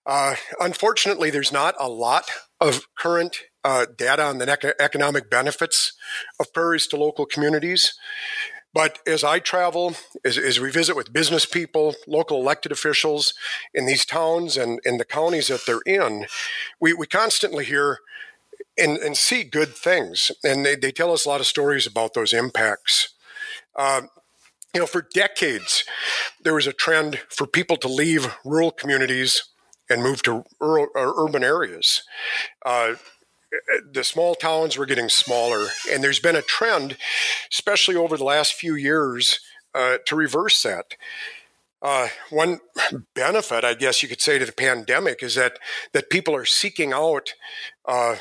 Uh, 0.06 0.36
unfortunately, 0.60 1.30
there's 1.30 1.52
not 1.52 1.76
a 1.80 1.89
lot 1.89 2.26
of 2.62 2.88
current 2.98 3.42
uh, 3.63 3.86
data 3.98 4.24
on 4.24 4.38
the 4.38 4.76
economic 4.80 5.30
benefits 5.30 5.94
of 6.39 6.54
prairies 6.54 6.88
to 6.88 6.98
local 6.98 7.26
communities. 7.26 7.94
But 8.73 8.99
as 9.08 9.23
I 9.23 9.39
travel, 9.39 9.95
as, 10.23 10.38
as, 10.38 10.60
we 10.60 10.69
visit 10.69 10.95
with 10.95 11.12
business 11.12 11.45
people, 11.45 11.95
local 12.08 12.39
elected 12.39 12.71
officials 12.71 13.34
in 13.73 13.88
these 13.88 14.05
towns 14.05 14.58
and 14.58 14.79
in 14.86 14.97
the 14.97 15.05
counties 15.05 15.47
that 15.47 15.65
they're 15.65 15.82
in, 15.86 16.27
we, 16.79 16.93
we 16.93 17.08
constantly 17.08 17.65
hear 17.65 17.99
and, 18.77 18.97
and 18.97 19.17
see 19.17 19.43
good 19.43 19.69
things. 19.69 20.32
And 20.43 20.65
they, 20.65 20.75
they 20.75 20.91
tell 20.91 21.12
us 21.12 21.25
a 21.25 21.29
lot 21.29 21.41
of 21.41 21.47
stories 21.47 21.88
about 21.88 22.13
those 22.13 22.32
impacts. 22.32 23.10
Uh, 23.75 24.03
you 24.73 24.79
know, 24.79 24.88
for 24.88 25.08
decades, 25.13 25.84
there 26.43 26.53
was 26.53 26.67
a 26.67 26.73
trend 26.73 27.19
for 27.29 27.47
people 27.47 27.77
to 27.77 27.88
leave 27.88 28.36
rural 28.45 28.71
communities 28.71 29.45
and 29.89 30.03
move 30.03 30.21
to 30.21 30.43
rural, 30.60 30.88
urban 30.95 31.43
areas. 31.43 32.03
Uh, 32.63 32.93
the 33.92 34.04
small 34.04 34.36
towns 34.36 34.78
were 34.78 34.86
getting 34.86 35.10
smaller, 35.10 35.68
and 35.92 36.04
there's 36.04 36.20
been 36.20 36.36
a 36.36 36.42
trend, 36.42 36.98
especially 37.52 37.96
over 37.96 38.18
the 38.18 38.24
last 38.24 38.54
few 38.54 38.76
years, 38.76 39.40
uh, 39.74 39.98
to 40.06 40.16
reverse 40.16 40.62
that. 40.64 40.96
Uh, 41.82 42.10
one 42.30 42.60
benefit, 43.16 43.64
I 43.64 43.74
guess 43.74 44.04
you 44.04 44.10
could 44.10 44.20
say, 44.22 44.38
to 44.38 44.46
the 44.46 44.52
pandemic 44.52 45.24
is 45.24 45.36
that 45.36 45.60
that 45.94 46.10
people 46.10 46.36
are 46.36 46.46
seeking 46.46 46.92
out, 46.92 47.34
uh, 47.86 48.18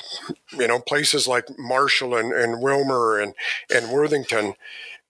you 0.53 0.69
know, 0.69 0.79
places 0.79 1.27
like 1.27 1.47
Marshall 1.59 2.15
and, 2.15 2.33
and 2.33 2.63
Willmar 2.63 3.21
and 3.21 3.35
and 3.69 3.91
Worthington. 3.91 4.55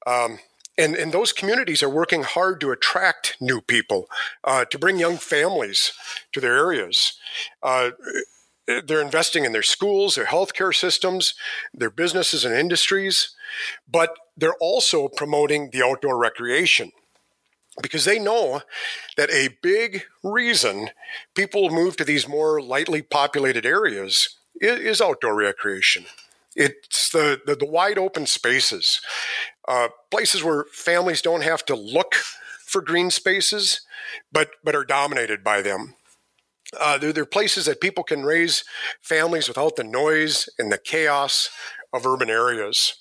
Um, 0.07 0.39
and, 0.79 0.95
and 0.95 1.13
those 1.13 1.33
communities 1.33 1.83
are 1.83 1.91
working 1.91 2.23
hard 2.23 2.61
to 2.61 2.71
attract 2.71 3.37
new 3.41 3.61
people, 3.61 4.09
uh, 4.45 4.65
to 4.67 4.79
bring 4.79 4.99
young 4.99 5.17
families 5.17 5.93
to 6.33 6.41
their 6.41 6.57
areas. 6.57 7.19
They're 8.69 9.01
investing 9.01 9.47
in 9.47 9.53
their 9.53 9.63
schools, 9.63 10.15
their 10.15 10.27
healthcare 10.27 10.75
systems, 10.75 11.35
their 11.73 11.91
businesses 11.91 12.45
and 12.45 12.55
industries, 12.55 13.35
but 13.91 14.15
they're 14.37 14.55
also 14.61 15.09
promoting 15.09 15.71
the 15.71 15.83
outdoor 15.83 16.19
recreation 16.19 16.93
because 17.81 18.05
they 18.05 18.19
know 18.19 18.61
that 19.17 19.31
a 19.31 19.57
big 19.63 20.05
reason 20.23 20.91
people 21.35 21.71
move 21.71 21.97
to 21.97 22.05
these 22.05 22.29
more 22.29 22.61
lightly 22.61 23.03
populated 23.03 23.65
areas 23.65 24.37
is, 24.61 24.81
is 24.81 25.01
outdoor 25.01 25.35
recreation. 25.35 26.05
It's 26.55 27.11
the, 27.11 27.41
the, 27.47 27.55
the 27.55 27.67
wide 27.67 27.99
open 27.99 28.27
spaces, 28.27 29.01
uh, 29.67 29.89
places 30.11 30.43
where 30.43 30.65
families 30.73 31.23
don't 31.23 31.43
have 31.43 31.65
to 31.67 31.75
look 31.77 32.17
for 32.67 32.83
green 32.83 33.11
spaces, 33.11 33.83
but, 34.33 34.51
but 34.65 34.75
are 34.75 34.85
dominated 34.85 35.45
by 35.45 35.63
them. 35.63 35.95
Uh, 36.79 36.99
they're, 36.99 37.13
they're 37.13 37.25
places 37.25 37.67
that 37.67 37.81
people 37.81 38.05
can 38.05 38.25
raise 38.25 38.65
families 39.01 39.49
without 39.49 39.77
the 39.77 39.85
noise 39.85 40.49
and 40.59 40.71
the 40.71 40.79
chaos 40.79 41.51
of 41.93 42.07
urban 42.07 42.29
areas. 42.29 42.97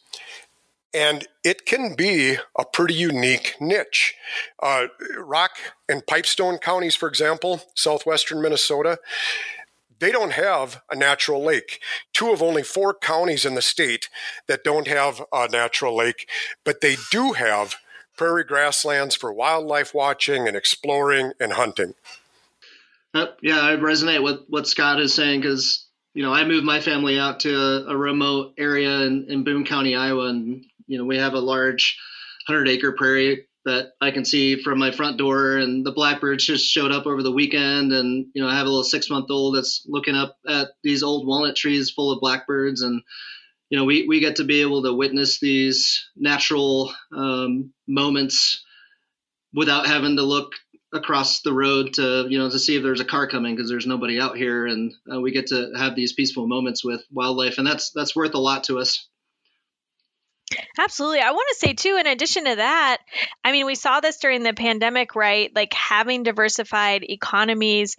And 0.93 1.27
it 1.43 1.65
can 1.65 1.95
be 1.95 2.37
a 2.57 2.65
pretty 2.65 2.93
unique 2.93 3.55
niche. 3.59 4.15
Uh, 4.63 4.87
Rock 5.17 5.51
and 5.89 6.05
Pipestone 6.07 6.57
counties, 6.57 6.95
for 6.95 7.09
example, 7.09 7.61
southwestern 7.75 8.41
Minnesota, 8.41 8.99
they 9.99 10.11
don't 10.11 10.33
have 10.33 10.81
a 10.89 10.95
natural 10.95 11.43
lake. 11.43 11.81
Two 12.13 12.31
of 12.31 12.41
only 12.41 12.63
four 12.63 12.93
counties 12.93 13.45
in 13.45 13.55
the 13.55 13.61
state 13.61 14.09
that 14.47 14.63
don't 14.63 14.87
have 14.87 15.23
a 15.33 15.47
natural 15.49 15.95
lake, 15.95 16.29
but 16.63 16.81
they 16.81 16.95
do 17.11 17.33
have 17.33 17.75
prairie 18.15 18.43
grasslands 18.43 19.15
for 19.15 19.31
wildlife 19.33 19.93
watching 19.93 20.47
and 20.47 20.55
exploring 20.55 21.33
and 21.39 21.53
hunting. 21.53 21.93
Uh, 23.17 23.31
yeah, 23.41 23.61
I 23.61 23.71
resonate 23.71 24.21
with 24.21 24.41
what 24.47 24.67
Scott 24.67 25.01
is 25.01 25.11
saying 25.11 25.41
because 25.41 25.87
you 26.13 26.21
know 26.21 26.31
I 26.31 26.45
moved 26.45 26.65
my 26.65 26.79
family 26.79 27.17
out 27.17 27.39
to 27.41 27.55
a, 27.55 27.85
a, 27.87 27.97
remote 27.97 28.53
area 28.59 29.01
in, 29.01 29.25
in 29.27 29.43
Boone 29.43 29.65
County, 29.65 29.95
Iowa, 29.95 30.27
and 30.27 30.63
you 30.85 30.99
know 30.99 31.05
we 31.05 31.17
have 31.17 31.33
a 31.33 31.39
large 31.39 31.97
hundred 32.45 32.69
acre 32.69 32.91
prairie 32.91 33.47
that 33.65 33.93
I 34.01 34.11
can 34.11 34.23
see 34.23 34.61
from 34.61 34.77
my 34.77 34.91
front 34.91 35.17
door, 35.17 35.57
and 35.57 35.83
the 35.83 35.91
blackbirds 35.91 36.45
just 36.45 36.67
showed 36.69 36.91
up 36.91 37.07
over 37.07 37.23
the 37.23 37.31
weekend, 37.31 37.91
and 37.91 38.27
you 38.35 38.43
know 38.43 38.49
I 38.49 38.55
have 38.55 38.67
a 38.67 38.69
little 38.69 38.83
six 38.83 39.09
month 39.09 39.31
old 39.31 39.55
that's 39.55 39.83
looking 39.87 40.15
up 40.15 40.37
at 40.47 40.67
these 40.83 41.01
old 41.01 41.25
walnut 41.25 41.55
trees 41.55 41.89
full 41.89 42.11
of 42.11 42.21
blackbirds, 42.21 42.83
and 42.83 43.01
you 43.71 43.79
know 43.79 43.83
we 43.83 44.07
we 44.07 44.19
get 44.19 44.35
to 44.35 44.43
be 44.43 44.61
able 44.61 44.83
to 44.83 44.93
witness 44.93 45.39
these 45.39 46.07
natural 46.15 46.93
um, 47.15 47.73
moments 47.87 48.63
without 49.53 49.87
having 49.87 50.17
to 50.17 50.23
look 50.23 50.51
across 50.93 51.41
the 51.41 51.53
road 51.53 51.93
to 51.93 52.25
you 52.29 52.37
know 52.37 52.49
to 52.49 52.59
see 52.59 52.75
if 52.75 52.83
there's 52.83 53.01
a 53.01 53.05
car 53.05 53.27
coming 53.27 53.55
because 53.55 53.69
there's 53.69 53.87
nobody 53.87 54.19
out 54.19 54.37
here 54.37 54.65
and 54.65 54.93
uh, 55.13 55.19
we 55.19 55.31
get 55.31 55.47
to 55.47 55.71
have 55.77 55.95
these 55.95 56.13
peaceful 56.13 56.47
moments 56.47 56.83
with 56.83 57.03
wildlife 57.11 57.57
and 57.57 57.67
that's 57.67 57.91
that's 57.91 58.15
worth 58.15 58.33
a 58.33 58.39
lot 58.39 58.63
to 58.63 58.79
us 58.79 59.07
Absolutely. 60.79 61.19
I 61.19 61.31
want 61.31 61.45
to 61.49 61.59
say 61.59 61.73
too 61.73 61.97
in 61.99 62.07
addition 62.07 62.45
to 62.45 62.55
that, 62.55 62.99
I 63.43 63.51
mean 63.51 63.65
we 63.65 63.75
saw 63.75 63.99
this 63.99 64.17
during 64.17 64.43
the 64.43 64.53
pandemic, 64.53 65.13
right? 65.13 65.53
Like 65.53 65.73
having 65.73 66.23
diversified 66.23 67.03
economies 67.03 67.97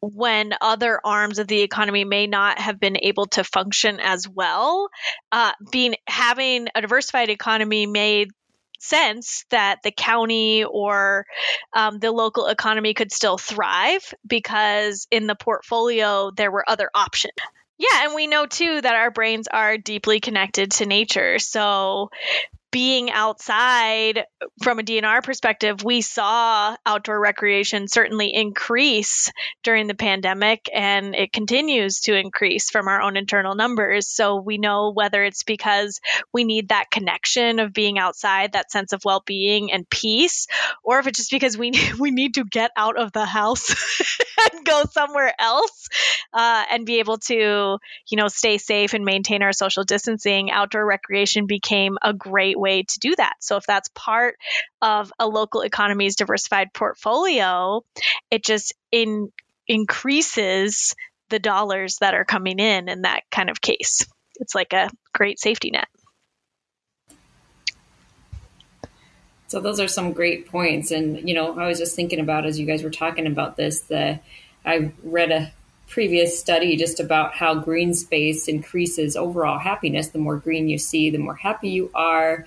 when 0.00 0.54
other 0.60 1.00
arms 1.04 1.38
of 1.38 1.46
the 1.48 1.60
economy 1.60 2.04
may 2.04 2.26
not 2.26 2.58
have 2.58 2.78
been 2.78 2.96
able 3.02 3.26
to 3.26 3.44
function 3.44 3.98
as 4.00 4.28
well 4.28 4.90
uh, 5.32 5.52
being 5.70 5.96
having 6.06 6.68
a 6.74 6.80
diversified 6.80 7.30
economy 7.30 7.86
made 7.86 8.30
sense 8.78 9.44
that 9.50 9.78
the 9.82 9.90
county 9.90 10.64
or 10.64 11.26
um, 11.74 11.98
the 11.98 12.12
local 12.12 12.46
economy 12.46 12.94
could 12.94 13.12
still 13.12 13.38
thrive 13.38 14.14
because 14.26 15.06
in 15.10 15.26
the 15.26 15.34
portfolio 15.34 16.30
there 16.36 16.50
were 16.50 16.68
other 16.68 16.90
options. 16.94 17.34
Yeah, 17.78 18.06
and 18.06 18.14
we 18.14 18.26
know 18.26 18.46
too 18.46 18.80
that 18.80 18.94
our 18.94 19.12
brains 19.12 19.46
are 19.46 19.78
deeply 19.78 20.18
connected 20.18 20.72
to 20.72 20.86
nature. 20.86 21.38
So 21.38 22.10
being 22.70 23.10
outside 23.10 24.26
from 24.62 24.78
a 24.78 24.82
DNR 24.82 25.22
perspective, 25.22 25.82
we 25.82 26.00
saw 26.00 26.76
outdoor 26.84 27.18
recreation 27.18 27.88
certainly 27.88 28.32
increase 28.34 29.32
during 29.62 29.86
the 29.86 29.94
pandemic 29.94 30.68
and 30.74 31.14
it 31.14 31.32
continues 31.32 32.00
to 32.00 32.18
increase 32.18 32.70
from 32.70 32.88
our 32.88 33.00
own 33.00 33.16
internal 33.16 33.54
numbers. 33.54 34.08
So 34.08 34.36
we 34.40 34.58
know 34.58 34.92
whether 34.92 35.24
it's 35.24 35.44
because 35.44 36.00
we 36.32 36.44
need 36.44 36.68
that 36.68 36.90
connection 36.90 37.58
of 37.58 37.72
being 37.72 37.98
outside, 37.98 38.52
that 38.52 38.70
sense 38.70 38.92
of 38.92 39.04
well-being 39.04 39.72
and 39.72 39.88
peace, 39.88 40.46
or 40.84 40.98
if 40.98 41.06
it's 41.06 41.18
just 41.18 41.30
because 41.30 41.56
we 41.56 41.72
we 41.98 42.10
need 42.10 42.34
to 42.34 42.44
get 42.44 42.70
out 42.76 42.98
of 42.98 43.12
the 43.12 43.24
house 43.24 43.70
and 44.52 44.64
go 44.64 44.84
somewhere 44.90 45.32
else 45.38 45.88
uh, 46.32 46.64
and 46.70 46.86
be 46.86 46.98
able 46.98 47.18
to, 47.18 47.78
you 48.08 48.16
know, 48.16 48.28
stay 48.28 48.58
safe 48.58 48.94
and 48.94 49.04
maintain 49.04 49.42
our 49.42 49.52
social 49.52 49.84
distancing. 49.84 50.50
Outdoor 50.50 50.86
recreation 50.86 51.46
became 51.46 51.98
a 52.02 52.12
great 52.12 52.57
way 52.58 52.82
to 52.82 52.98
do 52.98 53.14
that. 53.16 53.34
So 53.40 53.56
if 53.56 53.66
that's 53.66 53.88
part 53.94 54.36
of 54.82 55.12
a 55.18 55.26
local 55.26 55.62
economy's 55.62 56.16
diversified 56.16 56.72
portfolio, 56.72 57.84
it 58.30 58.44
just 58.44 58.74
in 58.90 59.32
increases 59.66 60.94
the 61.28 61.38
dollars 61.38 61.98
that 62.00 62.14
are 62.14 62.24
coming 62.24 62.58
in 62.58 62.88
in 62.88 63.02
that 63.02 63.22
kind 63.30 63.50
of 63.50 63.60
case. 63.60 64.06
It's 64.40 64.54
like 64.54 64.72
a 64.72 64.90
great 65.12 65.38
safety 65.38 65.70
net. 65.70 65.88
So 69.48 69.60
those 69.60 69.80
are 69.80 69.88
some 69.88 70.12
great 70.12 70.48
points. 70.48 70.90
And, 70.90 71.26
you 71.26 71.34
know, 71.34 71.58
I 71.58 71.66
was 71.66 71.78
just 71.78 71.96
thinking 71.96 72.20
about 72.20 72.46
as 72.46 72.60
you 72.60 72.66
guys 72.66 72.82
were 72.82 72.90
talking 72.90 73.26
about 73.26 73.56
this, 73.56 73.80
the 73.80 74.20
I 74.64 74.92
read 75.02 75.32
a 75.32 75.52
previous 75.88 76.38
study 76.38 76.76
just 76.76 77.00
about 77.00 77.34
how 77.34 77.54
green 77.54 77.94
space 77.94 78.48
increases 78.48 79.16
overall 79.16 79.58
happiness. 79.58 80.08
The 80.08 80.18
more 80.18 80.36
green 80.36 80.68
you 80.68 80.78
see, 80.78 81.10
the 81.10 81.18
more 81.18 81.34
happy 81.34 81.70
you 81.70 81.90
are 81.94 82.44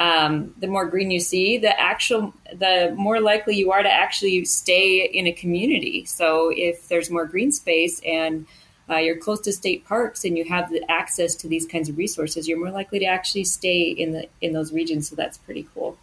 um, 0.00 0.54
the 0.58 0.66
more 0.66 0.86
green 0.86 1.10
you 1.10 1.20
see, 1.20 1.58
the 1.58 1.78
actual, 1.78 2.32
the 2.54 2.94
more 2.96 3.20
likely 3.20 3.56
you 3.56 3.70
are 3.70 3.82
to 3.82 3.92
actually 3.92 4.46
stay 4.46 5.04
in 5.04 5.26
a 5.26 5.32
community. 5.32 6.06
So 6.06 6.50
if 6.56 6.88
there's 6.88 7.10
more 7.10 7.26
green 7.26 7.52
space 7.52 8.00
and 8.06 8.46
uh, 8.88 8.96
you're 8.96 9.18
close 9.18 9.42
to 9.42 9.52
state 9.52 9.84
parks 9.84 10.24
and 10.24 10.38
you 10.38 10.44
have 10.46 10.70
the 10.70 10.82
access 10.90 11.34
to 11.36 11.48
these 11.48 11.66
kinds 11.66 11.90
of 11.90 11.98
resources, 11.98 12.48
you're 12.48 12.58
more 12.58 12.70
likely 12.70 12.98
to 13.00 13.04
actually 13.04 13.44
stay 13.44 13.82
in 13.82 14.12
the 14.12 14.26
in 14.40 14.54
those 14.54 14.72
regions. 14.72 15.06
So 15.10 15.16
that's 15.16 15.36
pretty 15.36 15.68
cool. 15.74 15.98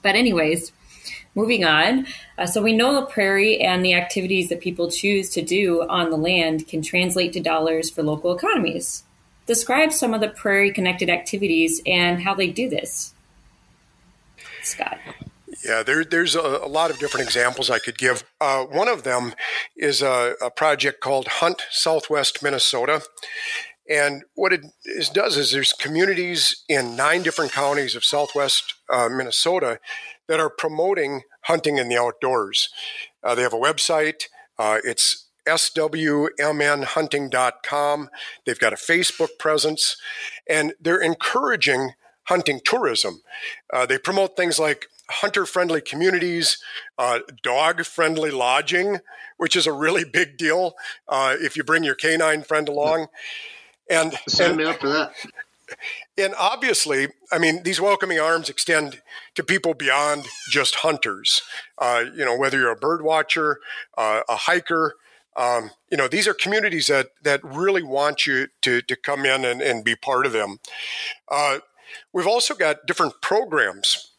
But 0.00 0.16
anyways, 0.16 0.72
moving 1.34 1.64
on. 1.64 2.06
Uh, 2.38 2.46
so 2.46 2.62
we 2.62 2.76
know 2.76 2.94
the 2.94 3.06
prairie 3.06 3.60
and 3.60 3.84
the 3.84 3.94
activities 3.94 4.48
that 4.48 4.60
people 4.60 4.90
choose 4.90 5.30
to 5.30 5.42
do 5.42 5.86
on 5.88 6.10
the 6.10 6.16
land 6.16 6.68
can 6.68 6.82
translate 6.82 7.32
to 7.32 7.40
dollars 7.40 7.90
for 7.90 8.02
local 8.02 8.34
economies. 8.34 9.04
Describe 9.46 9.92
some 9.92 10.14
of 10.14 10.20
the 10.20 10.28
prairie 10.28 10.72
connected 10.72 11.10
activities 11.10 11.80
and 11.86 12.22
how 12.22 12.34
they 12.34 12.48
do 12.48 12.68
this. 12.68 13.14
Scott. 14.62 14.98
Yeah, 15.64 15.82
there, 15.82 16.04
there's 16.04 16.34
a, 16.34 16.40
a, 16.40 16.66
lot 16.66 16.90
of 16.90 16.98
different 16.98 17.26
examples 17.26 17.70
I 17.70 17.78
could 17.78 17.96
give. 17.96 18.24
Uh, 18.40 18.64
one 18.64 18.88
of 18.88 19.04
them 19.04 19.34
is 19.76 20.02
a, 20.02 20.34
a, 20.42 20.50
project 20.50 21.00
called 21.00 21.28
Hunt 21.28 21.62
Southwest 21.70 22.42
Minnesota. 22.42 23.02
And 23.88 24.22
what 24.34 24.52
it 24.52 24.64
is, 24.84 25.08
does 25.08 25.36
is 25.36 25.52
there's 25.52 25.72
communities 25.72 26.64
in 26.68 26.96
nine 26.96 27.22
different 27.22 27.52
counties 27.52 27.94
of 27.94 28.04
southwest 28.04 28.74
uh, 28.92 29.08
Minnesota 29.08 29.78
that 30.28 30.40
are 30.40 30.50
promoting 30.50 31.22
hunting 31.42 31.78
in 31.78 31.88
the 31.88 31.98
outdoors. 31.98 32.68
Uh, 33.22 33.34
they 33.34 33.42
have 33.42 33.52
a 33.52 33.58
website. 33.58 34.24
Uh, 34.58 34.78
it's 34.84 35.26
swmnhunting.com. 35.46 38.08
They've 38.44 38.58
got 38.58 38.72
a 38.72 38.76
Facebook 38.76 39.38
presence, 39.38 39.96
and 40.48 40.72
they're 40.80 41.00
encouraging 41.00 41.92
hunting 42.24 42.60
tourism. 42.64 43.22
Uh, 43.72 43.86
they 43.86 43.98
promote 43.98 44.36
things 44.36 44.58
like 44.58 44.88
hunter 45.10 45.46
friendly 45.46 45.80
communities, 45.80 46.58
uh, 46.98 47.20
dog 47.42 47.84
friendly 47.84 48.30
lodging, 48.30 48.98
which 49.36 49.56
is 49.56 49.66
a 49.66 49.72
really 49.72 50.04
big 50.04 50.36
deal 50.36 50.74
uh, 51.08 51.34
if 51.40 51.56
you 51.56 51.64
bring 51.64 51.82
your 51.84 51.96
canine 51.96 52.42
friend 52.42 52.68
along. 52.68 53.06
And 53.90 54.14
sign 54.28 54.56
me 54.56 54.64
up 54.64 54.80
for 54.80 54.88
that. 54.88 55.12
And 56.16 56.34
obviously, 56.38 57.08
I 57.30 57.38
mean, 57.38 57.62
these 57.62 57.80
welcoming 57.80 58.18
arms 58.18 58.48
extend 58.48 59.02
to 59.34 59.42
people 59.42 59.74
beyond 59.74 60.26
just 60.50 60.76
hunters. 60.76 61.42
Uh, 61.78 62.04
you 62.14 62.24
know, 62.24 62.36
whether 62.36 62.58
you're 62.58 62.72
a 62.72 62.76
bird 62.76 63.02
watcher, 63.02 63.58
uh, 63.96 64.20
a 64.28 64.36
hiker, 64.36 64.96
um, 65.36 65.70
you 65.90 65.96
know, 65.96 66.08
these 66.08 66.28
are 66.28 66.34
communities 66.34 66.88
that 66.88 67.08
that 67.22 67.42
really 67.42 67.82
want 67.82 68.26
you 68.26 68.48
to 68.62 68.82
to 68.82 68.96
come 68.96 69.24
in 69.24 69.44
and, 69.44 69.62
and 69.62 69.84
be 69.84 69.96
part 69.96 70.26
of 70.26 70.32
them. 70.32 70.58
Uh, 71.30 71.58
we've 72.12 72.26
also 72.26 72.54
got 72.54 72.86
different 72.86 73.14
programs 73.22 74.12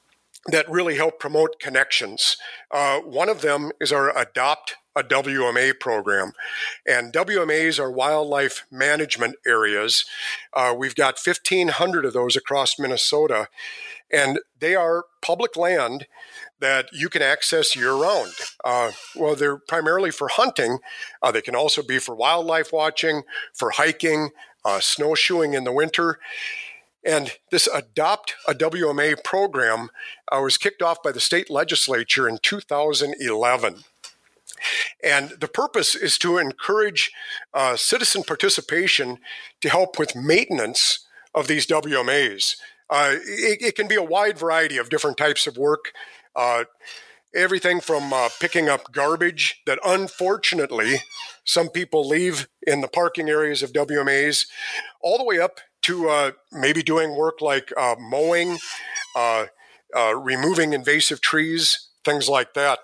that 0.48 0.70
really 0.70 0.96
help 0.96 1.20
promote 1.20 1.60
connections. 1.60 2.38
Uh, 2.72 3.00
one 3.00 3.30
of 3.30 3.42
them 3.42 3.72
is 3.80 3.92
our 3.92 4.18
Adopt 4.18 4.76
a 4.96 5.04
WMA 5.04 5.80
program. 5.80 6.34
And 6.88 7.14
WMAs 7.14 7.80
are 7.80 7.92
wildlife 7.92 8.66
management 8.72 9.36
areas. 9.46 10.06
Uh, 10.54 10.74
we've 10.78 10.96
got 10.96 11.20
1,500 11.24 12.06
of 12.06 12.14
those 12.14 12.36
across 12.36 12.80
Minnesota, 12.80 13.48
and 14.12 14.40
they 14.60 14.76
are 14.76 15.06
public 15.22 15.56
land 15.56 16.08
that 16.60 16.90
you 16.94 17.10
can 17.10 17.22
access 17.22 17.76
year 17.76 17.94
round. 17.94 18.34
Uh, 18.64 18.92
well, 19.16 19.36
they're 19.36 19.58
primarily 19.58 20.12
for 20.12 20.30
hunting. 20.30 20.80
Uh, 21.22 21.32
they 21.32 21.42
can 21.42 21.56
also 21.56 21.82
be 21.82 22.00
for 22.00 22.16
wildlife 22.16 22.72
watching, 22.72 23.24
for 23.54 23.72
hiking, 23.72 24.30
uh, 24.64 24.80
snowshoeing 24.80 25.54
in 25.54 25.64
the 25.64 25.74
winter. 25.74 26.20
And 27.06 27.34
this 27.52 27.68
Adopt 27.68 28.36
a 28.48 28.54
WMA 28.54 29.22
program 29.24 29.90
uh, 30.32 30.40
was 30.42 30.58
kicked 30.58 30.82
off 30.82 31.04
by 31.04 31.12
the 31.12 31.20
state 31.20 31.50
legislature 31.50 32.30
in 32.30 32.38
2011. 32.42 33.84
And 35.04 35.32
the 35.40 35.48
purpose 35.48 35.96
is 35.96 36.18
to 36.20 36.38
encourage 36.38 37.12
uh, 37.54 37.76
citizen 37.76 38.24
participation 38.24 39.20
to 39.62 39.70
help 39.70 40.00
with 40.00 40.16
maintenance 40.16 41.06
of 41.34 41.48
these 41.48 41.68
WMAs. 41.68 42.56
Uh, 42.90 43.16
it, 43.26 43.62
it, 43.62 43.76
can 43.76 43.88
be 43.88 43.96
a 43.96 44.04
wide 44.04 44.38
variety 44.38 44.78
of 44.78 44.90
different 44.90 45.18
types 45.18 45.48
of 45.48 45.58
work. 45.58 45.92
Uh, 46.36 46.66
everything 47.34 47.82
from 47.82 48.14
uh, 48.14 48.30
picking 48.40 48.70
up 48.70 48.92
garbage 48.92 49.62
that 49.66 49.80
unfortunately 49.84 50.98
some 51.44 51.70
people 51.70 52.08
leave 52.08 52.48
in 52.68 52.82
the 52.82 52.88
parking 52.88 53.30
areas 53.30 53.64
of 53.64 53.74
WMAs, 53.74 54.46
all 55.02 55.18
the 55.18 55.24
way 55.24 55.40
up 55.40 55.60
to 55.82 56.08
uh, 56.08 56.32
maybe 56.52 56.84
doing 56.84 57.16
work 57.16 57.42
like 57.42 57.72
uh, 57.76 57.96
mowing, 58.00 58.58
removing 60.16 60.74
invasive 60.74 61.20
trees, 61.20 61.90
things 62.06 62.30
like 62.30 62.54
that 62.54 62.80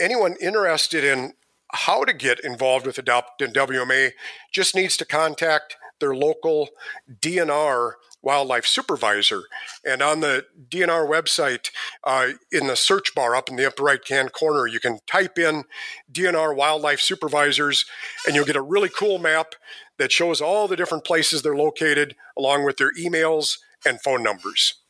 anyone 0.00 0.36
interested 0.40 1.04
in 1.04 1.34
how 1.72 2.04
to 2.04 2.12
get 2.12 2.40
involved 2.40 2.86
with 2.86 2.98
Adopt 2.98 3.42
and 3.42 3.54
WMA 3.54 4.12
just 4.52 4.74
needs 4.74 4.96
to 4.96 5.04
contact 5.04 5.76
their 6.00 6.14
local 6.14 6.68
DNR 7.20 7.92
wildlife 8.22 8.66
supervisor. 8.66 9.42
And 9.84 10.02
on 10.02 10.20
the 10.20 10.46
DNR 10.68 11.08
website, 11.08 11.70
uh, 12.04 12.30
in 12.50 12.66
the 12.66 12.76
search 12.76 13.14
bar 13.14 13.36
up 13.36 13.48
in 13.48 13.56
the 13.56 13.66
upper 13.66 13.82
right 13.82 14.06
hand 14.08 14.32
corner, 14.32 14.66
you 14.66 14.80
can 14.80 14.98
type 15.06 15.38
in 15.38 15.64
DNR 16.10 16.56
wildlife 16.56 17.00
supervisors 17.00 17.84
and 18.26 18.34
you'll 18.34 18.44
get 18.44 18.56
a 18.56 18.62
really 18.62 18.88
cool 18.88 19.18
map 19.18 19.54
that 19.98 20.10
shows 20.10 20.40
all 20.40 20.66
the 20.66 20.76
different 20.76 21.04
places 21.04 21.42
they're 21.42 21.56
located, 21.56 22.16
along 22.36 22.64
with 22.64 22.78
their 22.78 22.92
emails 22.94 23.58
and 23.86 24.00
phone 24.00 24.22
numbers. 24.22 24.83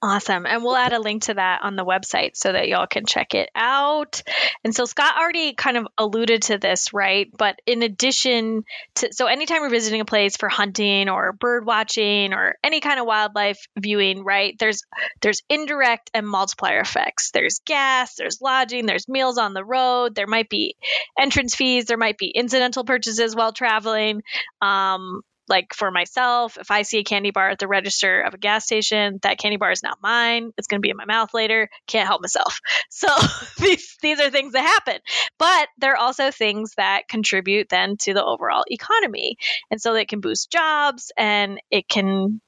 Awesome. 0.00 0.46
And 0.46 0.62
we'll 0.62 0.76
add 0.76 0.92
a 0.92 1.00
link 1.00 1.24
to 1.24 1.34
that 1.34 1.62
on 1.62 1.74
the 1.74 1.84
website 1.84 2.36
so 2.36 2.52
that 2.52 2.68
y'all 2.68 2.86
can 2.86 3.04
check 3.04 3.34
it 3.34 3.50
out. 3.56 4.22
And 4.62 4.72
so 4.72 4.84
Scott 4.84 5.16
already 5.18 5.54
kind 5.54 5.76
of 5.76 5.88
alluded 5.98 6.42
to 6.42 6.58
this, 6.58 6.92
right? 6.92 7.28
But 7.36 7.58
in 7.66 7.82
addition 7.82 8.62
to, 8.96 9.12
so 9.12 9.26
anytime 9.26 9.60
we're 9.60 9.70
visiting 9.70 10.00
a 10.00 10.04
place 10.04 10.36
for 10.36 10.48
hunting 10.48 11.08
or 11.08 11.32
bird 11.32 11.66
watching 11.66 12.32
or 12.32 12.54
any 12.62 12.78
kind 12.78 13.00
of 13.00 13.06
wildlife 13.06 13.66
viewing, 13.76 14.22
right? 14.22 14.56
There's, 14.56 14.82
there's 15.20 15.42
indirect 15.48 16.12
and 16.14 16.28
multiplier 16.28 16.78
effects. 16.78 17.32
There's 17.32 17.60
gas, 17.66 18.14
there's 18.14 18.40
lodging, 18.40 18.86
there's 18.86 19.08
meals 19.08 19.36
on 19.36 19.52
the 19.52 19.64
road. 19.64 20.14
There 20.14 20.28
might 20.28 20.48
be 20.48 20.76
entrance 21.18 21.56
fees. 21.56 21.86
There 21.86 21.96
might 21.96 22.18
be 22.18 22.28
incidental 22.28 22.84
purchases 22.84 23.34
while 23.34 23.52
traveling. 23.52 24.22
Um, 24.62 25.22
like 25.48 25.74
for 25.74 25.90
myself, 25.90 26.56
if 26.58 26.70
I 26.70 26.82
see 26.82 26.98
a 26.98 27.04
candy 27.04 27.30
bar 27.30 27.50
at 27.50 27.58
the 27.58 27.68
register 27.68 28.20
of 28.20 28.34
a 28.34 28.38
gas 28.38 28.64
station, 28.64 29.18
that 29.22 29.38
candy 29.38 29.56
bar 29.56 29.70
is 29.70 29.82
not 29.82 29.98
mine. 30.02 30.52
It's 30.56 30.66
going 30.66 30.78
to 30.78 30.86
be 30.86 30.90
in 30.90 30.96
my 30.96 31.04
mouth 31.04 31.34
later. 31.34 31.68
Can't 31.86 32.06
help 32.06 32.22
myself. 32.22 32.60
So 32.90 33.08
these 33.58 33.96
these 34.02 34.18
are 34.18 34.30
things 34.30 34.54
that 34.54 34.62
happen. 34.62 35.00
But 35.38 35.68
they're 35.78 35.96
also 35.96 36.30
things 36.30 36.74
that 36.76 37.08
contribute 37.08 37.68
then 37.68 37.96
to 37.98 38.14
the 38.14 38.24
overall 38.24 38.64
economy. 38.68 39.36
And 39.70 39.80
so 39.80 39.92
they 39.92 40.04
can 40.04 40.20
boost 40.20 40.50
jobs 40.50 41.12
and 41.16 41.60
it 41.70 41.88
can 41.88 42.40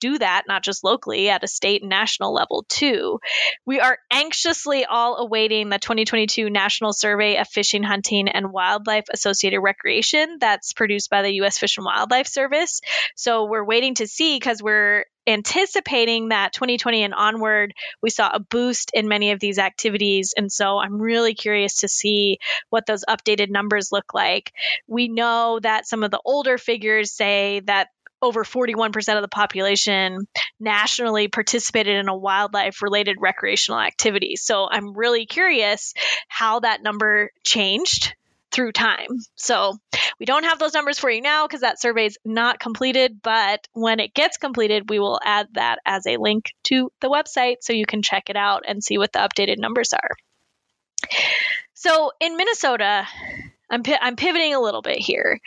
do 0.00 0.18
that, 0.18 0.44
not 0.48 0.62
just 0.62 0.84
locally, 0.84 1.28
at 1.28 1.44
a 1.44 1.48
state 1.48 1.82
and 1.82 1.90
national 1.90 2.32
level 2.32 2.64
too. 2.68 3.18
We 3.64 3.80
are 3.80 3.98
anxiously 4.10 4.84
all 4.84 5.16
awaiting 5.16 5.68
the 5.68 5.78
2022 5.78 6.50
National 6.50 6.92
Survey 6.92 7.36
of 7.36 7.48
Fishing, 7.48 7.82
Hunting, 7.82 8.28
and 8.28 8.52
Wildlife 8.52 9.06
Associated 9.12 9.60
Recreation 9.60 10.38
that's 10.40 10.72
produced 10.72 11.10
by 11.10 11.22
the 11.22 11.34
U.S. 11.34 11.58
Fish 11.58 11.76
and 11.76 11.84
Wildlife 11.84 12.26
Service. 12.26 12.80
So 13.14 13.46
we're 13.46 13.64
waiting 13.64 13.94
to 13.96 14.06
see 14.06 14.36
because 14.36 14.62
we're 14.62 15.04
anticipating 15.26 16.28
that 16.28 16.52
2020 16.52 17.02
and 17.02 17.14
onward, 17.14 17.74
we 18.00 18.10
saw 18.10 18.30
a 18.32 18.40
boost 18.40 18.92
in 18.94 19.08
many 19.08 19.32
of 19.32 19.40
these 19.40 19.58
activities. 19.58 20.34
And 20.36 20.50
so 20.52 20.78
I'm 20.78 21.00
really 21.00 21.34
curious 21.34 21.78
to 21.78 21.88
see 21.88 22.38
what 22.70 22.86
those 22.86 23.04
updated 23.08 23.50
numbers 23.50 23.90
look 23.90 24.14
like. 24.14 24.52
We 24.86 25.08
know 25.08 25.58
that 25.62 25.88
some 25.88 26.04
of 26.04 26.10
the 26.10 26.20
older 26.24 26.58
figures 26.58 27.12
say 27.12 27.60
that 27.66 27.88
over 28.26 28.44
41% 28.44 29.16
of 29.16 29.22
the 29.22 29.28
population 29.28 30.26
nationally 30.60 31.28
participated 31.28 31.96
in 31.96 32.08
a 32.08 32.16
wildlife 32.16 32.82
related 32.82 33.16
recreational 33.20 33.80
activity. 33.80 34.36
So 34.36 34.68
I'm 34.70 34.96
really 34.96 35.26
curious 35.26 35.94
how 36.28 36.60
that 36.60 36.82
number 36.82 37.30
changed 37.44 38.14
through 38.52 38.72
time. 38.72 39.08
So 39.34 39.76
we 40.18 40.26
don't 40.26 40.44
have 40.44 40.58
those 40.58 40.72
numbers 40.72 40.98
for 40.98 41.10
you 41.10 41.20
now 41.20 41.46
because 41.46 41.60
that 41.60 41.80
survey 41.80 42.06
is 42.06 42.18
not 42.24 42.58
completed, 42.58 43.20
but 43.22 43.66
when 43.72 44.00
it 44.00 44.14
gets 44.14 44.38
completed, 44.38 44.88
we 44.88 44.98
will 44.98 45.20
add 45.22 45.48
that 45.52 45.78
as 45.84 46.06
a 46.06 46.16
link 46.16 46.52
to 46.64 46.90
the 47.00 47.08
website 47.08 47.56
so 47.60 47.72
you 47.72 47.86
can 47.86 48.02
check 48.02 48.30
it 48.30 48.36
out 48.36 48.64
and 48.66 48.82
see 48.82 48.98
what 48.98 49.12
the 49.12 49.18
updated 49.18 49.58
numbers 49.58 49.92
are. 49.92 50.10
So 51.74 52.12
in 52.20 52.36
Minnesota, 52.36 53.06
I'm, 53.68 53.82
I'm 54.00 54.16
pivoting 54.16 54.54
a 54.54 54.60
little 54.60 54.82
bit 54.82 54.98
here 54.98 55.40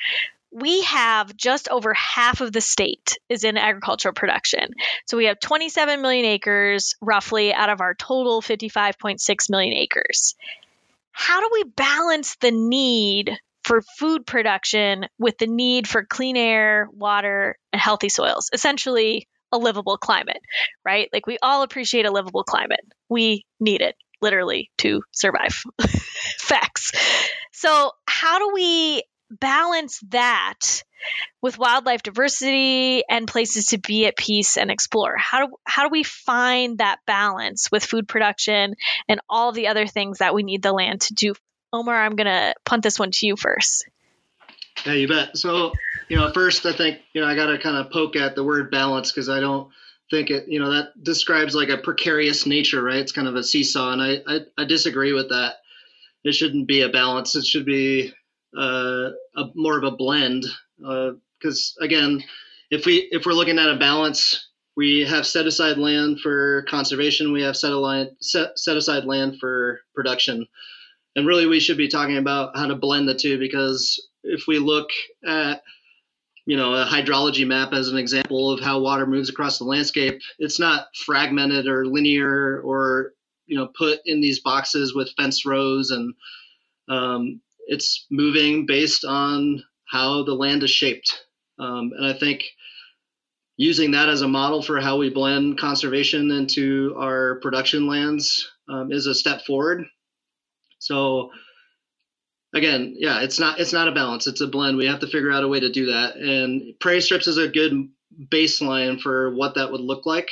we 0.52 0.82
have 0.84 1.36
just 1.36 1.70
over 1.70 1.94
half 1.94 2.42
of 2.42 2.52
the 2.52 2.62
state 2.62 3.18
is 3.30 3.44
in 3.44 3.58
agricultural 3.58 4.14
production. 4.14 4.74
So 5.06 5.18
we 5.18 5.26
have 5.26 5.40
27 5.40 6.02
million 6.02 6.26
acres 6.26 6.96
roughly 7.02 7.54
out 7.54 7.70
of 7.70 7.82
our 7.82 7.94
total 7.94 8.42
55.6 8.42 9.50
million 9.50 9.74
acres. 9.74 10.36
How 11.12 11.42
do 11.42 11.50
we 11.52 11.64
balance 11.66 12.36
the 12.38 12.52
need 12.52 13.38
for 13.64 13.82
food 13.82 14.26
production 14.26 15.06
with 15.20 15.38
the 15.38 15.48
need 15.48 15.88
for 15.88 16.04
clean 16.04 16.38
air, 16.38 16.88
water, 16.92 17.58
and 17.72 17.82
healthy 17.82 18.10
soils? 18.10 18.50
Essentially, 18.54 19.28
a 19.52 19.58
livable 19.58 19.98
climate, 19.98 20.42
right? 20.86 21.10
Like 21.12 21.28
we 21.28 21.38
all 21.42 21.64
appreciate 21.64 22.06
a 22.06 22.12
livable 22.12 22.44
climate. 22.44 22.82
We 23.10 23.46
need 23.60 23.82
it 23.82 23.96
literally 24.22 24.72
to 24.80 25.02
survive. 25.12 25.62
Facts. 26.38 26.92
So, 27.52 27.92
how 28.06 28.40
do 28.40 28.52
we 28.54 29.04
balance 29.30 30.00
that 30.10 30.84
with 31.42 31.58
wildlife 31.58 32.04
diversity 32.04 33.04
and 33.10 33.28
places 33.28 33.68
to 33.68 33.78
be 33.78 34.06
at 34.06 34.18
peace 34.18 34.58
and 34.58 34.70
explore 34.70 35.16
how 35.18 35.46
do 35.46 35.56
how 35.66 35.84
do 35.84 35.90
we 35.90 36.04
find 36.04 36.80
that 36.80 37.00
balance 37.06 37.72
with 37.72 37.86
food 37.86 38.08
production 38.08 38.76
and 39.08 39.22
all 39.30 39.52
the 39.52 39.68
other 39.68 39.88
things 39.88 40.18
that 40.18 40.34
we 40.34 40.44
need 40.44 40.62
the 40.62 40.74
land 40.74 41.00
to 41.00 41.14
do 41.14 41.34
omar 41.72 41.96
i'm 41.96 42.16
going 42.16 42.28
to 42.28 42.54
punt 42.66 42.84
this 42.84 43.00
one 43.00 43.12
to 43.12 43.26
you 43.26 43.38
first 43.38 43.88
yeah 44.86 44.94
you 44.94 45.08
bet 45.08 45.38
so 45.38 45.72
you 46.10 46.18
know 46.18 46.32
first 46.34 46.66
i 46.66 46.74
think 46.74 47.00
you 47.14 47.22
know 47.22 47.28
i 47.28 47.36
got 47.36 47.46
to 47.46 47.58
kind 47.58 47.78
of 47.78 47.92
poke 47.92 48.18
at 48.18 48.36
the 48.36 48.44
word 48.44 48.70
balance 48.70 49.12
because 49.12 49.30
i 49.30 49.40
don't 49.40 49.70
think 50.10 50.32
it, 50.32 50.48
you 50.48 50.60
know, 50.60 50.72
that 50.72 51.04
describes 51.04 51.54
like 51.54 51.70
a 51.70 51.78
precarious 51.78 52.46
nature, 52.46 52.82
right? 52.82 52.98
It's 52.98 53.12
kind 53.12 53.28
of 53.28 53.36
a 53.36 53.44
seesaw, 53.44 53.92
and 53.92 54.02
I 54.02 54.22
I, 54.28 54.40
I 54.58 54.66
disagree 54.66 55.14
with 55.14 55.30
that. 55.30 55.56
It 56.24 56.34
shouldn't 56.34 56.68
be 56.68 56.82
a 56.82 56.90
balance. 56.90 57.36
It 57.36 57.46
should 57.46 57.66
be 57.66 58.14
uh, 58.58 59.10
a 59.36 59.46
more 59.56 59.78
of 59.78 59.84
a 59.84 59.96
blend. 59.96 60.46
Because 60.78 61.76
uh, 61.82 61.86
again, 61.86 62.24
if 62.72 62.86
we 62.86 63.08
if 63.12 63.26
we're 63.26 63.34
looking 63.34 63.60
at 63.60 63.70
a 63.70 63.78
balance, 63.78 64.50
we 64.76 65.02
have 65.02 65.28
set 65.28 65.46
aside 65.46 65.78
land 65.78 66.22
for 66.22 66.64
conservation. 66.70 67.34
We 67.34 67.42
have 67.42 67.58
set, 67.58 67.72
align, 67.72 68.16
set, 68.22 68.58
set 68.58 68.78
aside 68.78 69.06
land 69.06 69.38
for 69.40 69.82
production. 69.94 70.48
And 71.16 71.28
really, 71.28 71.48
we 71.48 71.60
should 71.60 71.78
be 71.78 71.88
talking 71.88 72.18
about 72.18 72.56
how 72.56 72.68
to 72.68 72.76
blend 72.76 73.08
the 73.08 73.16
two 73.16 73.38
because 73.40 74.02
if 74.24 74.44
we 74.48 74.60
look 74.60 74.90
at 75.28 75.62
you 76.46 76.58
know 76.58 76.74
a 76.74 76.86
hydrology 76.86 77.46
map 77.46 77.74
as 77.74 77.90
an 77.90 77.98
example 77.98 78.52
of 78.52 78.60
how 78.60 78.80
water 78.80 79.06
moves 79.06 79.30
across 79.30 79.60
the 79.60 79.64
landscape 79.66 80.20
it's 80.40 80.60
not 80.60 80.88
fragmented 81.06 81.68
or 81.68 81.86
linear 81.86 82.60
or 82.62 83.14
you 83.46 83.56
know 83.56 83.70
put 83.78 84.00
in 84.06 84.20
these 84.20 84.40
boxes 84.40 84.96
with 84.96 85.14
fence 85.16 85.46
rows 85.46 85.92
and 85.92 86.14
um, 86.90 87.40
it's 87.70 88.06
moving 88.12 88.66
based 88.66 89.06
on 89.06 89.64
how 89.88 90.24
the 90.24 90.34
land 90.34 90.64
is 90.64 90.72
shaped 90.72 91.26
um, 91.60 91.92
and 91.98 92.06
i 92.06 92.14
think 92.14 92.44
using 93.58 93.92
that 93.92 94.10
as 94.10 94.22
a 94.22 94.28
model 94.28 94.62
for 94.62 94.80
how 94.80 94.98
we 94.98 95.10
blend 95.10 95.58
conservation 95.60 96.32
into 96.32 96.96
our 96.98 97.40
production 97.42 97.88
lands 97.88 98.50
um, 98.70 98.92
is 98.92 99.06
a 99.06 99.16
step 99.16 99.46
forward 99.46 99.86
so 100.80 101.32
again, 102.54 102.96
yeah, 102.98 103.22
it's 103.22 103.40
not 103.40 103.60
it's 103.60 103.74
not 103.74 103.88
a 103.88 103.94
balance. 103.94 104.28
It's 104.28 104.42
a 104.42 104.48
blend. 104.48 104.78
We 104.78 104.88
have 104.88 105.00
to 105.02 105.08
figure 105.08 105.32
out 105.32 105.44
a 105.44 105.48
way 105.48 105.60
to 105.60 105.72
do 105.72 105.88
that. 105.88 106.16
And 106.16 106.80
prairie 106.80 107.02
strips 107.02 107.28
is 107.28 107.38
a 107.38 107.48
good 107.48 107.90
baseline 108.32 109.00
for 109.00 109.36
what 109.36 109.56
that 109.56 109.72
would 109.72 109.82
look 109.82 110.06
like. 110.06 110.30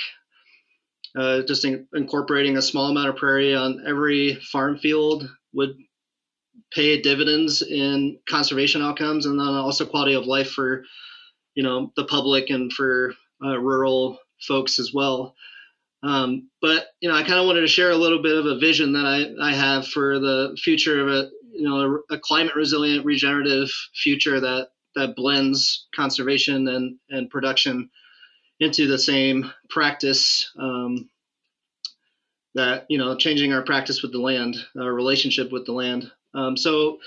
Uh, 1.15 1.41
just 1.41 1.65
in, 1.65 1.88
incorporating 1.93 2.58
a 2.58 2.62
small 2.62 2.89
amount 2.89 3.10
of 3.10 3.15
prairie 3.15 3.56
on 3.56 3.84
every 3.88 4.36
farm 4.52 4.78
field 4.78 5.30
would 5.54 5.76
pay 6.74 7.02
dividends 7.02 7.62
in 7.62 8.20
conservation 8.28 8.82
outcomes 8.82 9.26
and 9.26 9.39
then 9.39 9.48
also 9.48 9.86
quality 9.86 10.13
of 10.13 10.26
life 10.26 10.52
for 10.52 10.84
you 11.56 11.63
know 11.63 11.91
the 11.96 12.06
public 12.06 12.50
and 12.50 12.72
for 12.72 13.13
uh, 13.43 13.58
rural 13.58 14.20
folks 14.41 14.80
as 14.80 14.93
well. 14.93 15.36
Um, 16.04 16.50
but 16.62 16.88
you 17.02 17.10
know, 17.10 17.15
I 17.15 17.24
kind 17.24 17.39
of 17.39 17.48
wanted 17.48 17.62
to 17.62 17.67
share 17.67 17.91
a 17.91 17.98
little 17.98 18.22
bit 18.22 18.38
of 18.38 18.46
a 18.46 18.60
vision 18.60 18.93
that 18.93 19.06
I, 19.06 19.50
I 19.50 19.54
have 19.54 19.88
for 19.88 20.20
the 20.20 20.58
future 20.62 21.02
of 21.02 21.08
a 21.08 21.30
you 21.52 21.67
know 21.67 22.02
a, 22.10 22.15
a 22.15 22.20
climate 22.20 22.56
resilient 22.56 23.06
regenerative 23.06 23.70
future 23.93 24.39
that 24.39 24.70
that 24.96 25.15
blends 25.15 25.88
conservation 25.96 26.67
and 26.67 26.98
and 27.10 27.30
production 27.30 27.89
into 28.60 28.88
the 28.88 28.98
same 28.98 29.52
practice 29.70 30.52
um, 30.60 31.10
that 32.56 32.86
you 32.89 32.98
know 32.98 33.15
changing 33.15 33.54
our 33.54 33.63
practice 33.63 34.02
with 34.02 34.12
the 34.12 34.20
land 34.20 34.56
our 34.80 34.93
relationship 34.93 35.52
with 35.52 35.65
the 35.65 35.74
land 35.74 36.12
um, 36.34 36.58
so 36.58 36.98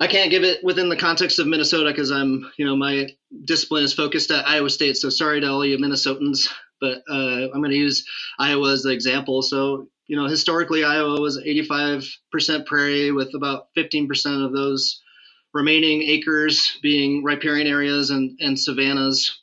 i 0.00 0.06
can't 0.06 0.30
give 0.30 0.44
it 0.44 0.62
within 0.62 0.88
the 0.88 0.96
context 0.96 1.38
of 1.38 1.46
minnesota 1.46 1.90
because 1.90 2.10
i'm 2.10 2.50
you 2.56 2.64
know 2.64 2.76
my 2.76 3.08
discipline 3.44 3.84
is 3.84 3.94
focused 3.94 4.30
at 4.30 4.46
iowa 4.46 4.70
state 4.70 4.96
so 4.96 5.08
sorry 5.08 5.40
to 5.40 5.48
all 5.48 5.64
you 5.64 5.78
minnesotans 5.78 6.48
but 6.80 7.02
uh, 7.08 7.48
i'm 7.52 7.60
going 7.60 7.70
to 7.70 7.76
use 7.76 8.04
iowa 8.38 8.72
as 8.72 8.82
the 8.82 8.90
example 8.90 9.42
so 9.42 9.88
you 10.12 10.16
know, 10.16 10.26
historically 10.26 10.84
Iowa 10.84 11.20
was 11.20 11.38
85% 11.38 12.66
prairie 12.66 13.12
with 13.12 13.34
about 13.34 13.68
15% 13.76 14.44
of 14.44 14.52
those 14.52 15.00
remaining 15.54 16.02
acres 16.02 16.78
being 16.82 17.22
riparian 17.22 17.66
areas 17.66 18.10
and, 18.10 18.38
and 18.40 18.58
savannas. 18.58 19.40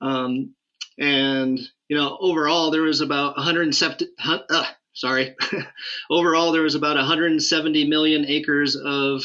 Um, 0.00 0.54
and, 0.98 1.60
you 1.88 1.96
know, 1.98 2.16
overall 2.20 2.70
there 2.70 2.80
was 2.80 3.02
about 3.02 3.36
170, 3.36 4.06
uh, 4.24 4.64
sorry, 4.94 5.34
overall 6.10 6.52
there 6.52 6.62
was 6.62 6.74
about 6.74 6.96
170 6.96 7.88
million 7.88 8.24
acres 8.26 8.76
of 8.76 9.22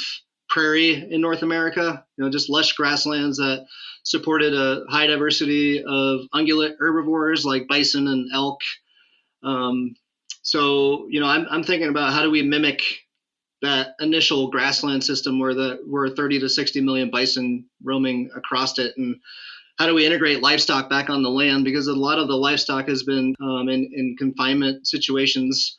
prairie 0.49 1.11
in 1.11 1.21
North 1.21 1.43
America, 1.43 2.05
you 2.17 2.23
know, 2.23 2.31
just 2.31 2.49
lush 2.49 2.73
grasslands 2.73 3.37
that 3.37 3.65
supported 4.03 4.53
a 4.53 4.85
high 4.89 5.07
diversity 5.07 5.79
of 5.79 6.21
ungulate 6.33 6.75
herbivores 6.79 7.45
like 7.45 7.67
bison 7.67 8.07
and 8.07 8.29
elk. 8.33 8.61
Um, 9.43 9.95
so, 10.41 11.07
you 11.09 11.19
know, 11.19 11.27
I'm, 11.27 11.45
I'm 11.49 11.63
thinking 11.63 11.89
about 11.89 12.13
how 12.13 12.23
do 12.23 12.31
we 12.31 12.41
mimic 12.41 12.81
that 13.61 13.95
initial 13.99 14.49
grassland 14.49 15.03
system 15.03 15.39
where 15.39 15.53
the 15.53 15.81
where 15.87 16.09
30 16.09 16.39
to 16.41 16.49
60 16.49 16.79
million 16.81 17.09
bison 17.09 17.65
roaming 17.83 18.29
across 18.35 18.77
it 18.77 18.93
and 18.97 19.17
how 19.77 19.85
do 19.85 19.93
we 19.93 20.05
integrate 20.05 20.41
livestock 20.41 20.89
back 20.89 21.09
on 21.09 21.21
the 21.21 21.29
land? 21.29 21.63
Because 21.63 21.87
a 21.87 21.93
lot 21.93 22.17
of 22.17 22.27
the 22.27 22.35
livestock 22.35 22.87
has 22.87 23.03
been 23.03 23.35
um, 23.41 23.69
in, 23.69 23.89
in 23.93 24.15
confinement 24.17 24.87
situations. 24.87 25.77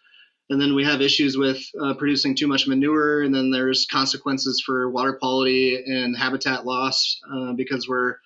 And 0.51 0.61
then 0.61 0.75
we 0.75 0.85
have 0.85 1.03
issues 1.03 1.37
with 1.37 1.61
uh, 1.83 1.95
producing 1.95 2.35
too 2.35 2.47
much 2.47 2.67
manure 2.67 3.23
and 3.23 3.35
then 3.35 3.51
there's 3.51 3.87
consequences 3.91 4.63
for 4.65 4.89
water 4.89 5.13
quality 5.13 5.83
and 5.85 6.17
habitat 6.17 6.65
loss 6.65 7.21
uh, 7.31 7.53
because 7.53 7.89
we're 7.89 8.17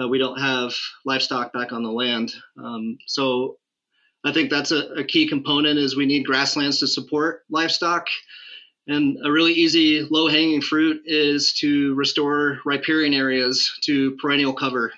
uh, 0.00 0.08
we 0.08 0.18
don't 0.18 0.40
have 0.40 0.74
livestock 1.04 1.52
back 1.52 1.72
on 1.72 1.82
the 1.82 1.90
land. 1.90 2.32
Um, 2.58 2.98
so 3.06 3.58
I 4.24 4.32
think 4.32 4.50
that's 4.50 4.72
a, 4.72 4.86
a 4.94 5.04
key 5.04 5.28
component 5.28 5.78
is 5.78 5.96
we 5.96 6.06
need 6.06 6.26
grasslands 6.26 6.80
to 6.80 6.86
support 6.86 7.42
livestock. 7.50 8.06
And 8.86 9.16
a 9.24 9.32
really 9.32 9.52
easy 9.52 10.06
low 10.10 10.28
hanging 10.28 10.60
fruit 10.60 11.02
is 11.06 11.54
to 11.54 11.94
restore 11.94 12.60
riparian 12.66 13.14
areas 13.14 13.78
to 13.84 14.16
perennial 14.16 14.52
cover. 14.52 14.92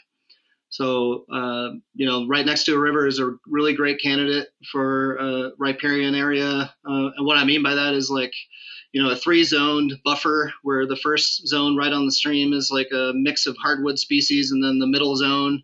So, 0.71 1.25
uh, 1.33 1.71
you 1.95 2.07
know, 2.07 2.27
right 2.27 2.45
next 2.45 2.65
to 2.65 2.75
a 2.75 2.79
river 2.79 3.07
is 3.07 3.21
a 3.21 3.37
really 3.47 3.73
great 3.73 4.01
candidate 4.01 4.49
for 4.71 5.17
a 5.17 5.51
riparian 5.59 6.15
area. 6.15 6.75
Uh, 6.85 7.11
and 7.17 7.27
what 7.27 7.39
I 7.39 7.45
mean 7.45 7.63
by 7.63 7.75
that 7.75 7.95
is 7.95 8.11
like, 8.11 8.33
you 8.93 9.03
know, 9.03 9.11
a 9.11 9.17
three 9.17 9.45
zoned 9.45 9.95
buffer 10.05 10.53
where 10.63 10.87
the 10.87 10.97
first 10.97 11.47
zone 11.47 11.77
right 11.77 11.93
on 11.93 12.07
the 12.07 12.13
stream 12.13 12.53
is 12.53 12.71
like 12.73 12.89
a 12.93 13.13
mix 13.15 13.47
of 13.47 13.57
hardwood 13.57 13.99
species, 13.99 14.51
and 14.51 14.63
then 14.63 14.79
the 14.79 14.87
middle 14.87 15.15
zone 15.15 15.63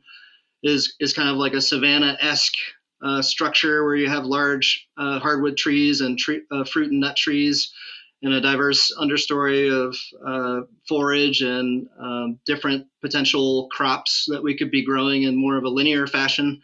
is, 0.63 0.95
is 1.01 1.13
kind 1.13 1.29
of 1.29 1.37
like 1.37 1.55
a 1.55 1.61
savanna 1.61 2.17
esque 2.21 2.55
uh, 3.03 3.21
structure 3.21 3.85
where 3.85 3.97
you 3.97 4.09
have 4.09 4.25
large 4.25 4.87
uh, 4.97 5.19
hardwood 5.19 5.57
trees 5.57 6.01
and 6.01 6.19
tree, 6.19 6.43
uh, 6.53 6.65
fruit 6.65 6.93
and 6.93 7.01
nut 7.01 7.17
trees 7.17 7.73
and 8.23 8.35
a 8.35 8.41
diverse 8.41 8.93
understory 9.01 9.71
of 9.71 9.97
uh, 10.27 10.65
forage 10.89 11.43
and 11.43 11.89
um, 12.01 12.39
different 12.47 12.87
potential 13.01 13.69
crops 13.73 14.27
that 14.29 14.43
we 14.43 14.57
could 14.57 14.71
be 14.71 14.85
growing 14.85 15.25
in 15.25 15.37
more 15.37 15.57
of 15.57 15.65
a 15.65 15.69
linear 15.69 16.07
fashion. 16.07 16.61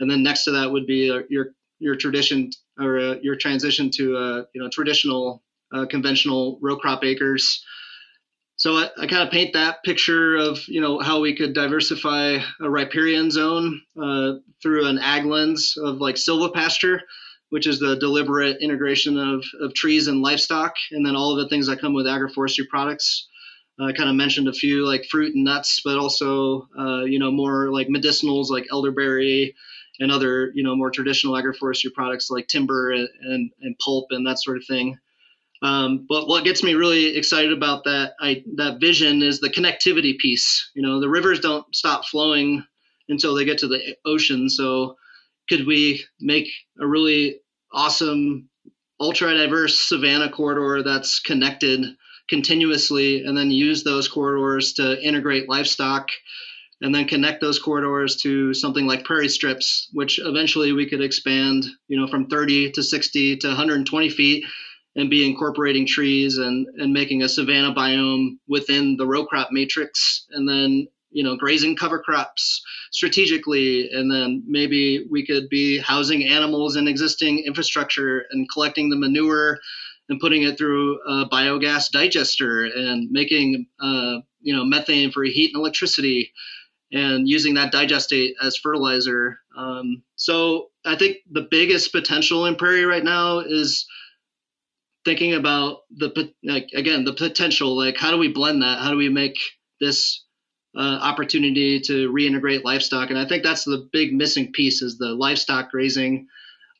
And 0.00 0.10
then 0.10 0.22
next 0.22 0.44
to 0.44 0.52
that 0.52 0.70
would 0.70 0.86
be 0.86 1.10
uh, 1.10 1.22
your 1.28 1.48
your 1.78 1.96
tradition 1.96 2.50
or 2.78 2.98
uh, 2.98 3.14
your 3.22 3.36
transition 3.36 3.90
to 3.90 4.46
you 4.54 4.62
know 4.62 4.68
traditional 4.70 5.42
conventional 5.88 6.58
row 6.60 6.76
crop 6.76 7.02
acres 7.02 7.64
so 8.62 8.76
I, 8.76 8.90
I 8.96 9.06
kind 9.08 9.22
of 9.22 9.30
paint 9.30 9.54
that 9.54 9.82
picture 9.82 10.36
of 10.36 10.66
you 10.68 10.80
know 10.80 11.00
how 11.00 11.20
we 11.20 11.34
could 11.34 11.52
diversify 11.52 12.38
a 12.60 12.70
riparian 12.70 13.28
zone 13.28 13.82
uh, 14.00 14.34
through 14.62 14.86
an 14.86 15.00
ag 15.00 15.24
lens 15.24 15.74
of 15.76 15.96
like 15.96 16.14
silvopasture, 16.14 17.00
which 17.52 17.66
is 17.66 17.78
the 17.78 17.96
deliberate 17.96 18.62
integration 18.62 19.18
of, 19.18 19.44
of 19.60 19.74
trees 19.74 20.08
and 20.08 20.22
livestock, 20.22 20.74
and 20.90 21.04
then 21.04 21.14
all 21.14 21.32
of 21.32 21.36
the 21.36 21.48
things 21.50 21.66
that 21.66 21.78
come 21.78 21.92
with 21.92 22.06
agroforestry 22.06 22.66
products. 22.66 23.28
Uh, 23.78 23.84
I 23.84 23.92
kind 23.92 24.08
of 24.08 24.16
mentioned 24.16 24.48
a 24.48 24.54
few 24.54 24.86
like 24.86 25.04
fruit 25.04 25.34
and 25.34 25.44
nuts, 25.44 25.82
but 25.84 25.98
also 25.98 26.66
uh, 26.78 27.04
you 27.04 27.18
know 27.18 27.30
more 27.30 27.70
like 27.70 27.88
medicinals 27.88 28.48
like 28.48 28.64
elderberry 28.72 29.54
and 30.00 30.10
other 30.10 30.50
you 30.54 30.62
know 30.62 30.74
more 30.74 30.90
traditional 30.90 31.34
agroforestry 31.34 31.92
products 31.92 32.30
like 32.30 32.46
timber 32.46 32.92
and, 32.92 33.06
and, 33.20 33.50
and 33.60 33.78
pulp 33.84 34.06
and 34.12 34.26
that 34.26 34.40
sort 34.40 34.56
of 34.56 34.64
thing. 34.66 34.98
Um, 35.60 36.06
but 36.08 36.28
what 36.28 36.44
gets 36.44 36.62
me 36.62 36.72
really 36.72 37.18
excited 37.18 37.52
about 37.52 37.84
that 37.84 38.14
I, 38.18 38.42
that 38.56 38.80
vision 38.80 39.22
is 39.22 39.40
the 39.40 39.50
connectivity 39.50 40.16
piece. 40.16 40.70
You 40.74 40.80
know, 40.80 41.00
the 41.00 41.08
rivers 41.10 41.38
don't 41.38 41.66
stop 41.76 42.06
flowing 42.06 42.64
until 43.10 43.34
they 43.34 43.44
get 43.44 43.58
to 43.58 43.68
the 43.68 43.94
ocean. 44.06 44.48
So, 44.48 44.96
could 45.50 45.66
we 45.66 46.02
make 46.18 46.48
a 46.80 46.86
really 46.86 47.41
awesome, 47.72 48.48
ultra 49.00 49.36
diverse 49.36 49.80
savanna 49.80 50.30
corridor 50.30 50.82
that's 50.82 51.20
connected 51.20 51.84
continuously, 52.28 53.24
and 53.24 53.36
then 53.36 53.50
use 53.50 53.82
those 53.82 54.08
corridors 54.08 54.74
to 54.74 55.00
integrate 55.02 55.48
livestock? 55.48 56.08
and 56.82 56.92
then 56.92 57.06
connect 57.06 57.40
those 57.40 57.60
corridors 57.60 58.16
to 58.16 58.52
something 58.52 58.86
like 58.86 59.04
prairie 59.04 59.28
strips, 59.28 59.88
which 59.92 60.18
eventually 60.18 60.72
we 60.72 60.88
could 60.88 61.00
expand, 61.00 61.64
you 61.86 61.98
know, 61.98 62.08
from 62.08 62.26
30 62.26 62.72
to 62.72 62.82
60 62.82 63.36
to 63.36 63.46
120 63.46 64.10
feet 64.10 64.44
and 64.96 65.08
be 65.08 65.24
incorporating 65.24 65.86
trees 65.86 66.38
and, 66.38 66.66
and 66.78 66.92
making 66.92 67.22
a 67.22 67.28
savanna 67.28 67.72
biome 67.72 68.36
within 68.48 68.96
the 68.96 69.06
row 69.06 69.24
crop 69.24 69.48
matrix 69.52 70.26
and 70.32 70.46
then 70.48 70.86
you 71.12 71.22
know 71.22 71.36
grazing 71.36 71.76
cover 71.76 71.98
crops 71.98 72.62
strategically 72.90 73.90
and 73.90 74.10
then 74.10 74.42
maybe 74.46 75.06
we 75.10 75.24
could 75.24 75.48
be 75.48 75.78
housing 75.78 76.24
animals 76.24 76.76
in 76.76 76.88
existing 76.88 77.40
infrastructure 77.40 78.24
and 78.30 78.48
collecting 78.50 78.90
the 78.90 78.96
manure 78.96 79.58
and 80.08 80.20
putting 80.20 80.42
it 80.42 80.58
through 80.58 81.00
a 81.02 81.28
biogas 81.28 81.90
digester 81.90 82.64
and 82.64 83.10
making 83.10 83.66
uh, 83.80 84.18
you 84.40 84.54
know 84.54 84.64
methane 84.64 85.10
for 85.10 85.22
heat 85.24 85.52
and 85.54 85.60
electricity 85.60 86.32
and 86.92 87.28
using 87.28 87.54
that 87.54 87.72
digestate 87.72 88.32
as 88.42 88.56
fertilizer. 88.56 89.38
Um, 89.56 90.02
so 90.16 90.68
I 90.84 90.94
think 90.96 91.18
the 91.30 91.48
biggest 91.50 91.90
potential 91.90 92.44
in 92.46 92.56
prairie 92.56 92.84
right 92.84 93.04
now 93.04 93.38
is 93.38 93.86
thinking 95.04 95.34
about 95.34 95.78
the 95.96 96.32
like 96.44 96.68
again 96.74 97.04
the 97.04 97.12
potential 97.12 97.76
like 97.76 97.96
how 97.96 98.12
do 98.12 98.18
we 98.18 98.28
blend 98.28 98.62
that 98.62 98.78
how 98.78 98.90
do 98.90 98.96
we 98.96 99.08
make 99.08 99.36
this 99.80 100.21
uh, 100.76 100.98
opportunity 101.02 101.80
to 101.80 102.10
reintegrate 102.12 102.64
livestock 102.64 103.10
and 103.10 103.18
i 103.18 103.26
think 103.26 103.42
that's 103.42 103.64
the 103.64 103.88
big 103.92 104.12
missing 104.12 104.52
piece 104.52 104.82
is 104.82 104.98
the 104.98 105.08
livestock 105.08 105.70
grazing 105.70 106.26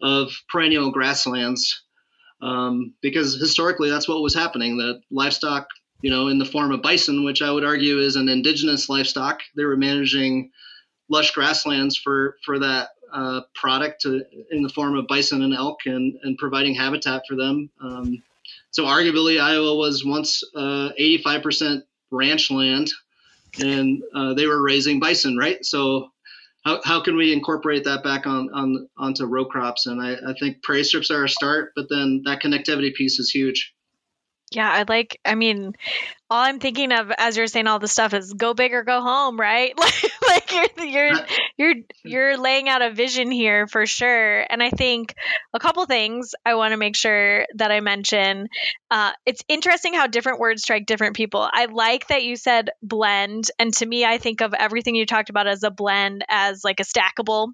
of 0.00 0.30
perennial 0.48 0.90
grasslands 0.90 1.82
um, 2.40 2.94
because 3.00 3.38
historically 3.38 3.90
that's 3.90 4.08
what 4.08 4.22
was 4.22 4.34
happening 4.34 4.76
the 4.76 5.00
livestock 5.10 5.68
you 6.00 6.10
know 6.10 6.28
in 6.28 6.38
the 6.38 6.44
form 6.44 6.72
of 6.72 6.82
bison 6.82 7.24
which 7.24 7.42
i 7.42 7.50
would 7.50 7.64
argue 7.64 7.98
is 7.98 8.16
an 8.16 8.28
indigenous 8.28 8.88
livestock 8.88 9.40
they 9.56 9.64
were 9.64 9.76
managing 9.76 10.50
lush 11.08 11.32
grasslands 11.32 11.96
for 11.96 12.36
for 12.44 12.58
that 12.58 12.90
uh, 13.12 13.42
product 13.54 14.00
to, 14.02 14.24
in 14.50 14.62
the 14.62 14.68
form 14.68 14.96
of 14.96 15.06
bison 15.06 15.42
and 15.42 15.54
elk 15.54 15.80
and, 15.86 16.18
and 16.22 16.38
providing 16.38 16.74
habitat 16.74 17.22
for 17.28 17.36
them. 17.36 17.70
Um, 17.80 18.22
so 18.70 18.84
arguably, 18.84 19.40
Iowa 19.40 19.76
was 19.76 20.04
once 20.04 20.42
uh, 20.56 20.90
85% 20.98 21.82
ranch 22.10 22.50
land, 22.50 22.90
and 23.60 24.02
uh, 24.14 24.34
they 24.34 24.46
were 24.46 24.62
raising 24.62 25.00
bison, 25.00 25.36
right? 25.36 25.64
So 25.64 26.10
how, 26.64 26.80
how 26.84 27.02
can 27.02 27.16
we 27.16 27.32
incorporate 27.32 27.84
that 27.84 28.02
back 28.04 28.26
on, 28.26 28.48
on 28.54 28.88
onto 28.96 29.24
row 29.26 29.44
crops? 29.44 29.86
And 29.86 30.00
I, 30.00 30.14
I 30.14 30.34
think 30.38 30.62
prairie 30.62 30.84
strips 30.84 31.10
are 31.10 31.24
a 31.24 31.28
start, 31.28 31.72
but 31.74 31.86
then 31.90 32.22
that 32.24 32.42
connectivity 32.42 32.94
piece 32.94 33.18
is 33.18 33.30
huge. 33.30 33.74
Yeah, 34.52 34.70
I 34.70 34.84
like. 34.86 35.18
I 35.24 35.34
mean, 35.34 35.72
all 36.32 36.44
I'm 36.44 36.60
thinking 36.60 36.92
of 36.92 37.12
as 37.18 37.36
you're 37.36 37.46
saying 37.46 37.66
all 37.66 37.78
the 37.78 37.86
stuff 37.86 38.14
is 38.14 38.32
go 38.32 38.54
big 38.54 38.72
or 38.72 38.84
go 38.84 39.02
home, 39.02 39.38
right? 39.38 39.74
Like, 40.22 40.52
like 40.52 40.52
you're 40.52 40.86
you're 40.86 41.26
you're 41.58 41.74
you're 42.04 42.36
laying 42.38 42.68
out 42.68 42.80
a 42.80 42.92
vision 42.92 43.30
here 43.30 43.66
for 43.66 43.86
sure. 43.86 44.46
And 44.48 44.62
I 44.62 44.70
think 44.70 45.14
a 45.52 45.58
couple 45.58 45.84
things 45.84 46.34
I 46.46 46.54
want 46.54 46.72
to 46.72 46.76
make 46.76 46.96
sure 46.96 47.44
that 47.56 47.70
I 47.70 47.80
mention. 47.80 48.48
Uh, 48.90 49.12
it's 49.26 49.42
interesting 49.48 49.94
how 49.94 50.06
different 50.06 50.38
words 50.38 50.62
strike 50.62 50.86
different 50.86 51.16
people. 51.16 51.48
I 51.52 51.64
like 51.66 52.06
that 52.08 52.22
you 52.22 52.36
said 52.36 52.70
blend, 52.82 53.50
and 53.58 53.74
to 53.74 53.86
me, 53.86 54.04
I 54.04 54.18
think 54.18 54.42
of 54.42 54.54
everything 54.54 54.94
you 54.94 55.06
talked 55.06 55.28
about 55.28 55.48
as 55.48 55.64
a 55.64 55.70
blend 55.70 56.24
as 56.28 56.62
like 56.62 56.78
a 56.78 56.84
stackable 56.84 57.48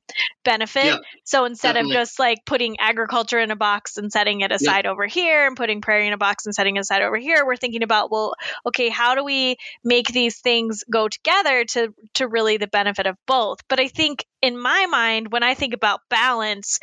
benefit. 0.44 0.84
Yeah, 0.84 0.98
so 1.24 1.46
instead 1.46 1.72
definitely. 1.72 1.96
of 1.96 2.00
just 2.02 2.18
like 2.18 2.38
putting 2.44 2.78
agriculture 2.80 3.38
in 3.38 3.50
a 3.50 3.56
box 3.56 3.96
and 3.96 4.12
setting 4.12 4.42
it 4.42 4.52
aside 4.52 4.84
yeah. 4.84 4.90
over 4.90 5.06
here, 5.06 5.46
and 5.46 5.56
putting 5.56 5.80
prairie 5.80 6.06
in 6.06 6.12
a 6.12 6.18
box 6.18 6.46
and 6.46 6.54
setting 6.54 6.76
it 6.76 6.80
aside 6.80 7.02
over 7.02 7.16
here, 7.16 7.46
we're 7.46 7.56
thinking 7.56 7.82
about 7.82 8.10
well 8.10 8.34
okay, 8.68 8.88
how 8.88 9.14
do 9.14 9.24
we 9.24 9.56
make 9.84 10.08
these 10.08 10.38
things 10.38 10.84
go 10.90 11.08
together 11.08 11.64
to 11.64 11.94
to 12.14 12.28
really 12.28 12.56
the 12.56 12.66
benefit 12.66 13.06
of 13.06 13.16
both? 13.26 13.58
But 13.68 13.80
I 13.80 13.88
think 13.88 14.24
in 14.40 14.60
my 14.60 14.86
mind, 14.86 15.32
when 15.32 15.42
I 15.42 15.54
think 15.54 15.74
about 15.74 16.00
balance, 16.08 16.78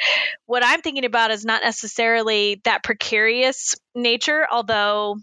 what 0.45 0.63
I'm 0.65 0.81
thinking 0.81 1.05
about 1.05 1.31
is 1.31 1.45
not 1.45 1.63
necessarily 1.63 2.61
that 2.65 2.83
precarious 2.83 3.75
nature, 3.95 4.47
although 4.51 5.17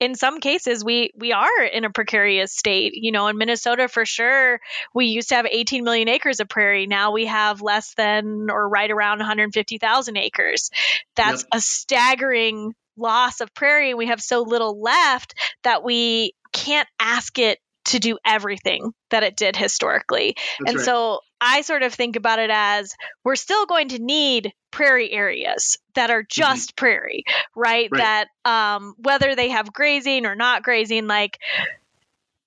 in 0.00 0.14
some 0.14 0.40
cases 0.40 0.84
we 0.84 1.10
we 1.16 1.32
are 1.32 1.62
in 1.62 1.84
a 1.84 1.90
precarious 1.90 2.52
state 2.52 2.92
you 2.94 3.12
know 3.12 3.26
in 3.26 3.36
minnesota 3.36 3.88
for 3.88 4.04
sure 4.04 4.60
we 4.94 5.06
used 5.06 5.30
to 5.30 5.34
have 5.34 5.46
18 5.46 5.84
million 5.84 6.08
acres 6.08 6.40
of 6.40 6.48
prairie 6.48 6.86
now 6.86 7.12
we 7.12 7.26
have 7.26 7.60
less 7.60 7.94
than 7.94 8.48
or 8.50 8.68
right 8.68 8.90
around 8.90 9.18
150000 9.18 10.16
acres 10.16 10.70
that's 11.16 11.42
yep. 11.42 11.48
a 11.52 11.60
staggering 11.60 12.74
loss 12.98 13.40
of 13.40 13.54
prairie 13.54 13.90
and 13.90 13.98
we 13.98 14.06
have 14.06 14.20
so 14.20 14.42
little 14.42 14.80
left 14.80 15.34
that 15.62 15.82
we 15.82 16.32
can't 16.52 16.88
ask 16.98 17.38
it 17.38 17.58
to 17.86 17.98
do 17.98 18.18
everything 18.24 18.92
that 19.10 19.22
it 19.22 19.36
did 19.36 19.56
historically. 19.56 20.34
That's 20.58 20.70
and 20.70 20.76
right. 20.78 20.84
so 20.84 21.20
I 21.40 21.62
sort 21.62 21.82
of 21.82 21.94
think 21.94 22.16
about 22.16 22.38
it 22.38 22.50
as 22.52 22.94
we're 23.24 23.36
still 23.36 23.66
going 23.66 23.88
to 23.88 23.98
need 23.98 24.52
prairie 24.70 25.10
areas 25.10 25.78
that 25.94 26.10
are 26.10 26.22
mm-hmm. 26.22 26.40
just 26.40 26.70
mm-hmm. 26.70 26.80
prairie, 26.80 27.24
right? 27.56 27.88
right? 27.90 28.26
That 28.44 28.74
um, 28.76 28.94
whether 28.98 29.34
they 29.34 29.50
have 29.50 29.72
grazing 29.72 30.26
or 30.26 30.34
not 30.34 30.62
grazing, 30.62 31.06
like 31.06 31.38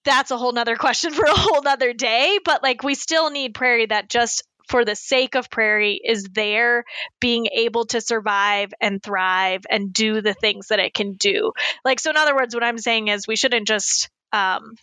that's 0.04 0.32
a 0.32 0.38
whole 0.38 0.52
nother 0.52 0.76
question 0.78 1.12
for 1.12 1.26
a 1.26 1.36
whole 1.36 1.64
nother 1.64 1.94
day. 1.94 2.40
But 2.44 2.64
like 2.64 2.84
we 2.84 2.96
still 2.96 3.30
need 3.30 3.56
prairie 3.56 3.88
that 3.88 4.10
just 4.10 4.44
for 4.68 4.86
the 4.86 4.96
sake 4.96 5.36
of 5.36 5.50
prairie 5.50 6.00
is 6.04 6.24
there 6.32 6.84
being 7.20 7.48
able 7.48 7.86
to 7.88 8.02
survive 8.02 8.74
and 8.80 9.02
thrive 9.02 9.62
and 9.70 9.94
do 9.94 10.22
the 10.22 10.34
things 10.34 10.68
that 10.68 10.80
it 10.80 10.94
can 10.94 11.14
do. 11.14 11.52
Like, 11.84 12.00
so 12.00 12.10
in 12.10 12.18
other 12.18 12.36
words, 12.36 12.54
what 12.54 12.64
I'm 12.64 12.78
saying 12.78 13.08
is 13.08 13.28
we 13.28 13.36
shouldn't 13.36 13.68
just 13.68 14.10
um, 14.34 14.76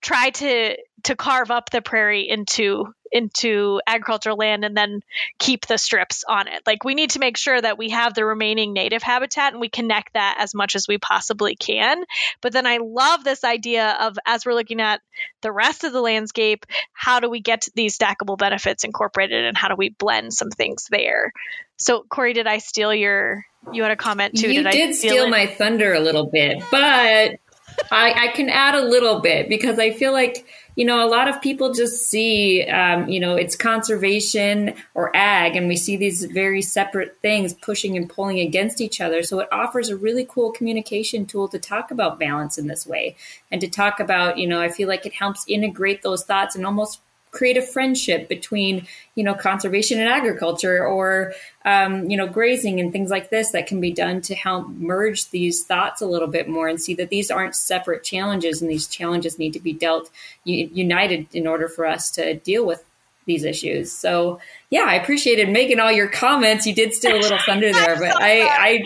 try 0.00 0.30
to 0.30 0.76
to 1.04 1.16
carve 1.16 1.50
up 1.50 1.70
the 1.70 1.82
prairie 1.82 2.28
into 2.28 2.92
into 3.12 3.80
agricultural 3.86 4.36
land 4.36 4.64
and 4.64 4.76
then 4.76 5.00
keep 5.38 5.66
the 5.66 5.78
strips 5.78 6.24
on 6.28 6.48
it. 6.48 6.62
Like 6.66 6.84
we 6.84 6.94
need 6.94 7.10
to 7.10 7.18
make 7.18 7.36
sure 7.36 7.60
that 7.60 7.78
we 7.78 7.90
have 7.90 8.14
the 8.14 8.24
remaining 8.24 8.72
native 8.72 9.02
habitat 9.02 9.52
and 9.52 9.60
we 9.60 9.68
connect 9.68 10.14
that 10.14 10.36
as 10.38 10.54
much 10.54 10.74
as 10.76 10.88
we 10.88 10.98
possibly 10.98 11.56
can. 11.56 12.04
But 12.40 12.52
then 12.52 12.66
I 12.66 12.78
love 12.78 13.24
this 13.24 13.44
idea 13.44 13.96
of 14.00 14.18
as 14.26 14.44
we're 14.44 14.54
looking 14.54 14.80
at 14.80 15.00
the 15.42 15.52
rest 15.52 15.84
of 15.84 15.92
the 15.92 16.00
landscape, 16.00 16.66
how 16.92 17.20
do 17.20 17.30
we 17.30 17.40
get 17.40 17.68
these 17.74 17.96
stackable 17.96 18.38
benefits 18.38 18.84
incorporated 18.84 19.44
and 19.44 19.56
how 19.56 19.68
do 19.68 19.76
we 19.76 19.90
blend 19.90 20.34
some 20.34 20.50
things 20.50 20.86
there? 20.90 21.32
So 21.76 22.04
Corey, 22.08 22.32
did 22.32 22.46
I 22.46 22.58
steal 22.58 22.94
your 22.94 23.44
you 23.72 23.82
had 23.82 23.92
a 23.92 23.96
comment 23.96 24.36
too? 24.36 24.52
You 24.52 24.62
did, 24.62 24.70
did 24.70 24.94
steal, 24.94 25.10
steal 25.10 25.28
my 25.28 25.46
thunder 25.46 25.92
a 25.92 26.00
little 26.00 26.26
bit, 26.26 26.62
but 26.70 27.38
I, 27.90 28.28
I, 28.28 28.28
can 28.34 28.48
add 28.48 28.74
a 28.74 28.82
little 28.82 29.20
bit 29.20 29.48
because 29.48 29.78
I 29.78 29.90
feel 29.90 30.12
like, 30.12 30.46
you 30.76 30.84
know, 30.84 31.04
a 31.04 31.08
lot 31.08 31.26
of 31.26 31.40
people 31.40 31.72
just 31.72 32.08
see, 32.08 32.62
um, 32.64 33.08
you 33.08 33.18
know, 33.18 33.34
it's 33.34 33.56
conservation 33.56 34.74
or 34.94 35.10
ag, 35.16 35.56
and 35.56 35.68
we 35.68 35.76
see 35.76 35.96
these 35.96 36.24
very 36.26 36.60
separate 36.60 37.16
things 37.22 37.54
pushing 37.54 37.96
and 37.96 38.10
pulling 38.10 38.38
against 38.40 38.82
each 38.82 39.00
other. 39.00 39.22
So 39.22 39.40
it 39.40 39.48
offers 39.50 39.88
a 39.88 39.96
really 39.96 40.26
cool 40.28 40.52
communication 40.52 41.24
tool 41.24 41.48
to 41.48 41.58
talk 41.58 41.90
about 41.90 42.20
balance 42.20 42.58
in 42.58 42.66
this 42.66 42.86
way 42.86 43.16
and 43.50 43.60
to 43.62 43.68
talk 43.68 44.00
about, 44.00 44.36
you 44.36 44.46
know, 44.46 44.60
I 44.60 44.68
feel 44.68 44.86
like 44.86 45.06
it 45.06 45.14
helps 45.14 45.46
integrate 45.48 46.02
those 46.02 46.24
thoughts 46.24 46.54
and 46.54 46.66
almost 46.66 47.00
create 47.36 47.56
a 47.56 47.62
friendship 47.62 48.28
between 48.28 48.86
you 49.14 49.22
know 49.22 49.34
conservation 49.34 50.00
and 50.00 50.08
agriculture 50.08 50.84
or 50.86 51.34
um, 51.64 52.08
you 52.08 52.16
know 52.16 52.26
grazing 52.26 52.80
and 52.80 52.92
things 52.92 53.10
like 53.10 53.28
this 53.28 53.50
that 53.50 53.66
can 53.66 53.80
be 53.80 53.92
done 53.92 54.20
to 54.22 54.34
help 54.34 54.68
merge 54.68 55.28
these 55.30 55.64
thoughts 55.64 56.00
a 56.00 56.06
little 56.06 56.28
bit 56.28 56.48
more 56.48 56.66
and 56.66 56.80
see 56.80 56.94
that 56.94 57.10
these 57.10 57.30
aren't 57.30 57.54
separate 57.54 58.02
challenges 58.02 58.62
and 58.62 58.70
these 58.70 58.86
challenges 58.86 59.38
need 59.38 59.52
to 59.52 59.60
be 59.60 59.72
dealt 59.72 60.10
united 60.44 61.26
in 61.32 61.46
order 61.46 61.68
for 61.68 61.84
us 61.84 62.10
to 62.10 62.34
deal 62.34 62.64
with 62.64 62.82
these 63.26 63.44
issues. 63.44 63.92
So 63.92 64.40
yeah 64.70 64.84
i 64.86 64.94
appreciated 64.94 65.50
making 65.50 65.78
all 65.78 65.92
your 65.92 66.08
comments. 66.08 66.66
You 66.66 66.74
did 66.74 66.94
steal 66.94 67.16
a 67.16 67.20
little 67.20 67.38
thunder 67.46 67.72
there 67.72 67.98
but 67.98 68.20
I, 68.20 68.46
I 68.46 68.82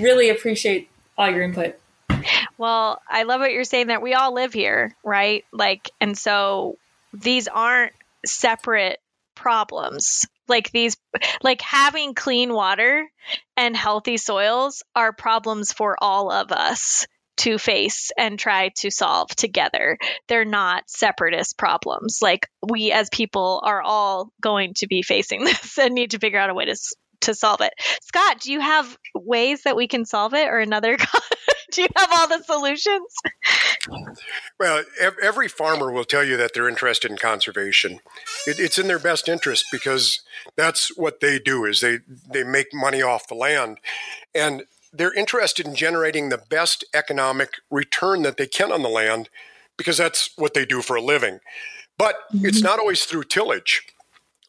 really 0.00 0.30
appreciate 0.30 0.88
all 1.18 1.30
your 1.30 1.42
input. 1.42 1.78
Well, 2.56 3.02
I 3.08 3.24
love 3.24 3.40
what 3.40 3.52
you're 3.52 3.64
saying 3.64 3.88
that 3.88 4.02
we 4.02 4.14
all 4.14 4.32
live 4.32 4.52
here, 4.52 4.94
right? 5.02 5.44
Like, 5.52 5.90
and 6.00 6.16
so 6.16 6.78
these 7.12 7.48
aren't 7.48 7.92
separate 8.24 8.98
problems 9.34 10.26
like 10.48 10.70
these 10.70 10.96
like 11.42 11.60
having 11.60 12.14
clean 12.14 12.52
water 12.52 13.08
and 13.56 13.76
healthy 13.76 14.16
soils 14.16 14.82
are 14.94 15.12
problems 15.12 15.72
for 15.72 15.96
all 16.00 16.30
of 16.30 16.52
us 16.52 17.06
to 17.38 17.58
face 17.58 18.12
and 18.18 18.38
try 18.38 18.68
to 18.76 18.90
solve 18.90 19.30
together. 19.30 19.96
They're 20.28 20.44
not 20.44 20.84
separatist 20.86 21.56
problems. 21.56 22.18
Like 22.20 22.48
we 22.68 22.92
as 22.92 23.08
people 23.10 23.62
are 23.64 23.82
all 23.82 24.30
going 24.40 24.74
to 24.74 24.86
be 24.86 25.02
facing 25.02 25.44
this 25.44 25.78
and 25.78 25.94
need 25.94 26.10
to 26.12 26.18
figure 26.18 26.38
out 26.38 26.50
a 26.50 26.54
way 26.54 26.66
to 26.66 26.76
to 27.22 27.34
solve 27.34 27.60
it. 27.60 27.72
Scott, 28.02 28.40
do 28.40 28.52
you 28.52 28.60
have 28.60 28.98
ways 29.14 29.62
that 29.62 29.76
we 29.76 29.86
can 29.86 30.04
solve 30.04 30.34
it 30.34 30.48
or 30.48 30.58
another 30.58 30.96
do 31.74 31.82
you 31.82 31.88
have 31.96 32.10
all 32.12 32.28
the 32.28 32.42
solutions? 32.44 33.14
Well, 34.60 34.84
every 35.22 35.48
farmer 35.48 35.90
will 35.90 36.04
tell 36.04 36.24
you 36.24 36.36
that 36.36 36.54
they're 36.54 36.68
interested 36.68 37.10
in 37.10 37.16
conservation. 37.16 38.00
It, 38.46 38.60
it's 38.60 38.78
in 38.78 38.86
their 38.86 38.98
best 38.98 39.28
interest 39.28 39.66
because 39.72 40.20
that's 40.56 40.96
what 40.96 41.20
they 41.20 41.38
do 41.38 41.64
is 41.64 41.80
they 41.80 42.00
they 42.28 42.44
make 42.44 42.72
money 42.72 43.02
off 43.02 43.28
the 43.28 43.34
land, 43.34 43.78
and 44.34 44.64
they're 44.92 45.14
interested 45.14 45.66
in 45.66 45.74
generating 45.74 46.28
the 46.28 46.38
best 46.38 46.84
economic 46.94 47.54
return 47.70 48.22
that 48.22 48.36
they 48.36 48.46
can 48.46 48.70
on 48.70 48.82
the 48.82 48.88
land 48.88 49.28
because 49.76 49.96
that's 49.96 50.30
what 50.36 50.54
they 50.54 50.66
do 50.66 50.82
for 50.82 50.96
a 50.96 51.02
living. 51.02 51.40
But 51.98 52.16
mm-hmm. 52.32 52.46
it's 52.46 52.62
not 52.62 52.78
always 52.78 53.04
through 53.04 53.24
tillage. 53.24 53.86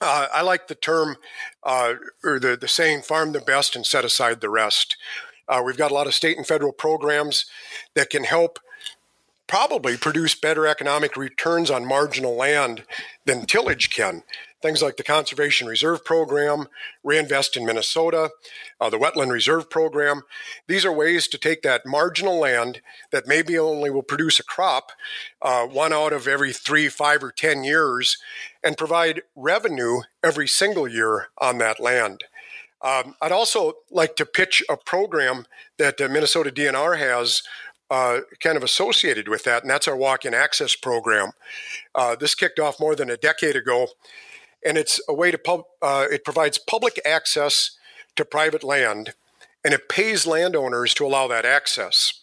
Uh, 0.02 0.28
I 0.34 0.42
like 0.42 0.68
the 0.68 0.76
term 0.76 1.16
uh, 1.64 1.94
or 2.24 2.40
the, 2.40 2.58
the 2.58 2.68
saying, 2.68 3.04
farm 3.04 3.32
the 3.32 3.40
best 3.40 3.76
and 3.76 3.86
set 3.86 4.04
aside 4.04 4.42
the 4.42 4.50
rest. 4.50 4.98
Uh, 5.48 5.62
we've 5.66 5.78
got 5.78 5.92
a 5.92 5.94
lot 5.94 6.08
of 6.08 6.14
state 6.14 6.38
and 6.38 6.48
federal 6.48 6.72
programs 6.72 7.46
that 7.96 8.10
can 8.10 8.24
help 8.24 8.60
probably 9.48 9.98
produce 9.98 10.36
better 10.36 10.66
economic 10.66 11.16
returns 11.16 11.70
on 11.70 11.86
marginal 11.86 12.36
land 12.36 12.84
than 13.26 13.46
tillage 13.46 13.90
can. 13.90 14.24
Things 14.64 14.82
like 14.82 14.96
the 14.96 15.04
Conservation 15.04 15.68
Reserve 15.68 16.06
Program, 16.06 16.68
Reinvest 17.04 17.58
in 17.58 17.66
Minnesota, 17.66 18.32
uh, 18.80 18.90
the 18.90 18.98
Wetland 18.98 19.30
Reserve 19.30 19.70
Program. 19.70 20.22
These 20.68 20.86
are 20.86 20.92
ways 20.92 21.28
to 21.28 21.38
take 21.38 21.62
that 21.64 21.86
marginal 21.86 22.40
land 22.40 22.82
that 23.12 23.28
maybe 23.28 23.60
only 23.60 23.90
will 23.90 24.04
produce 24.04 24.40
a 24.40 24.44
crop 24.44 24.92
uh, 25.42 25.66
one 25.66 25.92
out 25.92 26.14
of 26.14 26.30
every 26.30 26.54
three, 26.54 26.88
five, 26.88 27.22
or 27.22 27.32
10 27.32 27.66
years 27.66 28.18
and 28.64 28.78
provide 28.78 29.24
revenue 29.36 30.00
every 30.24 30.48
single 30.48 30.88
year 30.88 31.28
on 31.40 31.58
that 31.58 31.82
land. 31.82 32.24
Um, 32.84 33.16
I'd 33.22 33.32
also 33.32 33.74
like 33.90 34.16
to 34.18 34.26
pitch 34.26 34.62
a 34.70 34.76
program 34.76 35.46
that 35.78 35.98
the 35.98 36.10
Minnesota 36.10 36.52
DNR 36.52 36.98
has 36.98 37.42
uh, 37.90 38.22
kind 38.42 38.58
of 38.58 38.64
associated 38.64 39.28
with 39.28 39.44
that, 39.44 39.62
and 39.62 39.70
that's 39.70 39.88
our 39.88 39.96
walk 39.96 40.26
in 40.26 40.34
access 40.34 40.76
program. 40.76 41.32
Uh, 41.96 42.16
this 42.16 42.36
kicked 42.36 42.60
off 42.60 42.80
more 42.80 42.96
than 42.96 43.10
a 43.10 43.18
decade 43.18 43.56
ago, 43.56 43.88
and 44.66 44.78
it's 44.78 45.00
a 45.08 45.14
way 45.14 45.32
to 45.32 45.38
pub- 45.38 45.66
uh, 45.82 46.06
it 46.12 46.26
provides 46.26 46.58
public 46.58 47.00
access 47.06 47.78
to 48.16 48.26
private 48.26 48.64
land, 48.64 49.14
and 49.64 49.74
it 49.74 49.88
pays 49.90 50.28
landowners 50.28 50.94
to 50.94 51.06
allow 51.06 51.28
that 51.28 51.46
access. 51.46 52.22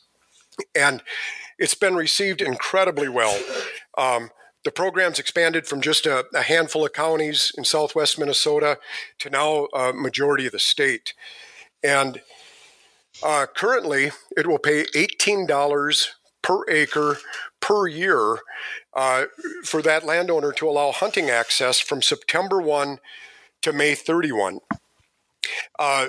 And 0.75 1.03
it's 1.59 1.75
been 1.75 1.95
received 1.95 2.43
incredibly 2.43 3.09
well. 3.09 3.39
Um, 3.97 4.31
the 4.65 4.71
program's 4.71 5.19
expanded 5.19 5.67
from 5.67 5.81
just 5.81 6.07
a, 6.07 6.25
a, 6.35 6.43
handful 6.43 6.85
of 6.85 6.93
counties 6.93 7.53
in 7.57 7.65
southwest 7.65 8.19
Minnesota 8.19 8.79
to 9.19 9.31
now 9.31 9.67
a 9.75 9.93
majority 9.93 10.47
of 10.47 10.53
the 10.53 10.59
state. 10.59 11.15
And 11.83 12.21
uh, 13.23 13.47
currently, 13.55 14.11
it 14.37 14.47
will 14.47 14.59
pay 14.59 14.85
$18 14.95 16.09
per 16.43 16.69
acre 16.69 17.19
per 17.61 17.87
year 17.87 18.39
uh, 18.95 19.25
for 19.65 19.83
that 19.83 20.05
landowner 20.05 20.53
to 20.53 20.69
allow 20.69 20.93
hunting 20.93 21.31
access 21.31 21.79
from 21.79 22.03
September 22.03 22.61
1 22.61 22.99
to 23.63 23.73
May 23.73 23.95
31. 23.95 24.61
Uh, 25.79 26.09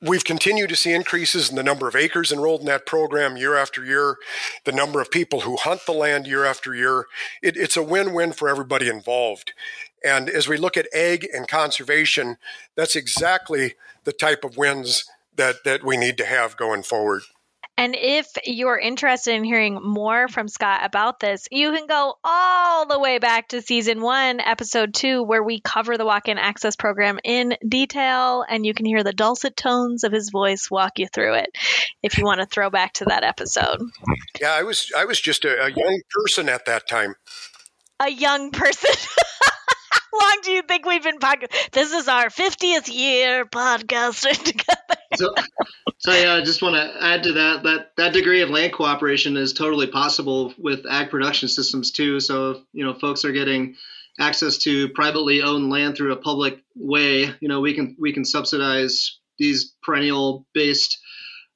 we've 0.00 0.24
continued 0.24 0.70
to 0.70 0.76
see 0.76 0.92
increases 0.92 1.50
in 1.50 1.56
the 1.56 1.62
number 1.62 1.86
of 1.86 1.96
acres 1.96 2.32
enrolled 2.32 2.60
in 2.60 2.66
that 2.66 2.86
program 2.86 3.36
year 3.36 3.56
after 3.56 3.84
year, 3.84 4.16
the 4.64 4.72
number 4.72 5.00
of 5.00 5.10
people 5.10 5.40
who 5.40 5.56
hunt 5.56 5.84
the 5.86 5.92
land 5.92 6.26
year 6.26 6.44
after 6.44 6.74
year. 6.74 7.06
It, 7.42 7.56
it's 7.56 7.76
a 7.76 7.82
win 7.82 8.12
win 8.12 8.32
for 8.32 8.48
everybody 8.48 8.88
involved. 8.88 9.52
And 10.04 10.30
as 10.30 10.48
we 10.48 10.56
look 10.56 10.76
at 10.76 10.88
ag 10.94 11.28
and 11.32 11.46
conservation, 11.46 12.38
that's 12.74 12.96
exactly 12.96 13.74
the 14.04 14.12
type 14.12 14.44
of 14.44 14.56
wins 14.56 15.04
that 15.36 15.64
that 15.64 15.84
we 15.84 15.96
need 15.96 16.16
to 16.18 16.24
have 16.24 16.56
going 16.56 16.82
forward. 16.82 17.22
And 17.80 17.96
if 17.98 18.26
you're 18.44 18.78
interested 18.78 19.34
in 19.34 19.42
hearing 19.42 19.80
more 19.82 20.28
from 20.28 20.48
Scott 20.48 20.82
about 20.84 21.18
this, 21.18 21.48
you 21.50 21.72
can 21.72 21.86
go 21.86 22.12
all 22.22 22.86
the 22.86 22.98
way 22.98 23.18
back 23.18 23.48
to 23.48 23.62
season 23.62 24.02
one, 24.02 24.38
episode 24.38 24.92
two, 24.92 25.22
where 25.22 25.42
we 25.42 25.62
cover 25.62 25.96
the 25.96 26.04
walk 26.04 26.28
in 26.28 26.36
access 26.36 26.76
program 26.76 27.18
in 27.24 27.56
detail. 27.66 28.44
And 28.46 28.66
you 28.66 28.74
can 28.74 28.84
hear 28.84 29.02
the 29.02 29.14
dulcet 29.14 29.56
tones 29.56 30.04
of 30.04 30.12
his 30.12 30.28
voice 30.28 30.70
walk 30.70 30.98
you 30.98 31.08
through 31.08 31.36
it 31.36 31.56
if 32.02 32.18
you 32.18 32.24
want 32.26 32.40
to 32.40 32.46
throw 32.46 32.68
back 32.68 32.92
to 32.94 33.06
that 33.06 33.24
episode. 33.24 33.80
Yeah, 34.38 34.52
I 34.52 34.62
was 34.62 34.92
I 34.94 35.06
was 35.06 35.18
just 35.18 35.46
a, 35.46 35.64
a 35.64 35.70
young 35.70 36.02
person 36.10 36.50
at 36.50 36.66
that 36.66 36.86
time. 36.86 37.14
A 37.98 38.10
young 38.10 38.50
person. 38.50 38.90
How 39.90 40.18
long 40.20 40.40
do 40.42 40.50
you 40.50 40.60
think 40.60 40.84
we've 40.84 41.02
been 41.02 41.18
podcasting? 41.18 41.70
This 41.70 41.92
is 41.92 42.08
our 42.08 42.26
50th 42.26 42.94
year 42.94 43.46
podcasting 43.46 44.44
together 44.44 44.99
so, 45.16 45.34
so 45.98 46.12
yeah, 46.12 46.34
I 46.34 46.42
just 46.42 46.62
want 46.62 46.76
to 46.76 47.04
add 47.04 47.22
to 47.24 47.32
that 47.32 47.62
that 47.64 47.96
that 47.96 48.12
degree 48.12 48.42
of 48.42 48.50
land 48.50 48.72
cooperation 48.72 49.36
is 49.36 49.52
totally 49.52 49.86
possible 49.86 50.54
with 50.58 50.86
ag 50.88 51.10
production 51.10 51.48
systems 51.48 51.90
too. 51.90 52.20
So 52.20 52.62
you 52.72 52.84
know, 52.84 52.94
folks 52.94 53.24
are 53.24 53.32
getting 53.32 53.76
access 54.18 54.58
to 54.58 54.88
privately 54.90 55.42
owned 55.42 55.70
land 55.70 55.96
through 55.96 56.12
a 56.12 56.16
public 56.16 56.62
way. 56.76 57.32
You 57.40 57.48
know, 57.48 57.60
we 57.60 57.74
can 57.74 57.96
we 57.98 58.12
can 58.12 58.24
subsidize 58.24 59.18
these 59.38 59.74
perennial 59.82 60.46
based 60.54 60.98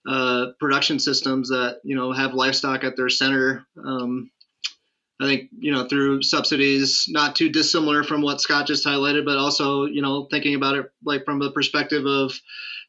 uh, 0.09 0.47
production 0.59 0.99
systems 0.99 1.49
that 1.49 1.81
you 1.85 1.97
know 1.97 2.13
have 2.13 2.35
livestock 2.35 2.85
at 2.85 2.97
their 2.97 3.09
center. 3.09 3.67
Um, 3.83 4.31
I 5.21 5.27
think 5.27 5.51
you 5.57 5.73
know 5.73 5.87
through 5.87 6.23
subsidies, 6.23 7.07
not 7.09 7.37
too 7.37 7.49
dissimilar 7.49 8.03
from 8.03 8.21
what 8.21 8.41
Scott 8.41 8.67
just 8.67 8.87
highlighted, 8.87 9.25
but 9.25 9.39
also 9.39 9.85
you 9.85 10.03
know 10.03 10.27
thinking 10.31 10.55
about 10.55 10.77
it 10.77 10.91
like 11.05 11.25
from 11.25 11.39
the 11.39 11.53
perspective 11.53 12.05
of 12.05 12.33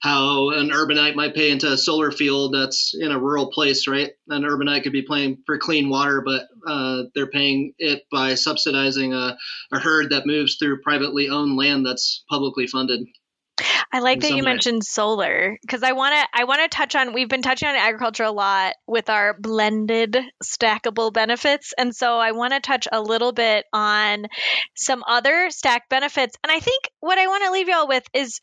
how 0.06 0.51
an 0.51 0.70
urbanite 0.70 1.16
might 1.16 1.34
pay 1.34 1.49
into 1.49 1.72
a 1.72 1.76
solar 1.76 2.12
field 2.12 2.53
that's 2.53 2.93
in 2.93 3.12
a 3.12 3.20
rural 3.20 3.47
place, 3.47 3.88
right? 3.88 4.12
An 4.30 4.43
urbanite 4.43 4.84
could 4.84 4.91
be 4.91 5.01
paying 5.01 5.39
for 5.47 5.58
clean 5.58 5.89
water, 5.89 6.22
but 6.24 6.43
uh, 6.68 7.06
they're 7.16 7.26
paying 7.26 7.74
it 7.80 8.03
by 8.12 8.36
subsidizing 8.36 9.16
a, 9.16 9.36
a 9.74 9.80
herd 9.80 10.12
that 10.12 10.28
moves 10.28 10.58
through 10.58 10.82
privately 10.82 11.30
owned 11.30 11.58
land 11.58 11.88
that's 11.88 12.24
publicly 12.30 12.68
funded. 12.68 12.99
I 13.91 13.99
like 13.99 14.20
that 14.20 14.30
you 14.30 14.38
way. 14.38 14.41
mentioned 14.41 14.84
solar 14.84 15.58
because 15.62 15.82
I 15.82 15.93
want 15.93 16.14
to 16.14 16.39
I 16.39 16.43
want 16.43 16.62
to 16.62 16.68
touch 16.68 16.93
on 16.95 17.14
we've 17.14 17.30
been 17.30 17.41
touching 17.41 17.70
on 17.70 17.76
agriculture 17.76 18.26
a 18.26 18.32
lot 18.32 18.74
with 18.86 19.10
our 19.10 19.34
blended 19.39 20.18
stackable 20.43 21.14
benefits 21.14 21.74
and 21.78 21.95
so 21.95 22.18
I 22.18 22.34
want 22.34 22.51
to 22.51 22.60
touch 22.60 22.89
a 22.91 23.01
little 23.01 23.32
bit 23.32 23.64
on 23.72 24.26
some 24.76 25.06
other 25.08 25.49
stack 25.51 25.88
benefits 25.88 26.36
and 26.43 26.51
I 26.51 26.60
think 26.60 26.89
what 26.99 27.18
I 27.18 27.28
want 27.28 27.45
to 27.45 27.51
leave 27.51 27.70
y'all 27.70 27.88
with 27.88 28.03
is 28.14 28.41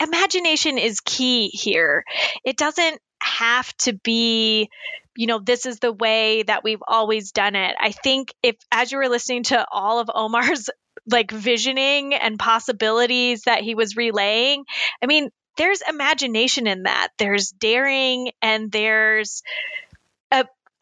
imagination 0.00 0.78
is 0.78 1.00
key 1.00 1.48
here. 1.48 2.04
It 2.44 2.56
doesn't 2.56 3.00
have 3.22 3.74
to 3.78 3.92
be 3.92 4.68
you 5.16 5.26
know 5.26 5.38
this 5.38 5.64
is 5.64 5.78
the 5.78 5.92
way 5.92 6.42
that 6.42 6.62
we've 6.62 6.82
always 6.86 7.32
done 7.32 7.54
it 7.54 7.74
i 7.80 7.90
think 7.90 8.34
if 8.42 8.56
as 8.70 8.92
you 8.92 8.98
were 8.98 9.08
listening 9.08 9.44
to 9.44 9.66
all 9.70 9.98
of 9.98 10.10
omar's 10.14 10.68
like 11.10 11.30
visioning 11.30 12.12
and 12.14 12.38
possibilities 12.38 13.42
that 13.46 13.62
he 13.62 13.74
was 13.74 13.96
relaying 13.96 14.64
i 15.02 15.06
mean 15.06 15.30
there's 15.56 15.80
imagination 15.88 16.66
in 16.66 16.82
that 16.82 17.08
there's 17.18 17.50
daring 17.50 18.30
and 18.42 18.70
there's 18.72 19.42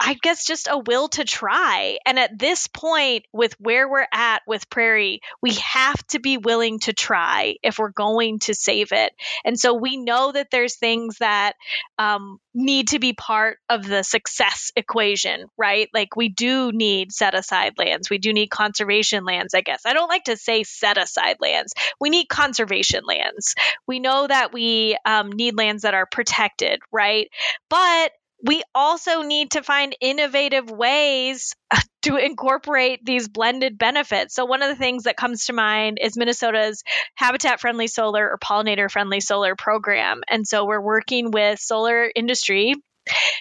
I 0.05 0.15
guess 0.21 0.45
just 0.45 0.67
a 0.69 0.77
will 0.77 1.09
to 1.11 1.25
try. 1.25 1.99
And 2.05 2.19
at 2.19 2.37
this 2.37 2.67
point, 2.67 3.25
with 3.33 3.55
where 3.61 3.89
we're 3.89 4.09
at 4.13 4.43
with 4.49 4.69
Prairie, 4.69 5.21
we 5.41 5.53
have 5.55 6.05
to 6.09 6.19
be 6.19 6.39
willing 6.39 6.81
to 6.81 6.93
try 6.93 7.55
if 7.63 7.79
we're 7.79 7.91
going 7.91 8.41
to 8.41 8.55
save 8.55 8.91
it. 8.91 9.13
And 9.45 9.59
so 9.59 9.75
we 9.75 9.97
know 9.97 10.33
that 10.33 10.51
there's 10.51 10.75
things 10.75 11.19
that 11.19 11.53
um, 11.99 12.41
need 12.53 12.89
to 12.89 12.99
be 12.99 13.13
part 13.13 13.59
of 13.69 13.87
the 13.87 14.03
success 14.03 14.73
equation, 14.75 15.47
right? 15.57 15.89
Like 15.95 16.17
we 16.17 16.29
do 16.29 16.73
need 16.73 17.13
set 17.13 17.35
aside 17.35 17.75
lands. 17.79 18.11
We 18.11 18.19
do 18.19 18.33
need 18.33 18.49
conservation 18.49 19.25
lands, 19.25 19.55
I 19.55 19.61
guess. 19.61 19.83
I 19.87 19.93
don't 19.93 20.09
like 20.09 20.25
to 20.25 20.37
say 20.37 20.65
set 20.65 20.99
aside 20.99 21.37
lands. 21.41 21.75
We 22.01 22.11
need 22.11 22.29
conservation 22.29 23.05
lands. 23.07 23.55
We 23.87 24.01
know 24.01 24.27
that 24.27 24.53
we 24.53 24.99
um, 25.05 25.31
need 25.31 25.57
lands 25.57 25.85
that 25.85 25.95
are 25.95 26.07
protected, 26.07 26.81
right? 26.91 27.29
But 27.71 28.11
we 28.43 28.63
also 28.75 29.23
need 29.23 29.53
to 29.53 29.63
find 29.63 29.97
innovative 30.01 30.71
ways 30.71 31.55
uh, 31.71 31.81
to 32.03 32.17
incorporate 32.17 33.05
these 33.05 33.29
blended 33.29 33.79
benefits. 33.79 34.35
So, 34.35 34.45
one 34.45 34.63
of 34.63 34.69
the 34.69 34.77
things 34.77 35.05
that 35.05 35.17
comes 35.17 35.47
to 35.47 35.53
mind 35.53 35.99
is 36.03 36.17
Minnesota's 36.17 36.83
habitat 37.15 37.61
friendly 37.61 37.87
solar 37.87 38.29
or 38.29 38.39
pollinator 38.39 38.91
friendly 38.91 39.21
solar 39.21 39.55
program. 39.55 40.23
And 40.29 40.47
so, 40.47 40.67
we're 40.67 40.81
working 40.81 41.31
with 41.31 41.61
solar 41.61 42.11
industry 42.15 42.75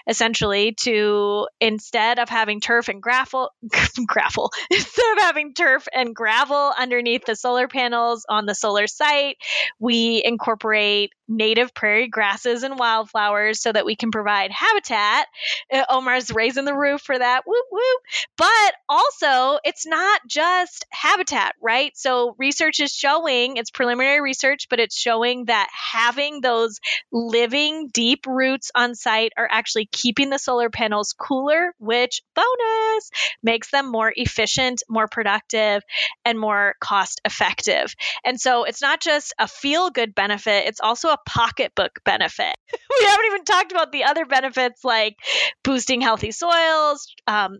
essentially 0.08 0.74
to 0.74 1.48
instead 1.60 2.20
of 2.20 2.30
having 2.30 2.60
turf 2.60 2.90
and 2.90 3.02
gravel 3.02 3.52
gravel 4.08 4.52
instead 4.72 5.18
of 5.18 5.24
having 5.24 5.54
turf 5.54 5.88
and 5.94 6.16
gravel 6.16 6.74
underneath 6.78 7.26
the 7.26 7.36
solar 7.36 7.68
panels 7.68 8.26
on 8.28 8.46
the 8.46 8.56
solar 8.56 8.88
site 8.88 9.38
we 9.80 10.22
incorporate 10.26 11.12
native 11.32 11.74
prairie 11.74 12.08
grasses 12.08 12.64
and 12.64 12.78
wildflowers 12.78 13.62
so 13.62 13.72
that 13.72 13.86
we 13.86 13.96
can 13.96 14.12
provide 14.12 14.52
habitat. 14.52 15.28
Uh, 15.72 15.84
omar's 15.90 16.32
raising 16.32 16.66
the 16.66 16.76
roof 16.76 17.02
for 17.02 17.18
that. 17.18 17.44
Whoop 17.46 17.66
whoop. 17.72 18.02
But 18.38 18.74
also 18.90 19.60
it's 19.64 19.86
not 19.86 20.22
just 20.28 20.86
habitat 20.90 21.56
right? 21.62 21.92
So 21.96 22.36
research 22.38 22.80
is 22.80 22.92
showing 22.92 23.58
it's 23.58 23.72
preliminary 23.72 24.22
research 24.22 24.68
but 24.70 24.80
it's 24.80 24.96
showing 24.98 25.46
that 25.46 25.70
having 25.72 26.42
those 26.42 26.80
living 27.12 27.90
deep 27.94 28.26
roots 28.28 28.72
on 28.76 28.96
site 28.96 29.34
are 29.38 29.48
actually 29.50 29.88
keeping 29.92 30.30
the 30.30 30.40
solar 30.40 30.70
panels 30.70 31.14
cooler, 31.14 31.74
which 31.78 32.22
bonus 32.36 33.12
makes 33.44 33.72
them 33.72 33.90
more 33.90 34.12
efficient, 34.16 34.84
more 34.90 35.08
productive, 35.08 35.84
and 36.26 36.40
more 36.40 36.76
cost 36.80 37.22
effective. 37.26 37.96
And 38.24 38.40
so 38.40 38.64
it's 38.64 38.82
not 38.82 39.02
just 39.02 39.34
a 39.40 39.48
feel 39.48 39.90
good 39.90 40.16
benefit, 40.16 40.68
it's 40.68 40.82
also 40.82 41.10
a 41.10 41.18
pocketbook 41.26 42.00
benefit. 42.04 42.56
we 43.00 43.06
haven't 43.06 43.26
even 43.26 43.44
talked 43.44 43.72
about 43.72 43.92
the 43.92 44.04
other 44.06 44.26
benefits 44.26 44.84
like 44.84 45.18
boosting 45.64 46.02
healthy 46.02 46.32
soils, 46.32 47.14
um, 47.28 47.60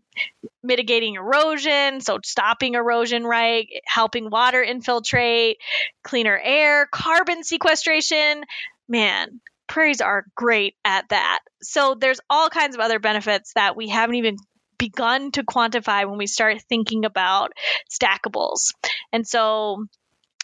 mitigating 0.64 1.16
erosion, 1.16 2.02
so 2.02 2.20
stopping 2.24 2.76
erosion, 2.76 3.24
right? 3.24 3.68
Helping 3.86 4.30
water 4.30 4.62
infiltrate, 4.62 5.58
cleaner 6.04 6.40
air, 6.42 6.88
carbon 6.92 7.44
sequestration. 7.44 8.44
Man, 8.88 9.42
prairies 9.68 10.02
are 10.02 10.26
great 10.36 10.76
at 10.84 11.10
that. 11.10 11.40
So 11.62 11.96
there's 12.00 12.20
all 12.30 12.50
kinds 12.50 12.76
of 12.76 12.82
other 12.82 13.00
benefits 13.00 13.54
that 13.54 13.76
we 13.76 13.88
haven't 13.88 14.16
even 14.16 14.38
begun 14.78 15.32
to 15.32 15.44
quantify 15.44 16.10
when 16.10 16.18
we 16.18 16.28
start 16.28 16.62
thinking 16.68 17.06
about 17.06 17.54
stackables. 17.90 18.74
And 19.14 19.28
so 19.28 19.86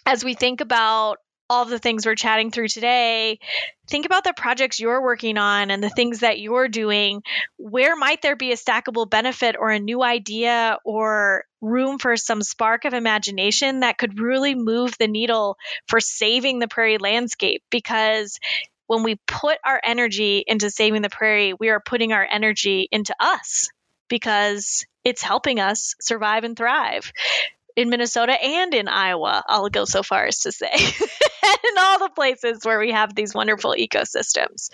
as 0.05 0.23
we 0.23 0.35
think 0.35 0.61
about 0.61 1.17
all 1.49 1.65
the 1.65 1.79
things 1.79 2.05
we're 2.05 2.15
chatting 2.15 2.51
through 2.51 2.67
today, 2.67 3.39
think 3.87 4.05
about 4.05 4.23
the 4.23 4.33
projects 4.35 4.79
you're 4.79 5.01
working 5.01 5.37
on 5.37 5.71
and 5.71 5.83
the 5.83 5.89
things 5.89 6.19
that 6.19 6.39
you're 6.39 6.67
doing. 6.67 7.23
Where 7.57 7.95
might 7.95 8.21
there 8.21 8.35
be 8.35 8.51
a 8.51 8.57
stackable 8.57 9.09
benefit 9.09 9.55
or 9.57 9.69
a 9.69 9.79
new 9.79 10.03
idea 10.03 10.77
or 10.83 11.45
room 11.61 11.97
for 11.97 12.17
some 12.17 12.41
spark 12.41 12.85
of 12.85 12.93
imagination 12.93 13.79
that 13.81 13.97
could 13.97 14.19
really 14.19 14.55
move 14.55 14.97
the 14.97 15.07
needle 15.07 15.57
for 15.87 15.99
saving 15.99 16.59
the 16.59 16.67
prairie 16.67 16.97
landscape? 16.97 17.63
Because 17.69 18.39
when 18.87 19.03
we 19.03 19.19
put 19.27 19.57
our 19.65 19.79
energy 19.83 20.43
into 20.45 20.69
saving 20.69 21.01
the 21.01 21.09
prairie, 21.09 21.53
we 21.53 21.69
are 21.69 21.79
putting 21.79 22.13
our 22.13 22.27
energy 22.29 22.87
into 22.91 23.15
us 23.19 23.69
because 24.09 24.85
it's 25.03 25.21
helping 25.21 25.59
us 25.59 25.95
survive 26.01 26.43
and 26.43 26.57
thrive 26.57 27.11
in 27.77 27.89
Minnesota 27.89 28.33
and 28.33 28.73
in 28.73 28.87
Iowa. 28.87 29.43
I'll 29.47 29.69
go 29.69 29.85
so 29.85 30.01
far 30.01 30.25
as 30.25 30.39
to 30.39 30.51
say, 30.51 30.71
in 30.73 31.77
all 31.77 31.99
the 31.99 32.09
places 32.13 32.61
where 32.63 32.79
we 32.79 32.91
have 32.91 33.13
these 33.13 33.35
wonderful 33.35 33.75
ecosystems. 33.77 34.69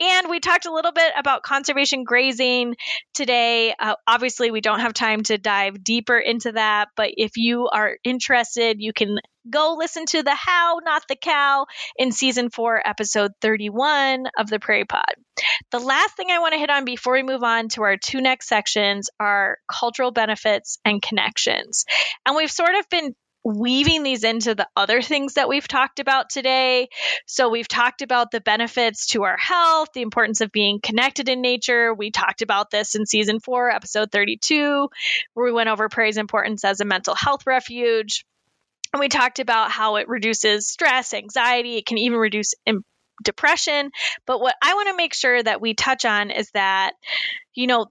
And 0.00 0.30
we 0.30 0.40
talked 0.40 0.64
a 0.64 0.72
little 0.72 0.92
bit 0.92 1.12
about 1.18 1.42
conservation 1.42 2.04
grazing 2.04 2.76
today. 3.12 3.74
Uh, 3.78 3.96
obviously, 4.06 4.50
we 4.50 4.62
don't 4.62 4.80
have 4.80 4.94
time 4.94 5.22
to 5.24 5.36
dive 5.36 5.84
deeper 5.84 6.18
into 6.18 6.52
that, 6.52 6.88
but 6.96 7.10
if 7.18 7.36
you 7.36 7.68
are 7.68 7.98
interested, 8.02 8.80
you 8.80 8.94
can 8.94 9.18
go 9.48 9.76
listen 9.78 10.06
to 10.06 10.22
the 10.22 10.34
how, 10.34 10.80
not 10.84 11.02
the 11.08 11.16
cow, 11.16 11.66
in 11.96 12.12
season 12.12 12.50
four, 12.50 12.80
episode 12.86 13.32
31 13.40 14.26
of 14.38 14.48
the 14.48 14.58
Prairie 14.58 14.84
Pod. 14.84 15.14
The 15.70 15.80
last 15.80 16.16
thing 16.16 16.30
I 16.30 16.38
want 16.38 16.54
to 16.54 16.58
hit 16.58 16.70
on 16.70 16.84
before 16.84 17.14
we 17.14 17.22
move 17.22 17.42
on 17.42 17.68
to 17.70 17.82
our 17.82 17.96
two 17.96 18.20
next 18.20 18.48
sections 18.48 19.10
are 19.20 19.58
cultural 19.70 20.10
benefits 20.10 20.78
and 20.84 21.02
connections. 21.02 21.84
And 22.24 22.36
we've 22.36 22.50
sort 22.50 22.74
of 22.74 22.88
been 22.88 23.14
weaving 23.46 24.02
these 24.02 24.24
into 24.24 24.56
the 24.56 24.66
other 24.74 25.00
things 25.00 25.34
that 25.34 25.48
we've 25.48 25.68
talked 25.68 26.00
about 26.00 26.30
today. 26.30 26.88
So, 27.26 27.48
we've 27.48 27.68
talked 27.68 28.02
about 28.02 28.32
the 28.32 28.40
benefits 28.40 29.06
to 29.08 29.22
our 29.22 29.36
health, 29.36 29.90
the 29.94 30.02
importance 30.02 30.40
of 30.40 30.50
being 30.50 30.80
connected 30.82 31.28
in 31.28 31.40
nature. 31.42 31.94
We 31.94 32.10
talked 32.10 32.42
about 32.42 32.70
this 32.70 32.96
in 32.96 33.06
season 33.06 33.38
four, 33.38 33.70
episode 33.70 34.10
32, 34.10 34.88
where 35.34 35.46
we 35.46 35.52
went 35.52 35.68
over 35.68 35.88
prairie's 35.88 36.16
importance 36.16 36.64
as 36.64 36.80
a 36.80 36.84
mental 36.84 37.14
health 37.14 37.46
refuge. 37.46 38.24
And 38.92 39.00
we 39.00 39.08
talked 39.08 39.38
about 39.38 39.70
how 39.70 39.96
it 39.96 40.08
reduces 40.08 40.68
stress, 40.68 41.14
anxiety, 41.14 41.76
it 41.76 41.86
can 41.86 41.98
even 41.98 42.18
reduce 42.18 42.54
depression. 43.22 43.90
But 44.26 44.40
what 44.40 44.54
I 44.62 44.74
want 44.74 44.88
to 44.88 44.96
make 44.96 45.14
sure 45.14 45.42
that 45.42 45.60
we 45.60 45.74
touch 45.74 46.04
on 46.04 46.30
is 46.30 46.50
that, 46.52 46.92
you 47.54 47.66
know, 47.66 47.86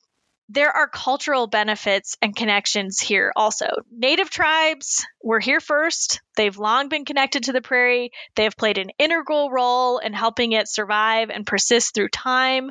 there 0.50 0.70
are 0.70 0.88
cultural 0.88 1.48
benefits 1.48 2.18
and 2.22 2.36
connections 2.36 3.00
here 3.00 3.32
also. 3.36 3.66
Native 3.92 4.30
tribes 4.30 5.06
were 5.24 5.40
here 5.40 5.60
first. 5.60 6.22
They've 6.36 6.56
long 6.56 6.88
been 6.88 7.04
connected 7.04 7.46
to 7.46 7.52
the 7.52 7.62
prairie. 7.62 8.12
They 8.36 8.44
have 8.44 8.56
played 8.56 8.78
an 8.78 8.92
integral 9.00 9.50
role 9.50 9.98
in 9.98 10.14
helping 10.14 10.52
it 10.52 10.68
survive 10.68 11.32
and 11.32 11.48
persist 11.48 11.96
through 11.96 12.10
time. 12.10 12.70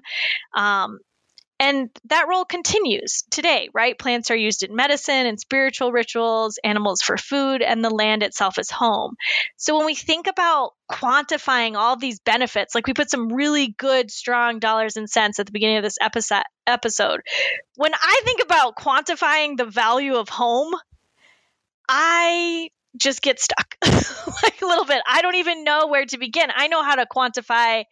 Um, 0.57 1.01
and 1.61 1.89
that 2.07 2.27
role 2.29 2.45
continues 2.45 3.25
today, 3.31 3.69
right? 3.73 3.99
Plants 3.99 4.31
are 4.31 4.37
used 4.37 4.65
in 4.65 4.75
medicine 4.75 5.27
and 5.27 5.39
spiritual 5.39 5.93
rituals, 5.93 6.59
animals 6.65 7.01
for 7.01 7.17
food, 7.17 7.63
and 7.63 7.85
the 7.85 7.91
land 7.91 8.23
itself 8.23 8.59
is 8.59 8.71
home. 8.71 9.15
So 9.57 9.77
when 9.77 9.87
we 9.87 9.95
think 9.95 10.27
about 10.27 10.73
quantifying 10.91 11.77
all 11.77 11.97
these 11.97 12.19
benefits, 12.21 12.75
like 12.75 12.87
we 12.87 12.95
put 12.95 13.11
some 13.11 13.29
really 13.29 13.69
good, 13.79 14.11
strong 14.11 14.59
dollars 14.59 14.97
and 14.97 15.09
cents 15.09 15.39
at 15.39 15.47
the 15.47 15.53
beginning 15.53 15.77
of 15.77 15.85
this 15.85 15.99
episode. 16.67 17.21
When 17.77 17.95
I 17.95 18.21
think 18.25 18.43
about 18.43 18.77
quantifying 18.77 19.57
the 19.57 19.65
value 19.65 20.17
of 20.17 20.29
home, 20.29 20.75
I 21.89 22.69
just 22.97 23.23
get 23.23 23.41
stuck 23.41 23.77
like 23.83 24.63
a 24.63 24.67
little 24.67 24.85
bit. 24.85 25.03
I 25.07 25.23
don't 25.23 25.35
even 25.37 25.65
know 25.65 25.89
where 25.89 26.07
to 26.07 26.19
begin. 26.19 26.49
I 26.55 26.69
know 26.69 26.83
how 26.83 26.95
to 26.95 27.07
quantify, 27.07 27.85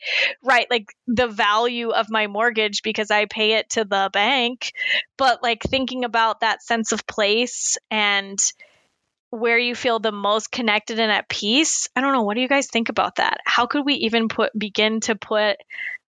right, 0.42 0.66
like 0.70 0.94
the 1.06 1.28
value 1.28 1.90
of 1.90 2.10
my 2.10 2.26
mortgage 2.26 2.82
because 2.82 3.10
I 3.10 3.26
pay 3.26 3.52
it 3.54 3.70
to 3.70 3.84
the 3.84 4.10
bank. 4.12 4.72
But 5.18 5.42
like 5.42 5.62
thinking 5.62 6.04
about 6.04 6.40
that 6.40 6.62
sense 6.62 6.92
of 6.92 7.06
place 7.06 7.76
and 7.90 8.38
where 9.30 9.58
you 9.58 9.74
feel 9.74 9.98
the 9.98 10.12
most 10.12 10.52
connected 10.52 11.00
and 11.00 11.10
at 11.10 11.28
peace, 11.28 11.88
I 11.96 12.00
don't 12.00 12.12
know. 12.12 12.22
What 12.22 12.34
do 12.34 12.42
you 12.42 12.48
guys 12.48 12.68
think 12.68 12.88
about 12.90 13.16
that? 13.16 13.38
How 13.44 13.66
could 13.66 13.84
we 13.84 13.94
even 13.94 14.28
put 14.28 14.56
begin 14.56 15.00
to 15.00 15.14
put 15.16 15.56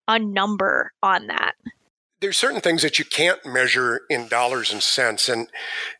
a 0.06 0.18
number 0.18 0.92
on 1.02 1.28
that? 1.28 1.54
There's 2.24 2.38
certain 2.38 2.62
things 2.62 2.80
that 2.80 2.98
you 2.98 3.04
can't 3.04 3.44
measure 3.44 4.00
in 4.08 4.28
dollars 4.28 4.72
and 4.72 4.82
cents. 4.82 5.28
And 5.28 5.48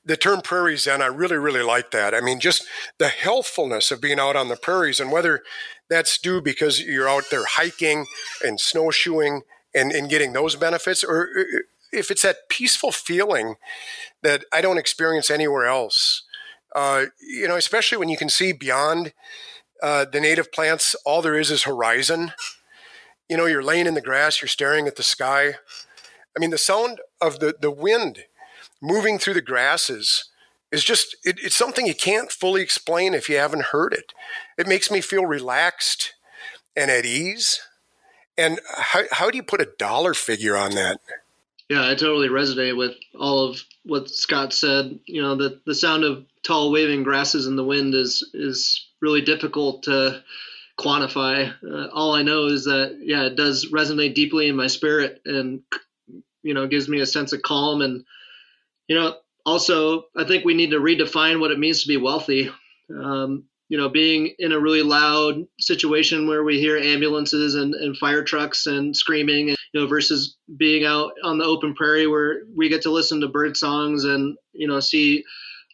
the 0.06 0.16
term 0.16 0.40
prairie 0.40 0.78
zen, 0.78 1.02
I 1.02 1.06
really, 1.06 1.36
really 1.36 1.62
like 1.62 1.90
that. 1.90 2.14
I 2.14 2.22
mean, 2.22 2.40
just 2.40 2.64
the 2.96 3.08
healthfulness 3.08 3.90
of 3.90 4.00
being 4.00 4.18
out 4.18 4.34
on 4.34 4.48
the 4.48 4.56
prairies 4.56 5.00
and 5.00 5.12
whether 5.12 5.42
that's 5.90 6.16
due 6.16 6.40
because 6.40 6.80
you're 6.80 7.06
out 7.06 7.24
there 7.30 7.44
hiking 7.44 8.06
and 8.42 8.58
snowshoeing 8.58 9.42
and, 9.74 9.92
and 9.92 10.08
getting 10.08 10.32
those 10.32 10.56
benefits, 10.56 11.04
or 11.04 11.28
if 11.92 12.10
it's 12.10 12.22
that 12.22 12.48
peaceful 12.48 12.90
feeling 12.90 13.56
that 14.22 14.46
I 14.50 14.62
don't 14.62 14.78
experience 14.78 15.30
anywhere 15.30 15.66
else. 15.66 16.22
Uh, 16.74 17.04
you 17.20 17.46
know, 17.46 17.56
especially 17.56 17.98
when 17.98 18.08
you 18.08 18.16
can 18.16 18.30
see 18.30 18.52
beyond 18.52 19.12
uh, 19.82 20.06
the 20.06 20.20
native 20.20 20.50
plants, 20.52 20.96
all 21.04 21.20
there 21.20 21.38
is 21.38 21.50
is 21.50 21.64
horizon. 21.64 22.32
You 23.28 23.36
know, 23.36 23.44
you're 23.44 23.62
laying 23.62 23.86
in 23.86 23.92
the 23.92 24.00
grass, 24.00 24.40
you're 24.40 24.48
staring 24.48 24.86
at 24.86 24.96
the 24.96 25.02
sky 25.02 25.56
I 26.36 26.40
mean, 26.40 26.50
the 26.50 26.58
sound 26.58 27.00
of 27.20 27.40
the, 27.40 27.54
the 27.60 27.70
wind 27.70 28.24
moving 28.82 29.18
through 29.18 29.34
the 29.34 29.40
grasses 29.40 30.30
is 30.72 30.84
just, 30.84 31.16
it, 31.24 31.38
it's 31.42 31.56
something 31.56 31.86
you 31.86 31.94
can't 31.94 32.32
fully 32.32 32.60
explain 32.60 33.14
if 33.14 33.28
you 33.28 33.36
haven't 33.36 33.66
heard 33.66 33.92
it. 33.92 34.12
It 34.58 34.66
makes 34.66 34.90
me 34.90 35.00
feel 35.00 35.24
relaxed 35.24 36.14
and 36.76 36.90
at 36.90 37.04
ease. 37.04 37.60
And 38.36 38.58
how, 38.76 39.02
how 39.12 39.30
do 39.30 39.36
you 39.36 39.42
put 39.44 39.60
a 39.60 39.68
dollar 39.78 40.14
figure 40.14 40.56
on 40.56 40.74
that? 40.74 41.00
Yeah, 41.68 41.88
I 41.88 41.94
totally 41.94 42.28
resonate 42.28 42.76
with 42.76 42.92
all 43.18 43.48
of 43.48 43.62
what 43.84 44.10
Scott 44.10 44.52
said. 44.52 44.98
You 45.06 45.22
know, 45.22 45.36
the, 45.36 45.60
the 45.64 45.74
sound 45.74 46.04
of 46.04 46.26
tall 46.42 46.70
waving 46.70 47.04
grasses 47.04 47.46
in 47.46 47.56
the 47.56 47.64
wind 47.64 47.94
is 47.94 48.28
is 48.34 48.86
really 49.00 49.22
difficult 49.22 49.84
to 49.84 50.22
quantify. 50.78 51.54
Uh, 51.64 51.88
all 51.92 52.14
I 52.14 52.22
know 52.22 52.46
is 52.46 52.64
that 52.64 52.98
yeah, 53.00 53.24
it 53.24 53.36
does 53.36 53.70
resonate 53.72 54.14
deeply 54.14 54.48
in 54.48 54.56
my 54.56 54.66
spirit 54.66 55.22
and 55.24 55.62
you 56.44 56.54
know 56.54 56.66
gives 56.66 56.88
me 56.88 57.00
a 57.00 57.06
sense 57.06 57.32
of 57.32 57.42
calm 57.42 57.80
and 57.80 58.04
you 58.86 58.94
know 58.94 59.16
also 59.44 60.04
i 60.16 60.24
think 60.24 60.44
we 60.44 60.54
need 60.54 60.70
to 60.70 60.78
redefine 60.78 61.40
what 61.40 61.50
it 61.50 61.58
means 61.58 61.82
to 61.82 61.88
be 61.88 61.96
wealthy. 61.96 62.50
Um, 62.90 63.44
you 63.70 63.78
know 63.78 63.88
being 63.88 64.34
in 64.38 64.52
a 64.52 64.60
really 64.60 64.82
loud 64.82 65.46
situation 65.58 66.28
where 66.28 66.44
we 66.44 66.60
hear 66.60 66.76
ambulances 66.76 67.54
and, 67.54 67.74
and 67.74 67.96
fire 67.96 68.22
trucks 68.22 68.66
and 68.66 68.94
screaming 68.94 69.48
and, 69.48 69.58
you 69.72 69.80
know 69.80 69.86
versus 69.86 70.36
being 70.58 70.84
out 70.84 71.12
on 71.24 71.38
the 71.38 71.44
open 71.44 71.74
prairie 71.74 72.06
where 72.06 72.42
we 72.54 72.68
get 72.68 72.82
to 72.82 72.92
listen 72.92 73.20
to 73.20 73.28
bird 73.28 73.56
songs 73.56 74.04
and 74.04 74.36
you 74.52 74.68
know 74.68 74.80
see 74.80 75.24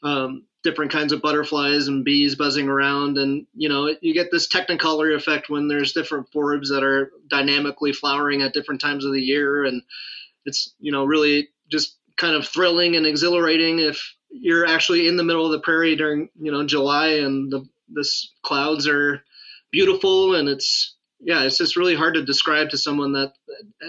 um, 0.02 0.44
different 0.62 0.92
kinds 0.92 1.12
of 1.12 1.22
butterflies 1.22 1.88
and 1.88 2.04
bees 2.04 2.34
buzzing 2.34 2.68
around. 2.68 3.18
And 3.18 3.46
you 3.54 3.68
know 3.68 3.94
you 4.00 4.14
get 4.14 4.30
this 4.30 4.48
technicolor 4.48 5.14
effect 5.14 5.48
when 5.48 5.68
there's 5.68 5.92
different 5.92 6.30
forbs 6.34 6.68
that 6.68 6.84
are 6.84 7.10
dynamically 7.28 7.92
flowering 7.92 8.42
at 8.42 8.52
different 8.52 8.80
times 8.80 9.04
of 9.04 9.12
the 9.12 9.22
year. 9.22 9.64
And 9.64 9.82
it's 10.46 10.74
you 10.80 10.92
know 10.92 11.04
really 11.04 11.48
just 11.70 11.96
kind 12.16 12.34
of 12.34 12.46
thrilling 12.46 12.96
and 12.96 13.06
exhilarating 13.06 13.78
if 13.78 14.14
you're 14.30 14.66
actually 14.66 15.08
in 15.08 15.16
the 15.16 15.24
middle 15.24 15.46
of 15.46 15.52
the 15.52 15.60
prairie 15.60 15.96
during 15.96 16.28
you 16.40 16.52
know 16.52 16.64
July 16.64 17.08
and 17.08 17.50
the 17.50 17.66
this 17.88 18.32
clouds 18.42 18.86
are 18.86 19.22
beautiful 19.72 20.34
and 20.34 20.48
it's 20.48 20.96
yeah 21.20 21.42
it's 21.42 21.58
just 21.58 21.76
really 21.76 21.96
hard 21.96 22.14
to 22.14 22.24
describe 22.24 22.70
to 22.70 22.78
someone 22.78 23.12
that 23.12 23.32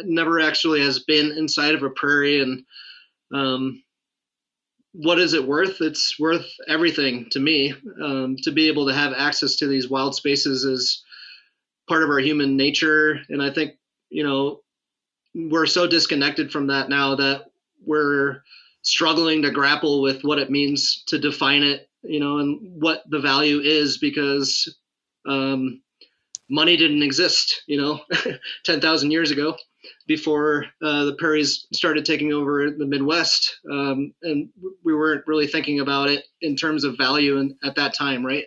never 0.05 0.39
actually 0.39 0.81
has 0.81 0.99
been 0.99 1.31
inside 1.37 1.75
of 1.75 1.83
a 1.83 1.89
prairie 1.89 2.41
and 2.41 2.63
um, 3.33 3.81
what 4.93 5.19
is 5.19 5.33
it 5.33 5.47
worth? 5.47 5.79
It's 5.79 6.19
worth 6.19 6.45
everything 6.67 7.27
to 7.31 7.39
me 7.39 7.73
um, 8.03 8.35
to 8.43 8.51
be 8.51 8.67
able 8.67 8.87
to 8.87 8.93
have 8.93 9.13
access 9.15 9.55
to 9.57 9.67
these 9.67 9.89
wild 9.89 10.15
spaces 10.15 10.65
is 10.65 11.03
part 11.87 12.03
of 12.03 12.09
our 12.09 12.19
human 12.19 12.57
nature. 12.57 13.19
And 13.29 13.41
i 13.41 13.51
think 13.51 13.73
you 14.09 14.23
know 14.23 14.61
we're 15.33 15.65
so 15.65 15.87
disconnected 15.87 16.51
from 16.51 16.67
that 16.67 16.89
now 16.89 17.15
that 17.15 17.45
we're 17.85 18.41
struggling 18.83 19.41
to 19.41 19.51
grapple 19.51 20.01
with 20.01 20.23
what 20.23 20.39
it 20.39 20.49
means 20.49 21.03
to 21.07 21.19
define 21.19 21.63
it, 21.63 21.89
you 22.03 22.19
know, 22.19 22.39
and 22.39 22.59
what 22.61 23.03
the 23.09 23.19
value 23.19 23.59
is 23.59 23.97
because 23.97 24.75
um, 25.27 25.81
money 26.49 26.75
didn't 26.75 27.03
exist, 27.03 27.63
you 27.67 27.79
know, 27.79 28.01
10,000 28.65 29.11
years 29.11 29.31
ago 29.31 29.55
before 30.07 30.65
uh, 30.83 31.05
the 31.05 31.15
prairies 31.15 31.67
started 31.73 32.05
taking 32.05 32.33
over 32.33 32.69
the 32.69 32.85
Midwest. 32.85 33.59
Um, 33.71 34.13
and 34.23 34.49
we 34.83 34.93
weren't 34.93 35.25
really 35.27 35.47
thinking 35.47 35.79
about 35.79 36.09
it 36.09 36.25
in 36.41 36.55
terms 36.55 36.83
of 36.83 36.97
value 36.97 37.37
in, 37.37 37.57
at 37.63 37.75
that 37.75 37.93
time, 37.93 38.25
right? 38.25 38.45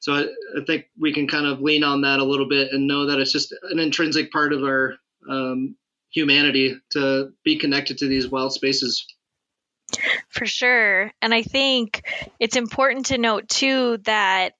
So 0.00 0.14
I, 0.14 0.20
I, 0.58 0.64
think 0.66 0.86
we 0.98 1.12
can 1.12 1.28
kind 1.28 1.46
of 1.46 1.60
lean 1.60 1.84
on 1.84 2.00
that 2.02 2.20
a 2.20 2.24
little 2.24 2.48
bit 2.48 2.72
and 2.72 2.86
know 2.86 3.04
that 3.06 3.18
it's 3.18 3.32
just 3.32 3.54
an 3.70 3.78
intrinsic 3.78 4.32
part 4.32 4.52
of 4.52 4.62
our 4.62 4.94
um, 5.28 5.76
humanity 6.10 6.76
to 6.90 7.30
be 7.44 7.56
connected 7.56 7.98
to 7.98 8.08
these 8.08 8.28
wild 8.28 8.52
spaces. 8.52 9.06
For 10.28 10.46
sure. 10.46 11.10
And 11.20 11.34
I 11.34 11.42
think 11.42 12.02
it's 12.38 12.56
important 12.56 13.06
to 13.06 13.18
note 13.18 13.48
too 13.48 13.98
that 14.04 14.54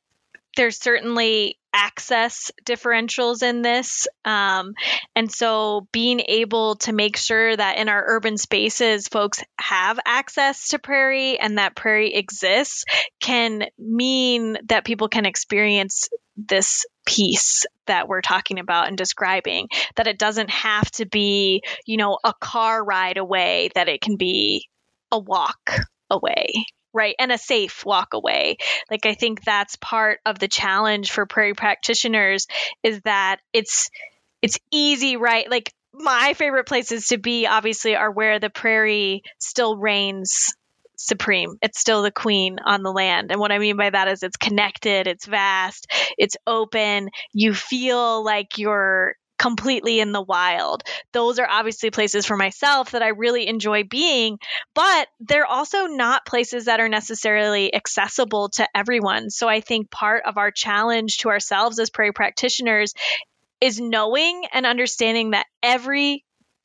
there's 0.57 0.79
certainly 0.79 1.57
access 1.73 2.51
differentials 2.65 3.43
in 3.43 3.63
this. 3.63 4.09
Um, 4.25 4.75
and 5.15 5.31
so 5.31 5.87
being 5.93 6.21
able 6.27 6.77
to 6.77 6.93
make 6.93 7.17
sure 7.17 7.57
that 7.57 7.79
in 7.79 7.89
our 7.89 8.03
urban 8.05 8.37
spaces, 8.37 9.07
folks 9.07 9.43
have 9.59 10.01
access 10.05 10.69
to 10.71 10.79
prairie 10.81 11.39
and 11.39 11.59
that 11.59 11.77
prairie 11.77 12.15
exists 12.15 12.85
can 13.21 13.67
mean 13.79 14.59
that 14.67 14.85
people 14.85 15.09
can 15.09 15.27
experience 15.27 16.09
this 16.37 16.85
peace 17.11 17.67
that 17.87 18.07
we're 18.07 18.21
talking 18.21 18.61
about 18.61 18.87
and 18.87 18.97
describing 18.97 19.67
that 19.97 20.07
it 20.07 20.19
doesn't 20.19 20.51
have 20.51 20.89
to 20.93 21.07
be 21.07 21.63
you 21.87 21.97
know 21.97 22.19
a 22.23 22.33
car 22.41 22.85
ride 22.85 23.17
away 23.17 23.69
that 23.75 23.89
it 23.89 24.01
can 24.01 24.17
be 24.17 24.69
a 25.11 25.19
walk 25.19 25.71
away 26.09 26.65
right? 26.93 27.15
And 27.21 27.31
a 27.31 27.39
safe 27.39 27.85
walk 27.87 28.15
away. 28.15 28.57
Like 28.91 29.07
i 29.07 29.15
think 29.15 29.45
that's 29.45 29.77
part 29.77 30.19
of 30.27 30.39
the 30.39 30.49
challenge 30.49 31.13
for 31.13 31.27
prairie 31.27 31.55
practitioners 31.55 32.47
is 32.83 33.01
that 33.03 33.39
it's 33.53 33.91
it's 34.43 34.59
easy 34.73 35.17
right? 35.17 35.51
Like 35.51 35.73
my 35.93 36.35
favorite 36.35 36.67
places 36.67 37.09
to 37.09 37.19
be 37.19 37.47
obviously 37.47 37.97
are 37.97 38.11
where 38.11 38.39
the 38.39 38.51
prairie 38.51 39.23
still 39.39 39.77
reigns 39.77 40.55
supreme 41.07 41.57
it's 41.63 41.81
still 41.81 42.03
the 42.03 42.11
queen 42.11 42.59
on 42.65 42.83
the 42.83 42.93
land 42.93 43.31
and 43.31 43.41
what 43.41 43.53
i 43.53 43.59
mean 43.59 43.77
by 43.77 43.91
that 43.91 44.09
is 44.09 44.23
it's 44.23 44.37
connected 44.37 45.07
it's 45.07 45.27
vast 45.27 45.87
it's 46.19 46.37
open 46.47 47.09
you 47.33 47.55
feel 47.55 48.23
like 48.25 48.59
you're 48.59 49.15
completely 49.41 50.01
in 50.01 50.13
the 50.13 50.21
wild. 50.21 50.83
Those 51.13 51.39
are 51.39 51.49
obviously 51.49 51.91
places 51.91 52.27
for 52.27 52.37
myself 52.37 52.91
that 52.91 53.03
I 53.03 53.09
really 53.09 53.49
enjoy 53.49 53.85
being, 53.85 54.39
but 54.75 55.09
they're 55.19 55.47
also 55.47 55.87
not 55.87 56.27
places 56.27 56.67
that 56.67 56.79
are 56.79 56.91
necessarily 56.91 57.75
accessible 57.75 58.51
to 58.51 58.69
everyone. 58.75 59.31
So 59.31 59.49
I 59.49 59.63
think 59.63 59.91
part 59.91 60.25
of 60.27 60.37
our 60.37 60.51
challenge 60.51 61.19
to 61.19 61.31
ourselves 61.31 61.79
as 61.79 61.89
prairie 61.89 62.13
practitioners 62.13 62.93
is 63.63 63.81
knowing 63.81 64.45
and 64.53 64.67
understanding 64.67 65.31
that 65.31 65.47
every 65.63 66.25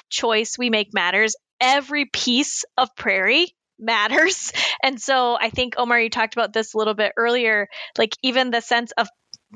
choice 0.10 0.58
we 0.58 0.70
make 0.70 0.94
matters. 0.94 1.36
Every 1.62 2.06
piece 2.06 2.66
of 2.78 2.94
prairie 2.98 3.56
matters. 3.80 4.52
And 4.84 5.02
so 5.02 5.36
I 5.40 5.50
think, 5.50 5.76
Omar, 5.78 6.00
you 6.00 6.12
talked 6.12 6.36
about 6.36 6.54
this 6.54 6.74
a 6.74 6.78
little 6.78 6.94
bit 6.94 7.14
earlier, 7.18 7.68
like 7.98 8.14
even 8.22 8.52
the 8.52 8.62
sense 8.62 8.92
of 8.98 9.08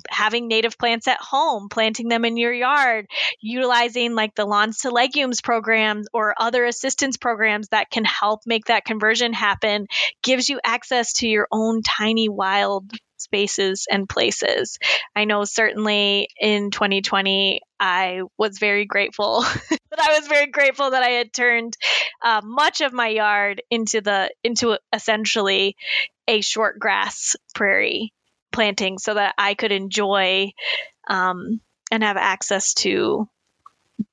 having 0.09 0.47
native 0.47 0.77
plants 0.77 1.07
at 1.07 1.19
home, 1.19 1.67
planting 1.69 2.07
them 2.07 2.25
in 2.25 2.37
your 2.37 2.53
yard, 2.53 3.07
utilizing 3.41 4.15
like 4.15 4.35
the 4.35 4.45
lawns 4.45 4.79
to 4.79 4.91
legumes 4.91 5.41
programs 5.41 6.07
or 6.13 6.33
other 6.39 6.65
assistance 6.65 7.17
programs 7.17 7.67
that 7.69 7.89
can 7.89 8.05
help 8.05 8.41
make 8.45 8.65
that 8.65 8.85
conversion 8.85 9.33
happen 9.33 9.87
gives 10.23 10.49
you 10.49 10.59
access 10.63 11.13
to 11.13 11.27
your 11.27 11.47
own 11.51 11.81
tiny 11.81 12.29
wild 12.29 12.91
spaces 13.21 13.87
and 13.89 14.07
places. 14.07 14.79
I 15.15 15.25
know 15.25 15.43
certainly 15.43 16.29
in 16.39 16.71
2020, 16.71 17.61
I 17.79 18.21
was 18.37 18.59
very 18.59 18.85
grateful 18.85 19.45
but 19.89 19.99
I 19.99 20.19
was 20.19 20.27
very 20.27 20.47
grateful 20.47 20.91
that 20.91 21.03
I 21.03 21.09
had 21.09 21.33
turned 21.33 21.75
uh, 22.21 22.41
much 22.43 22.81
of 22.81 22.93
my 22.93 23.07
yard 23.07 23.61
into 23.69 24.01
the 24.01 24.31
into 24.43 24.77
essentially 24.93 25.75
a 26.27 26.41
short 26.41 26.79
grass 26.79 27.35
prairie 27.55 28.13
planting 28.51 28.97
so 28.97 29.13
that 29.13 29.35
I 29.37 29.53
could 29.53 29.71
enjoy 29.71 30.51
um, 31.07 31.61
and 31.91 32.03
have 32.03 32.17
access 32.17 32.73
to 32.75 33.27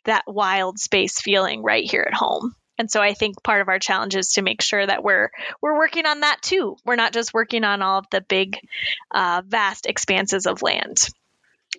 that 0.04 0.24
wild 0.26 0.78
space 0.78 1.20
feeling 1.20 1.62
right 1.62 1.88
here 1.88 2.07
at 2.07 2.14
home. 2.14 2.54
And 2.79 2.91
so 2.91 3.01
I 3.01 3.14
think 3.14 3.43
part 3.43 3.61
of 3.61 3.68
our 3.68 3.79
challenge 3.79 4.14
is 4.14 4.33
to 4.35 4.43
make 4.43 4.62
sure 4.62 4.87
that 4.87 5.03
we're 5.03 5.31
we're 5.61 5.77
working 5.77 6.07
on 6.07 6.20
that 6.20 6.43
too. 6.43 6.77
We're 6.85 6.97
not 6.97 7.12
just 7.12 7.35
working 7.35 7.64
on 7.64 7.83
all 7.83 7.99
of 7.99 8.07
the 8.11 8.20
big, 8.20 8.59
uh, 9.11 9.43
vast 9.47 9.87
expanses 9.87 10.47
of 10.47 10.62
land. 10.62 11.09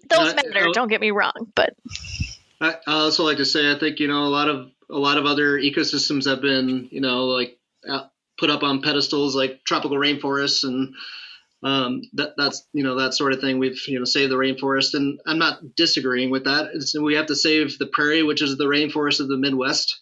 Those 0.09 0.33
uh, 0.33 0.35
matter. 0.35 0.69
Uh, 0.69 0.73
don't 0.73 0.89
get 0.89 1.01
me 1.01 1.11
wrong, 1.11 1.51
but 1.55 1.75
I 2.59 2.75
also 2.87 3.23
like 3.23 3.37
to 3.37 3.45
say 3.45 3.71
I 3.71 3.77
think 3.77 3.99
you 3.99 4.07
know 4.07 4.23
a 4.23 4.29
lot 4.29 4.49
of 4.49 4.71
a 4.89 4.97
lot 4.97 5.17
of 5.17 5.25
other 5.25 5.59
ecosystems 5.59 6.27
have 6.27 6.41
been 6.41 6.87
you 6.91 7.01
know 7.01 7.25
like 7.25 7.57
put 8.39 8.49
up 8.49 8.63
on 8.63 8.81
pedestals 8.81 9.35
like 9.35 9.63
tropical 9.63 9.97
rainforests 9.97 10.63
and 10.63 10.93
um, 11.63 12.01
that 12.13 12.33
that's 12.37 12.67
you 12.71 12.83
know 12.83 12.99
that 12.99 13.13
sort 13.13 13.33
of 13.33 13.41
thing. 13.41 13.57
We've 13.57 13.79
you 13.87 13.97
know 13.97 14.05
saved 14.05 14.31
the 14.31 14.35
rainforest, 14.35 14.93
and 14.93 15.19
I'm 15.25 15.39
not 15.39 15.75
disagreeing 15.75 16.29
with 16.29 16.43
that. 16.45 16.69
It's, 16.73 16.97
we 16.97 17.15
have 17.15 17.25
to 17.27 17.35
save 17.35 17.77
the 17.79 17.87
prairie, 17.87 18.23
which 18.23 18.41
is 18.41 18.57
the 18.57 18.65
rainforest 18.65 19.19
of 19.19 19.27
the 19.27 19.37
Midwest. 19.37 19.99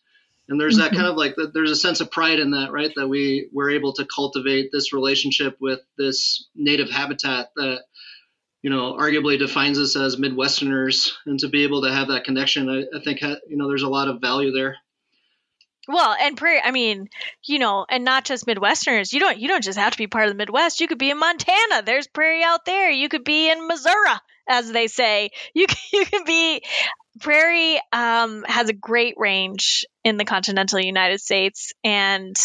And 0.48 0.62
there's 0.62 0.78
that 0.78 0.92
mm-hmm. 0.92 0.98
kind 0.98 1.08
of 1.08 1.18
like 1.18 1.36
there's 1.54 1.72
a 1.72 1.76
sense 1.76 2.02
of 2.02 2.12
pride 2.12 2.40
in 2.40 2.52
that, 2.52 2.72
right? 2.72 2.92
That 2.96 3.08
we 3.08 3.50
we're 3.52 3.72
able 3.72 3.94
to 3.94 4.08
cultivate 4.14 4.70
this 4.72 4.94
relationship 4.94 5.58
with 5.60 5.80
this 5.98 6.48
native 6.56 6.90
habitat 6.90 7.50
that 7.56 7.80
you 8.62 8.70
know 8.70 8.94
arguably 8.94 9.40
defines 9.40 9.80
us 9.80 9.96
as 9.96 10.18
Midwesterners, 10.18 11.12
and 11.26 11.40
to 11.40 11.50
be 11.50 11.64
able 11.64 11.82
to 11.82 11.92
have 11.92 12.10
that 12.10 12.26
connection, 12.26 12.70
I, 12.70 12.82
I 12.96 13.02
think 13.04 13.22
you 13.22 13.58
know 13.58 13.68
there's 13.68 13.84
a 13.84 13.90
lot 13.90 14.08
of 14.08 14.22
value 14.22 14.52
there. 14.52 14.78
Well, 15.88 16.16
and 16.20 16.38
prairie, 16.38 16.62
I 16.64 16.72
mean, 16.72 17.10
you 17.44 17.60
know, 17.60 17.86
and 17.88 18.04
not 18.04 18.26
just 18.26 18.46
Midwesterners. 18.46 19.14
You 19.14 19.20
don't 19.20 19.38
you 19.38 19.48
don't 19.48 19.64
just 19.64 19.78
have 19.78 19.92
to 19.92 19.98
be 19.98 20.08
part 20.08 20.26
of 20.26 20.32
the 20.32 20.38
Midwest. 20.38 20.82
You 20.82 20.88
could 20.88 20.98
be 20.98 21.12
in 21.12 21.20
Montana. 21.20 21.84
There's 21.86 22.08
prairie 22.08 22.44
out 22.44 22.66
there. 22.66 22.90
You 22.90 23.10
could 23.10 23.24
be 23.24 23.52
in 23.52 23.68
Missouri, 23.68 24.16
as 24.48 24.72
they 24.72 24.88
say. 24.88 25.30
You 25.54 25.68
can, 25.68 25.78
you 25.94 26.06
can 26.06 26.26
be 26.26 26.64
prairie 27.22 27.80
um, 27.94 28.44
has 28.48 28.70
a 28.70 28.74
great 28.74 29.16
range 29.18 29.86
in 30.04 30.18
the 30.18 30.26
continental 30.26 30.80
United 30.80 31.22
States, 31.22 31.74
and 31.84 32.36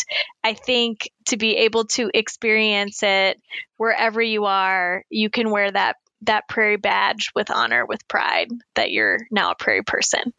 I 0.45 0.55
think 0.55 1.11
to 1.26 1.36
be 1.36 1.57
able 1.59 1.86
to 1.86 2.11
experience 2.12 3.03
it 3.03 3.41
wherever 3.76 4.22
you 4.22 4.45
are, 4.45 5.05
you 5.11 5.30
can 5.30 5.51
wear 5.51 5.70
that 5.70 5.97
that 6.22 6.49
prairie 6.49 6.76
badge 6.76 7.30
with 7.34 7.51
honor, 7.51 7.86
with 7.86 8.07
pride 8.07 8.51
that 8.74 8.91
you're 8.91 9.18
now 9.30 9.53
a 9.53 9.55
prairie 9.55 9.82
person 9.82 10.34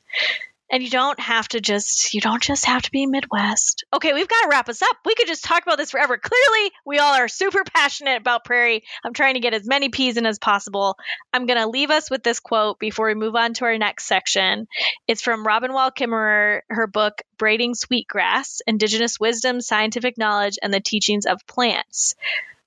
and 0.72 0.82
you 0.82 0.89
don't 0.89 1.19
have 1.19 1.47
to 1.49 1.59
just 1.59 2.13
you 2.13 2.22
don't 2.22 2.41
just 2.41 2.65
have 2.65 2.82
to 2.82 2.91
be 2.91 3.05
midwest. 3.05 3.84
Okay 3.93 4.13
we've 4.13 4.28
got 4.28 4.43
to 4.43 4.47
wrap 4.49 4.69
us 4.69 4.82
up. 4.82 4.97
We 5.05 5.13
could 5.15 5.28
just 5.28 5.43
talk 5.43 5.61
about 5.63 5.78
this 5.78 5.91
forever. 5.91 6.17
Clearly 6.17 6.72
we 6.86 6.97
all 6.97 7.13
are 7.13 7.28
super 7.28 7.63
passionate 7.63 8.17
about 8.17 8.45
prairie. 8.45 8.84
I'm 9.03 9.13
trying 9.13 9.36
to 9.36 9.41
get 9.41 9.53
as 9.53 9.67
many 9.67 9.89
peas 9.89 10.17
in 10.17 10.26
as 10.26 10.39
possible. 10.39 10.97
I'm 11.34 11.45
going 11.45 11.59
to 11.59 11.67
leave 11.67 11.91
us 11.91 12.09
with 12.09 12.24
this 12.24 12.39
quote 12.39 12.80
before 12.80 13.07
we 13.07 13.15
move 13.15 13.36
on 13.36 13.53
to 13.55 13.65
our 13.65 13.78
next 13.78 14.05
section. 14.05 14.67
It's 15.07 15.22
from 15.22 15.45
robin 15.45 15.74
wall 15.74 15.91
kimmerer 15.91 16.61
her 16.69 16.88
book 16.88 17.22
braiding 17.38 17.76
sweetgrass 17.76 18.61
indigenous 18.65 19.19
wisdom 19.19 19.61
scientific 19.61 20.17
knowledge 20.17 20.57
and 20.61 20.74
the 20.74 20.80
teachings 20.80 21.26
of 21.26 21.45
plants. 21.45 22.15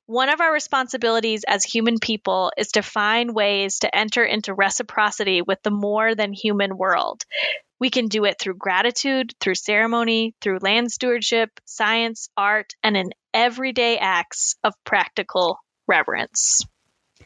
One 0.06 0.28
of 0.28 0.42
our 0.42 0.52
responsibilities 0.52 1.44
as 1.48 1.64
human 1.64 1.98
people 1.98 2.52
is 2.58 2.72
to 2.72 2.82
find 2.82 3.34
ways 3.34 3.78
to 3.78 3.96
enter 3.96 4.22
into 4.22 4.52
reciprocity 4.52 5.40
with 5.40 5.62
the 5.62 5.70
more 5.70 6.14
than 6.14 6.34
human 6.34 6.76
world. 6.76 7.24
We 7.84 7.90
can 7.90 8.08
do 8.08 8.24
it 8.24 8.38
through 8.40 8.54
gratitude, 8.54 9.34
through 9.40 9.56
ceremony, 9.56 10.34
through 10.40 10.60
land 10.62 10.90
stewardship, 10.90 11.50
science, 11.66 12.30
art, 12.34 12.72
and 12.82 12.96
in 12.96 13.10
everyday 13.34 13.98
acts 13.98 14.56
of 14.64 14.72
practical 14.84 15.58
reverence. 15.86 16.62
I 17.20 17.24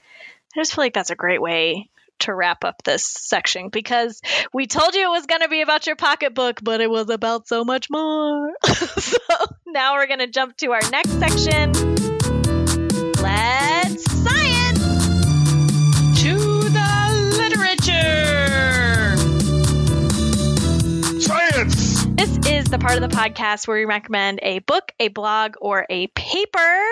just 0.57 0.75
feel 0.75 0.83
like 0.83 0.95
that's 0.95 1.11
a 1.11 1.15
great 1.15 1.41
way 1.41 1.91
to 2.19 2.35
wrap 2.35 2.65
up 2.65 2.83
this 2.83 3.05
section 3.05 3.69
because 3.69 4.21
we 4.53 4.67
told 4.67 4.97
you 4.97 5.05
it 5.05 5.11
was 5.11 5.27
going 5.27 5.43
to 5.43 5.49
be 5.49 5.61
about 5.61 5.87
your 5.87 5.95
pocketbook, 5.95 6.59
but 6.61 6.81
it 6.81 6.91
was 6.91 7.09
about 7.09 7.47
so 7.47 7.65
much 7.65 7.89
more. 7.89 8.53
so 8.65 9.17
now 9.65 9.95
we're 9.95 10.09
going 10.09 10.19
to 10.19 10.27
jump 10.27 10.57
to 10.57 10.73
our 10.73 10.91
next 10.91 11.21
section. 11.21 12.18
The 22.71 22.79
part 22.79 23.03
of 23.03 23.09
the 23.09 23.17
podcast 23.17 23.67
where 23.67 23.79
we 23.79 23.87
recommend 23.87 24.41
a 24.43 24.59
book, 24.59 24.93
a 25.01 25.09
blog, 25.09 25.55
or 25.59 25.87
a 25.89 26.09
paper. 26.09 26.85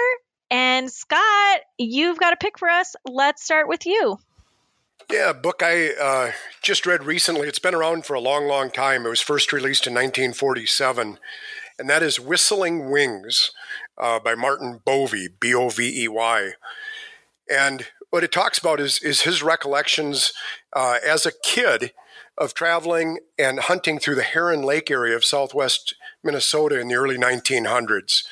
And 0.51 0.91
Scott, 0.91 1.61
you've 1.77 2.19
got 2.19 2.33
a 2.33 2.37
pick 2.37 2.59
for 2.59 2.69
us. 2.69 2.97
Let's 3.05 3.43
start 3.45 3.69
with 3.69 3.85
you. 3.85 4.19
Yeah, 5.11 5.31
a 5.31 5.35
book 5.35 5.63
I 5.63 5.91
uh, 5.91 6.33
just 6.63 6.87
read 6.87 7.05
recently. 7.05 7.47
It's 7.47 7.59
been 7.59 7.75
around 7.75 8.07
for 8.07 8.15
a 8.15 8.21
long, 8.21 8.47
long 8.47 8.71
time. 8.71 9.05
It 9.05 9.11
was 9.11 9.21
first 9.21 9.53
released 9.53 9.87
in 9.87 9.93
1947, 9.93 11.19
and 11.79 11.91
that 11.91 12.03
is 12.03 12.19
Whistling 12.19 12.91
Wings 12.91 13.51
uh, 13.99 14.19
by 14.19 14.35
Martin 14.35 14.81
Bovey, 14.83 15.29
B 15.39 15.55
O 15.55 15.69
V 15.69 16.05
E 16.05 16.09
Y. 16.09 16.53
And 17.51 17.87
what 18.09 18.25
it 18.25 18.33
talks 18.33 18.59
about 18.59 18.81
is, 18.81 18.99
is 19.03 19.23
his 19.23 19.43
recollections 19.43 20.33
uh, 20.73 20.99
as 21.07 21.27
a 21.27 21.33
kid 21.45 21.93
of 22.39 22.55
traveling 22.55 23.19
and 23.39 23.61
hunting 23.61 23.99
through 23.99 24.15
the 24.15 24.23
Heron 24.23 24.63
Lake 24.63 24.91
area 24.91 25.17
of 25.17 25.25
southwest 25.25 25.95
Minnesota 26.23 26.79
in 26.79 26.89
the 26.89 26.95
early 26.95 27.17
1900s. 27.17 28.25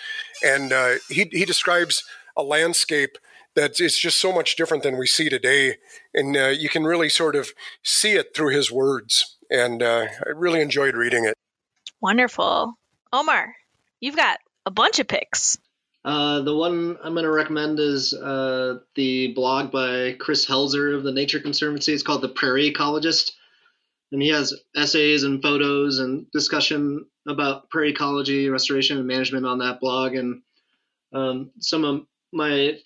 And 0.44 0.72
uh, 0.72 0.94
he, 1.08 1.28
he 1.32 1.44
describes 1.44 2.04
a 2.36 2.42
landscape 2.42 3.16
that 3.54 3.80
is 3.80 3.98
just 3.98 4.18
so 4.18 4.32
much 4.32 4.56
different 4.56 4.82
than 4.82 4.98
we 4.98 5.06
see 5.06 5.28
today. 5.28 5.76
And 6.12 6.36
uh, 6.36 6.48
you 6.48 6.68
can 6.68 6.84
really 6.84 7.08
sort 7.08 7.36
of 7.36 7.50
see 7.82 8.12
it 8.12 8.34
through 8.34 8.54
his 8.54 8.70
words. 8.70 9.36
And 9.50 9.82
uh, 9.82 10.06
I 10.26 10.30
really 10.30 10.60
enjoyed 10.60 10.96
reading 10.96 11.24
it. 11.24 11.34
Wonderful. 12.00 12.74
Omar, 13.12 13.54
you've 14.00 14.16
got 14.16 14.38
a 14.66 14.70
bunch 14.70 14.98
of 14.98 15.08
picks. 15.08 15.56
Uh, 16.04 16.40
the 16.40 16.54
one 16.54 16.98
I'm 17.02 17.14
going 17.14 17.24
to 17.24 17.30
recommend 17.30 17.80
is 17.80 18.12
uh, 18.12 18.80
the 18.94 19.32
blog 19.32 19.70
by 19.70 20.12
Chris 20.18 20.46
Helzer 20.46 20.94
of 20.94 21.02
the 21.02 21.12
Nature 21.12 21.40
Conservancy. 21.40 21.94
It's 21.94 22.02
called 22.02 22.20
The 22.20 22.28
Prairie 22.28 22.70
Ecologist. 22.70 23.30
And 24.14 24.22
he 24.22 24.28
has 24.28 24.54
essays 24.76 25.24
and 25.24 25.42
photos 25.42 25.98
and 25.98 26.30
discussion 26.30 27.04
about 27.26 27.68
prairie 27.68 27.90
ecology, 27.90 28.48
restoration, 28.48 28.96
and 28.96 29.08
management 29.08 29.44
on 29.44 29.58
that 29.58 29.80
blog. 29.80 30.14
And 30.14 30.40
um, 31.12 31.50
some 31.58 31.84
of 31.84 32.06
my 32.32 32.78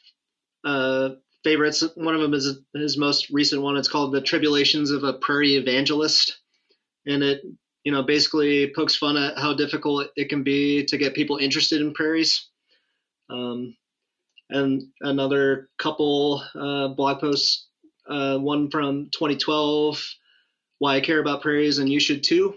uh, 0.64 1.10
favorites, 1.44 1.84
one 1.96 2.14
of 2.14 2.22
them 2.22 2.32
is 2.32 2.60
his 2.72 2.96
most 2.96 3.28
recent 3.28 3.60
one. 3.60 3.76
It's 3.76 3.88
called 3.88 4.14
The 4.14 4.22
Tribulations 4.22 4.90
of 4.90 5.04
a 5.04 5.12
Prairie 5.12 5.56
Evangelist. 5.56 6.38
And 7.06 7.22
it, 7.22 7.42
you 7.84 7.92
know, 7.92 8.02
basically 8.02 8.72
pokes 8.74 8.96
fun 8.96 9.18
at 9.18 9.36
how 9.36 9.52
difficult 9.52 10.08
it 10.16 10.30
can 10.30 10.42
be 10.42 10.86
to 10.86 10.96
get 10.96 11.12
people 11.12 11.36
interested 11.36 11.82
in 11.82 11.92
prairies 11.92 12.48
um, 13.28 13.76
and 14.48 14.82
another 15.02 15.68
couple 15.78 16.42
uh, 16.54 16.88
blog 16.88 17.20
posts, 17.20 17.66
uh, 18.08 18.38
one 18.38 18.70
from 18.70 19.10
2012, 19.12 20.02
Why 20.78 20.96
I 20.96 21.00
Care 21.00 21.20
About 21.20 21.42
Prairies 21.42 21.78
and 21.78 21.88
You 21.88 22.00
Should 22.00 22.22
Too. 22.22 22.54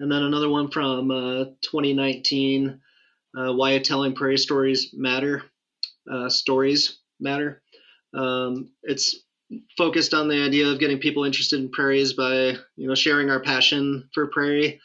And 0.00 0.10
then 0.10 0.22
another 0.22 0.48
one 0.48 0.70
from 0.70 1.10
uh, 1.10 1.44
2019, 1.62 2.80
uh, 3.36 3.52
Why 3.52 3.78
Telling 3.78 4.14
Prairie 4.14 4.38
Stories 4.38 4.92
Matter. 4.92 5.42
Uh, 6.10 6.28
stories 6.28 6.98
Matter. 7.20 7.62
Um, 8.14 8.70
it's 8.82 9.16
focused 9.76 10.14
on 10.14 10.28
the 10.28 10.42
idea 10.42 10.66
of 10.68 10.80
getting 10.80 10.98
people 10.98 11.24
interested 11.24 11.60
in 11.60 11.70
prairies 11.70 12.12
by 12.14 12.56
you 12.76 12.88
know 12.88 12.94
sharing 12.94 13.30
our 13.30 13.40
passion 13.40 14.08
for 14.12 14.26
prairie 14.26 14.80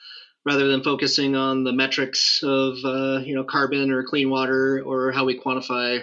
rather 0.45 0.67
than 0.67 0.83
focusing 0.83 1.35
on 1.35 1.63
the 1.63 1.71
metrics 1.71 2.41
of 2.43 2.77
uh, 2.83 3.19
you 3.19 3.35
know 3.35 3.43
carbon 3.43 3.91
or 3.91 4.03
clean 4.03 4.29
water 4.29 4.81
or 4.85 5.11
how 5.11 5.25
we 5.25 5.39
quantify 5.39 5.99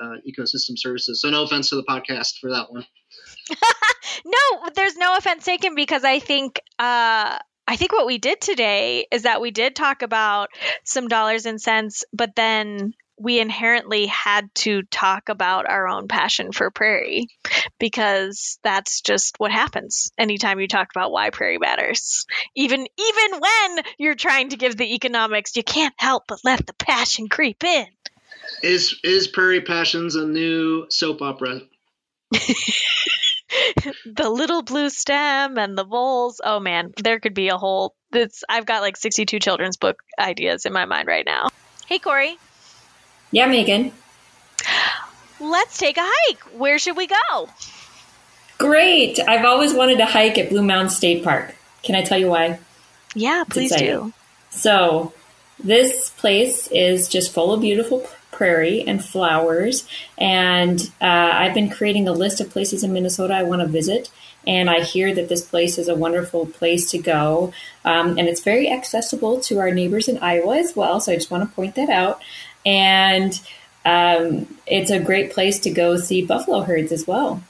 uh, 0.00 0.14
ecosystem 0.26 0.78
services. 0.78 1.20
So 1.20 1.30
no 1.30 1.42
offense 1.42 1.70
to 1.70 1.76
the 1.76 1.84
podcast 1.84 2.38
for 2.40 2.50
that 2.50 2.70
one. 2.70 2.86
no, 4.24 4.68
there's 4.74 4.96
no 4.96 5.16
offense 5.16 5.44
taken 5.44 5.74
because 5.74 6.04
I 6.04 6.18
think 6.18 6.60
uh, 6.78 7.38
I 7.66 7.76
think 7.76 7.92
what 7.92 8.06
we 8.06 8.18
did 8.18 8.40
today 8.40 9.06
is 9.12 9.22
that 9.22 9.40
we 9.40 9.50
did 9.50 9.76
talk 9.76 10.02
about 10.02 10.48
some 10.84 11.08
dollars 11.08 11.46
and 11.46 11.60
cents, 11.60 12.04
but 12.12 12.34
then 12.34 12.94
we 13.20 13.40
inherently 13.40 14.06
had 14.06 14.48
to 14.54 14.82
talk 14.84 15.28
about 15.28 15.68
our 15.68 15.88
own 15.88 16.08
passion 16.08 16.52
for 16.52 16.70
prairie 16.70 17.26
because 17.78 18.58
that's 18.62 19.00
just 19.00 19.34
what 19.38 19.50
happens 19.50 20.12
anytime 20.16 20.60
you 20.60 20.68
talk 20.68 20.88
about 20.94 21.10
why 21.10 21.30
prairie 21.30 21.58
matters. 21.58 22.26
Even 22.54 22.80
even 22.80 23.40
when 23.40 23.84
you're 23.98 24.14
trying 24.14 24.50
to 24.50 24.56
give 24.56 24.76
the 24.76 24.94
economics, 24.94 25.56
you 25.56 25.62
can't 25.64 25.94
help 25.98 26.24
but 26.28 26.40
let 26.44 26.64
the 26.66 26.74
passion 26.74 27.28
creep 27.28 27.64
in. 27.64 27.86
Is 28.62 28.98
is 29.04 29.28
Prairie 29.28 29.60
Passions 29.60 30.14
a 30.14 30.26
new 30.26 30.86
soap 30.88 31.22
opera? 31.22 31.60
the 34.06 34.28
little 34.28 34.62
blue 34.62 34.90
stem 34.90 35.58
and 35.58 35.76
the 35.76 35.84
voles. 35.84 36.40
Oh 36.44 36.60
man, 36.60 36.92
there 37.02 37.20
could 37.20 37.34
be 37.34 37.48
a 37.48 37.56
whole. 37.56 37.94
This 38.10 38.44
I've 38.48 38.66
got 38.66 38.82
like 38.82 38.96
62 38.96 39.38
children's 39.38 39.76
book 39.76 40.02
ideas 40.18 40.66
in 40.66 40.72
my 40.72 40.84
mind 40.84 41.08
right 41.08 41.24
now. 41.26 41.48
Hey 41.86 41.98
Corey. 41.98 42.38
Yeah, 43.30 43.46
Megan. 43.46 43.92
Let's 45.40 45.78
take 45.78 45.96
a 45.96 46.04
hike. 46.04 46.40
Where 46.58 46.78
should 46.78 46.96
we 46.96 47.06
go? 47.06 47.48
Great. 48.58 49.20
I've 49.20 49.44
always 49.44 49.72
wanted 49.72 49.98
to 49.98 50.06
hike 50.06 50.36
at 50.36 50.48
Blue 50.48 50.62
Mounds 50.62 50.96
State 50.96 51.22
Park. 51.22 51.54
Can 51.82 51.94
I 51.94 52.02
tell 52.02 52.18
you 52.18 52.28
why? 52.28 52.58
Yeah, 53.14 53.44
please 53.48 53.74
do. 53.74 54.12
So, 54.50 55.12
this 55.62 56.10
place 56.10 56.66
is 56.68 57.08
just 57.08 57.32
full 57.32 57.52
of 57.52 57.60
beautiful 57.60 58.00
prairie 58.38 58.82
and 58.86 59.04
flowers. 59.04 59.86
And 60.16 60.80
uh, 61.00 61.30
I've 61.34 61.54
been 61.54 61.68
creating 61.68 62.08
a 62.08 62.12
list 62.12 62.40
of 62.40 62.48
places 62.50 62.82
in 62.82 62.92
Minnesota 62.92 63.34
I 63.34 63.42
want 63.42 63.60
to 63.60 63.68
visit. 63.68 64.10
And 64.46 64.70
I 64.70 64.80
hear 64.80 65.14
that 65.14 65.28
this 65.28 65.44
place 65.44 65.76
is 65.76 65.88
a 65.88 65.94
wonderful 65.94 66.46
place 66.46 66.90
to 66.92 66.98
go. 66.98 67.52
Um, 67.84 68.16
and 68.16 68.28
it's 68.28 68.40
very 68.40 68.70
accessible 68.70 69.40
to 69.40 69.58
our 69.58 69.70
neighbors 69.70 70.08
in 70.08 70.16
Iowa 70.18 70.56
as 70.56 70.74
well. 70.74 71.00
So 71.00 71.12
I 71.12 71.16
just 71.16 71.30
want 71.30 71.46
to 71.46 71.54
point 71.54 71.74
that 71.74 71.90
out 71.90 72.22
and 72.64 73.40
um, 73.84 74.58
it's 74.66 74.90
a 74.90 75.00
great 75.00 75.32
place 75.32 75.60
to 75.60 75.70
go 75.70 75.96
see 75.96 76.24
buffalo 76.24 76.60
herds 76.60 76.92
as 76.92 77.06
well. 77.06 77.42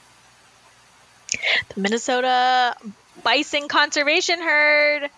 The 1.75 1.81
Minnesota 1.81 2.75
Bison 3.23 3.67
Conservation 3.67 4.41
Herd. 4.41 5.09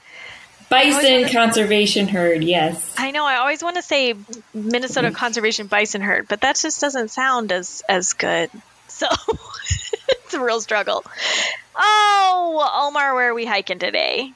Bison 0.71 1.29
Conservation 1.29 2.07
Herd, 2.07 2.45
yes. 2.45 2.95
I 2.97 3.11
know. 3.11 3.25
I 3.25 3.35
always 3.35 3.61
want 3.61 3.75
to 3.75 3.81
say 3.81 4.15
Minnesota 4.53 5.11
Conservation 5.11 5.67
Bison 5.67 5.99
Herd, 5.99 6.29
but 6.29 6.39
that 6.41 6.55
just 6.55 6.79
doesn't 6.79 7.09
sound 7.09 7.51
as 7.51 7.83
as 7.87 8.13
good. 8.13 8.49
So 8.91 9.07
it's 10.09 10.33
a 10.33 10.43
real 10.43 10.59
struggle. 10.59 11.03
Oh, 11.75 12.87
Omar, 12.87 13.15
where 13.15 13.29
are 13.29 13.33
we 13.33 13.45
hiking 13.45 13.79
today? 13.79 14.33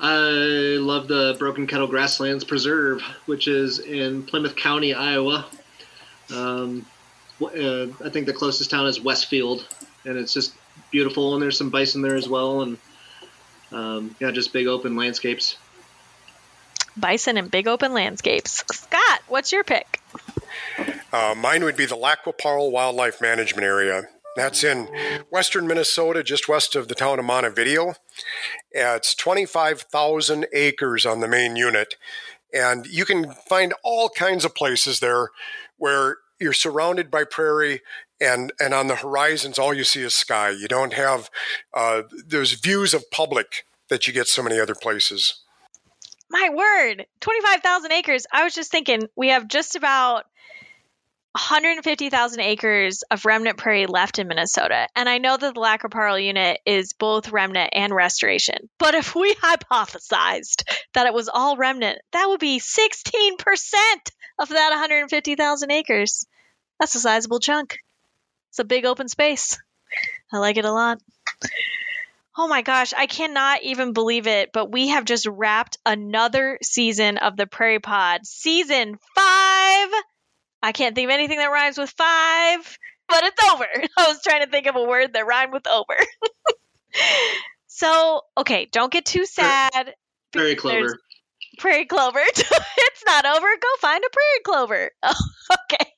I 0.00 0.78
love 0.80 1.06
the 1.06 1.36
Broken 1.38 1.66
Kettle 1.66 1.86
Grasslands 1.86 2.44
Preserve, 2.44 3.02
which 3.26 3.46
is 3.46 3.78
in 3.78 4.22
Plymouth 4.24 4.56
County, 4.56 4.94
Iowa. 4.94 5.46
Um, 6.34 6.86
uh, 7.40 7.86
I 8.04 8.08
think 8.08 8.26
the 8.26 8.32
closest 8.32 8.70
town 8.70 8.86
is 8.86 9.00
Westfield, 9.00 9.66
and 10.04 10.16
it's 10.16 10.32
just 10.32 10.54
beautiful. 10.90 11.34
And 11.34 11.42
there's 11.42 11.58
some 11.58 11.70
bison 11.70 12.02
there 12.02 12.16
as 12.16 12.28
well, 12.28 12.62
and 12.62 12.78
um, 13.72 14.14
yeah, 14.20 14.30
just 14.30 14.52
big 14.52 14.66
open 14.66 14.96
landscapes. 14.96 15.56
Bison 16.96 17.36
and 17.36 17.50
big 17.50 17.68
open 17.68 17.92
landscapes. 17.92 18.64
Scott, 18.72 19.20
what's 19.28 19.52
your 19.52 19.64
pick? 19.64 20.00
Uh, 21.12 21.34
mine 21.36 21.64
would 21.64 21.76
be 21.76 21.86
the 21.86 21.96
Lac-qui-Parle 21.96 22.70
Wildlife 22.70 23.20
Management 23.20 23.64
Area. 23.64 24.08
That's 24.34 24.62
in 24.62 24.88
western 25.30 25.66
Minnesota, 25.66 26.22
just 26.22 26.48
west 26.48 26.76
of 26.76 26.88
the 26.88 26.94
town 26.94 27.18
of 27.18 27.24
Montevideo. 27.24 27.94
It's 28.70 29.14
25,000 29.14 30.46
acres 30.52 31.06
on 31.06 31.20
the 31.20 31.28
main 31.28 31.56
unit. 31.56 31.96
And 32.52 32.86
you 32.86 33.04
can 33.04 33.32
find 33.32 33.72
all 33.82 34.10
kinds 34.10 34.44
of 34.44 34.54
places 34.54 35.00
there 35.00 35.30
where 35.78 36.18
you're 36.38 36.52
surrounded 36.52 37.10
by 37.10 37.24
prairie 37.24 37.80
and, 38.20 38.52
and 38.60 38.74
on 38.74 38.86
the 38.86 38.96
horizons, 38.96 39.58
all 39.58 39.74
you 39.74 39.84
see 39.84 40.02
is 40.02 40.14
sky. 40.14 40.50
You 40.50 40.68
don't 40.68 40.92
have 40.92 41.30
uh, 41.74 42.02
those 42.26 42.52
views 42.52 42.94
of 42.94 43.10
public 43.10 43.66
that 43.88 44.06
you 44.06 44.12
get 44.12 44.28
so 44.28 44.42
many 44.42 44.58
other 44.58 44.74
places. 44.74 45.42
My 46.28 46.50
word, 46.52 47.06
25,000 47.20 47.92
acres. 47.92 48.26
I 48.32 48.44
was 48.44 48.54
just 48.54 48.70
thinking 48.70 49.08
we 49.16 49.28
have 49.28 49.46
just 49.46 49.76
about 49.76 50.24
150,000 51.36 52.40
acres 52.40 53.04
of 53.10 53.26
remnant 53.26 53.58
prairie 53.58 53.86
left 53.86 54.18
in 54.18 54.26
Minnesota. 54.26 54.88
And 54.96 55.06
I 55.06 55.18
know 55.18 55.36
that 55.36 55.54
the 55.54 55.60
Lac-qui-Parle 55.60 56.18
unit 56.18 56.60
is 56.64 56.94
both 56.94 57.30
remnant 57.30 57.70
and 57.74 57.94
restoration. 57.94 58.70
But 58.78 58.94
if 58.94 59.14
we 59.14 59.34
hypothesized 59.42 60.62
that 60.94 61.06
it 61.06 61.12
was 61.12 61.28
all 61.28 61.56
remnant, 61.56 61.98
that 62.12 62.26
would 62.28 62.40
be 62.40 62.58
16% 62.58 62.94
of 64.38 64.48
that 64.48 64.70
150,000 64.70 65.70
acres. 65.70 66.26
That's 66.80 66.94
a 66.94 67.00
sizable 67.00 67.38
chunk. 67.40 67.78
It's 68.56 68.60
a 68.62 68.64
big 68.64 68.86
open 68.86 69.06
space. 69.06 69.58
I 70.32 70.38
like 70.38 70.56
it 70.56 70.64
a 70.64 70.72
lot. 70.72 70.98
Oh 72.38 72.48
my 72.48 72.62
gosh, 72.62 72.94
I 72.96 73.04
cannot 73.04 73.62
even 73.64 73.92
believe 73.92 74.26
it, 74.26 74.48
but 74.50 74.72
we 74.72 74.88
have 74.88 75.04
just 75.04 75.26
wrapped 75.26 75.76
another 75.84 76.56
season 76.62 77.18
of 77.18 77.36
the 77.36 77.46
Prairie 77.46 77.80
Pod. 77.80 78.24
Season 78.24 78.98
five 79.14 79.88
I 80.62 80.72
can't 80.72 80.94
think 80.94 81.10
of 81.10 81.12
anything 81.12 81.36
that 81.36 81.50
rhymes 81.50 81.76
with 81.76 81.90
five, 81.90 82.78
but 83.10 83.24
it's 83.24 83.44
over. 83.52 83.66
I 83.98 84.08
was 84.08 84.22
trying 84.22 84.42
to 84.42 84.50
think 84.50 84.66
of 84.66 84.76
a 84.76 84.84
word 84.84 85.12
that 85.12 85.26
rhymed 85.26 85.52
with 85.52 85.66
over. 85.66 85.94
so, 87.66 88.22
okay, 88.38 88.70
don't 88.72 88.90
get 88.90 89.04
too 89.04 89.26
sad. 89.26 89.94
Prairie 90.32 90.56
clover. 90.56 90.98
Prairie 91.58 91.84
clover. 91.84 92.20
it's 92.26 93.04
not 93.06 93.26
over. 93.26 93.46
Go 93.46 93.68
find 93.82 94.02
a 94.02 94.08
prairie 94.10 94.42
clover. 94.44 94.90
Oh, 95.02 95.14
okay. 95.70 95.92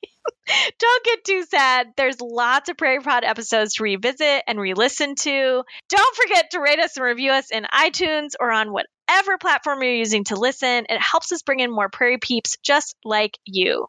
Don't 0.79 1.05
get 1.05 1.23
too 1.23 1.43
sad. 1.43 1.87
There's 1.95 2.21
lots 2.21 2.69
of 2.69 2.77
Prairie 2.77 3.01
Pod 3.01 3.23
episodes 3.23 3.75
to 3.75 3.83
revisit 3.83 4.43
and 4.47 4.59
re 4.59 4.73
listen 4.73 5.15
to. 5.15 5.63
Don't 5.89 6.15
forget 6.15 6.51
to 6.51 6.59
rate 6.59 6.79
us 6.79 6.97
and 6.97 7.05
review 7.05 7.31
us 7.31 7.51
in 7.51 7.65
iTunes 7.71 8.33
or 8.39 8.51
on 8.51 8.71
whatever 8.71 9.37
platform 9.37 9.83
you're 9.83 9.93
using 9.93 10.23
to 10.25 10.35
listen. 10.35 10.85
It 10.89 11.01
helps 11.01 11.31
us 11.31 11.41
bring 11.41 11.59
in 11.59 11.71
more 11.71 11.89
Prairie 11.89 12.17
Peeps 12.17 12.57
just 12.63 12.95
like 13.03 13.37
you. 13.45 13.87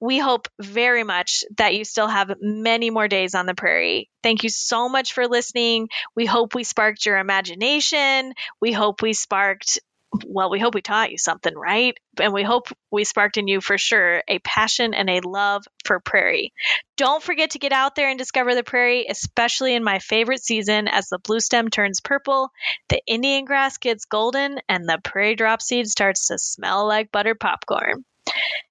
We 0.00 0.18
hope 0.18 0.48
very 0.60 1.04
much 1.04 1.44
that 1.56 1.74
you 1.74 1.84
still 1.84 2.08
have 2.08 2.34
many 2.40 2.90
more 2.90 3.08
days 3.08 3.34
on 3.34 3.46
the 3.46 3.54
prairie. 3.54 4.10
Thank 4.22 4.42
you 4.42 4.50
so 4.50 4.88
much 4.88 5.12
for 5.12 5.26
listening. 5.26 5.88
We 6.14 6.26
hope 6.26 6.54
we 6.54 6.64
sparked 6.64 7.06
your 7.06 7.18
imagination. 7.18 8.34
We 8.60 8.72
hope 8.72 9.02
we 9.02 9.12
sparked 9.12 9.80
well, 10.26 10.50
we 10.50 10.58
hope 10.58 10.74
we 10.74 10.82
taught 10.82 11.10
you 11.10 11.18
something, 11.18 11.54
right? 11.54 11.96
And 12.20 12.32
we 12.32 12.42
hope 12.42 12.68
we 12.90 13.04
sparked 13.04 13.38
in 13.38 13.48
you 13.48 13.60
for 13.60 13.78
sure 13.78 14.22
a 14.28 14.38
passion 14.40 14.94
and 14.94 15.08
a 15.08 15.20
love 15.20 15.64
for 15.84 16.00
prairie. 16.00 16.52
Don't 16.96 17.22
forget 17.22 17.50
to 17.50 17.58
get 17.58 17.72
out 17.72 17.94
there 17.94 18.08
and 18.08 18.18
discover 18.18 18.54
the 18.54 18.62
prairie, 18.62 19.06
especially 19.08 19.74
in 19.74 19.84
my 19.84 19.98
favorite 19.98 20.42
season 20.42 20.88
as 20.88 21.08
the 21.08 21.18
blue 21.18 21.40
stem 21.40 21.68
turns 21.68 22.00
purple, 22.00 22.50
the 22.88 23.00
Indian 23.06 23.44
grass 23.44 23.78
gets 23.78 24.04
golden, 24.04 24.60
and 24.68 24.88
the 24.88 24.98
prairie 25.02 25.36
drop 25.36 25.62
seed 25.62 25.86
starts 25.88 26.28
to 26.28 26.38
smell 26.38 26.86
like 26.86 27.10
buttered 27.10 27.40
popcorn. 27.40 28.04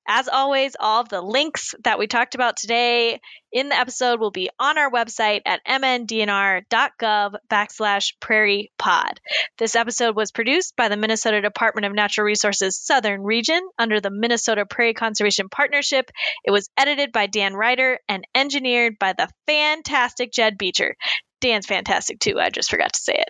As 0.07 0.27
always, 0.27 0.75
all 0.79 1.01
of 1.01 1.09
the 1.09 1.21
links 1.21 1.73
that 1.83 1.99
we 1.99 2.07
talked 2.07 2.35
about 2.35 2.57
today 2.57 3.19
in 3.51 3.69
the 3.69 3.77
episode 3.77 4.19
will 4.19 4.31
be 4.31 4.49
on 4.59 4.77
our 4.77 4.91
website 4.91 5.41
at 5.45 5.65
mndnr.gov 5.65 7.35
backslash 7.49 8.13
prairie 8.19 8.71
pod. 8.77 9.19
This 9.57 9.75
episode 9.75 10.15
was 10.15 10.31
produced 10.31 10.75
by 10.75 10.87
the 10.87 10.97
Minnesota 10.97 11.41
Department 11.41 11.85
of 11.85 11.93
Natural 11.93 12.25
Resources 12.25 12.77
Southern 12.77 13.23
Region 13.23 13.61
under 13.77 13.99
the 13.99 14.11
Minnesota 14.11 14.65
Prairie 14.65 14.93
Conservation 14.93 15.49
Partnership. 15.49 16.11
It 16.43 16.51
was 16.51 16.69
edited 16.77 17.11
by 17.11 17.27
Dan 17.27 17.53
Ryder 17.53 17.99
and 18.07 18.25
engineered 18.33 18.97
by 18.99 19.13
the 19.13 19.29
fantastic 19.47 20.31
Jed 20.31 20.57
Beecher. 20.57 20.95
Dan's 21.41 21.65
fantastic 21.65 22.19
too. 22.19 22.39
I 22.39 22.49
just 22.49 22.69
forgot 22.69 22.93
to 22.93 22.99
say 22.99 23.13
it. 23.13 23.29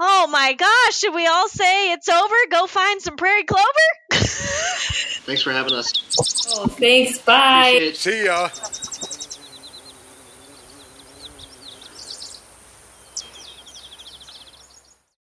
Oh 0.00 0.28
my 0.30 0.52
gosh, 0.52 0.96
should 0.96 1.14
we 1.14 1.26
all 1.26 1.48
say 1.48 1.92
it's 1.92 2.08
over? 2.08 2.34
Go 2.50 2.66
find 2.66 3.02
some 3.02 3.16
prairie 3.16 3.44
clover? 3.44 3.64
Thanks 4.12 5.42
for 5.42 5.52
having 5.52 5.74
us. 5.74 5.92
Oh, 6.56 6.66
thanks. 6.68 7.18
Bye. 7.18 7.90
See 7.94 8.24
ya. 8.24 8.48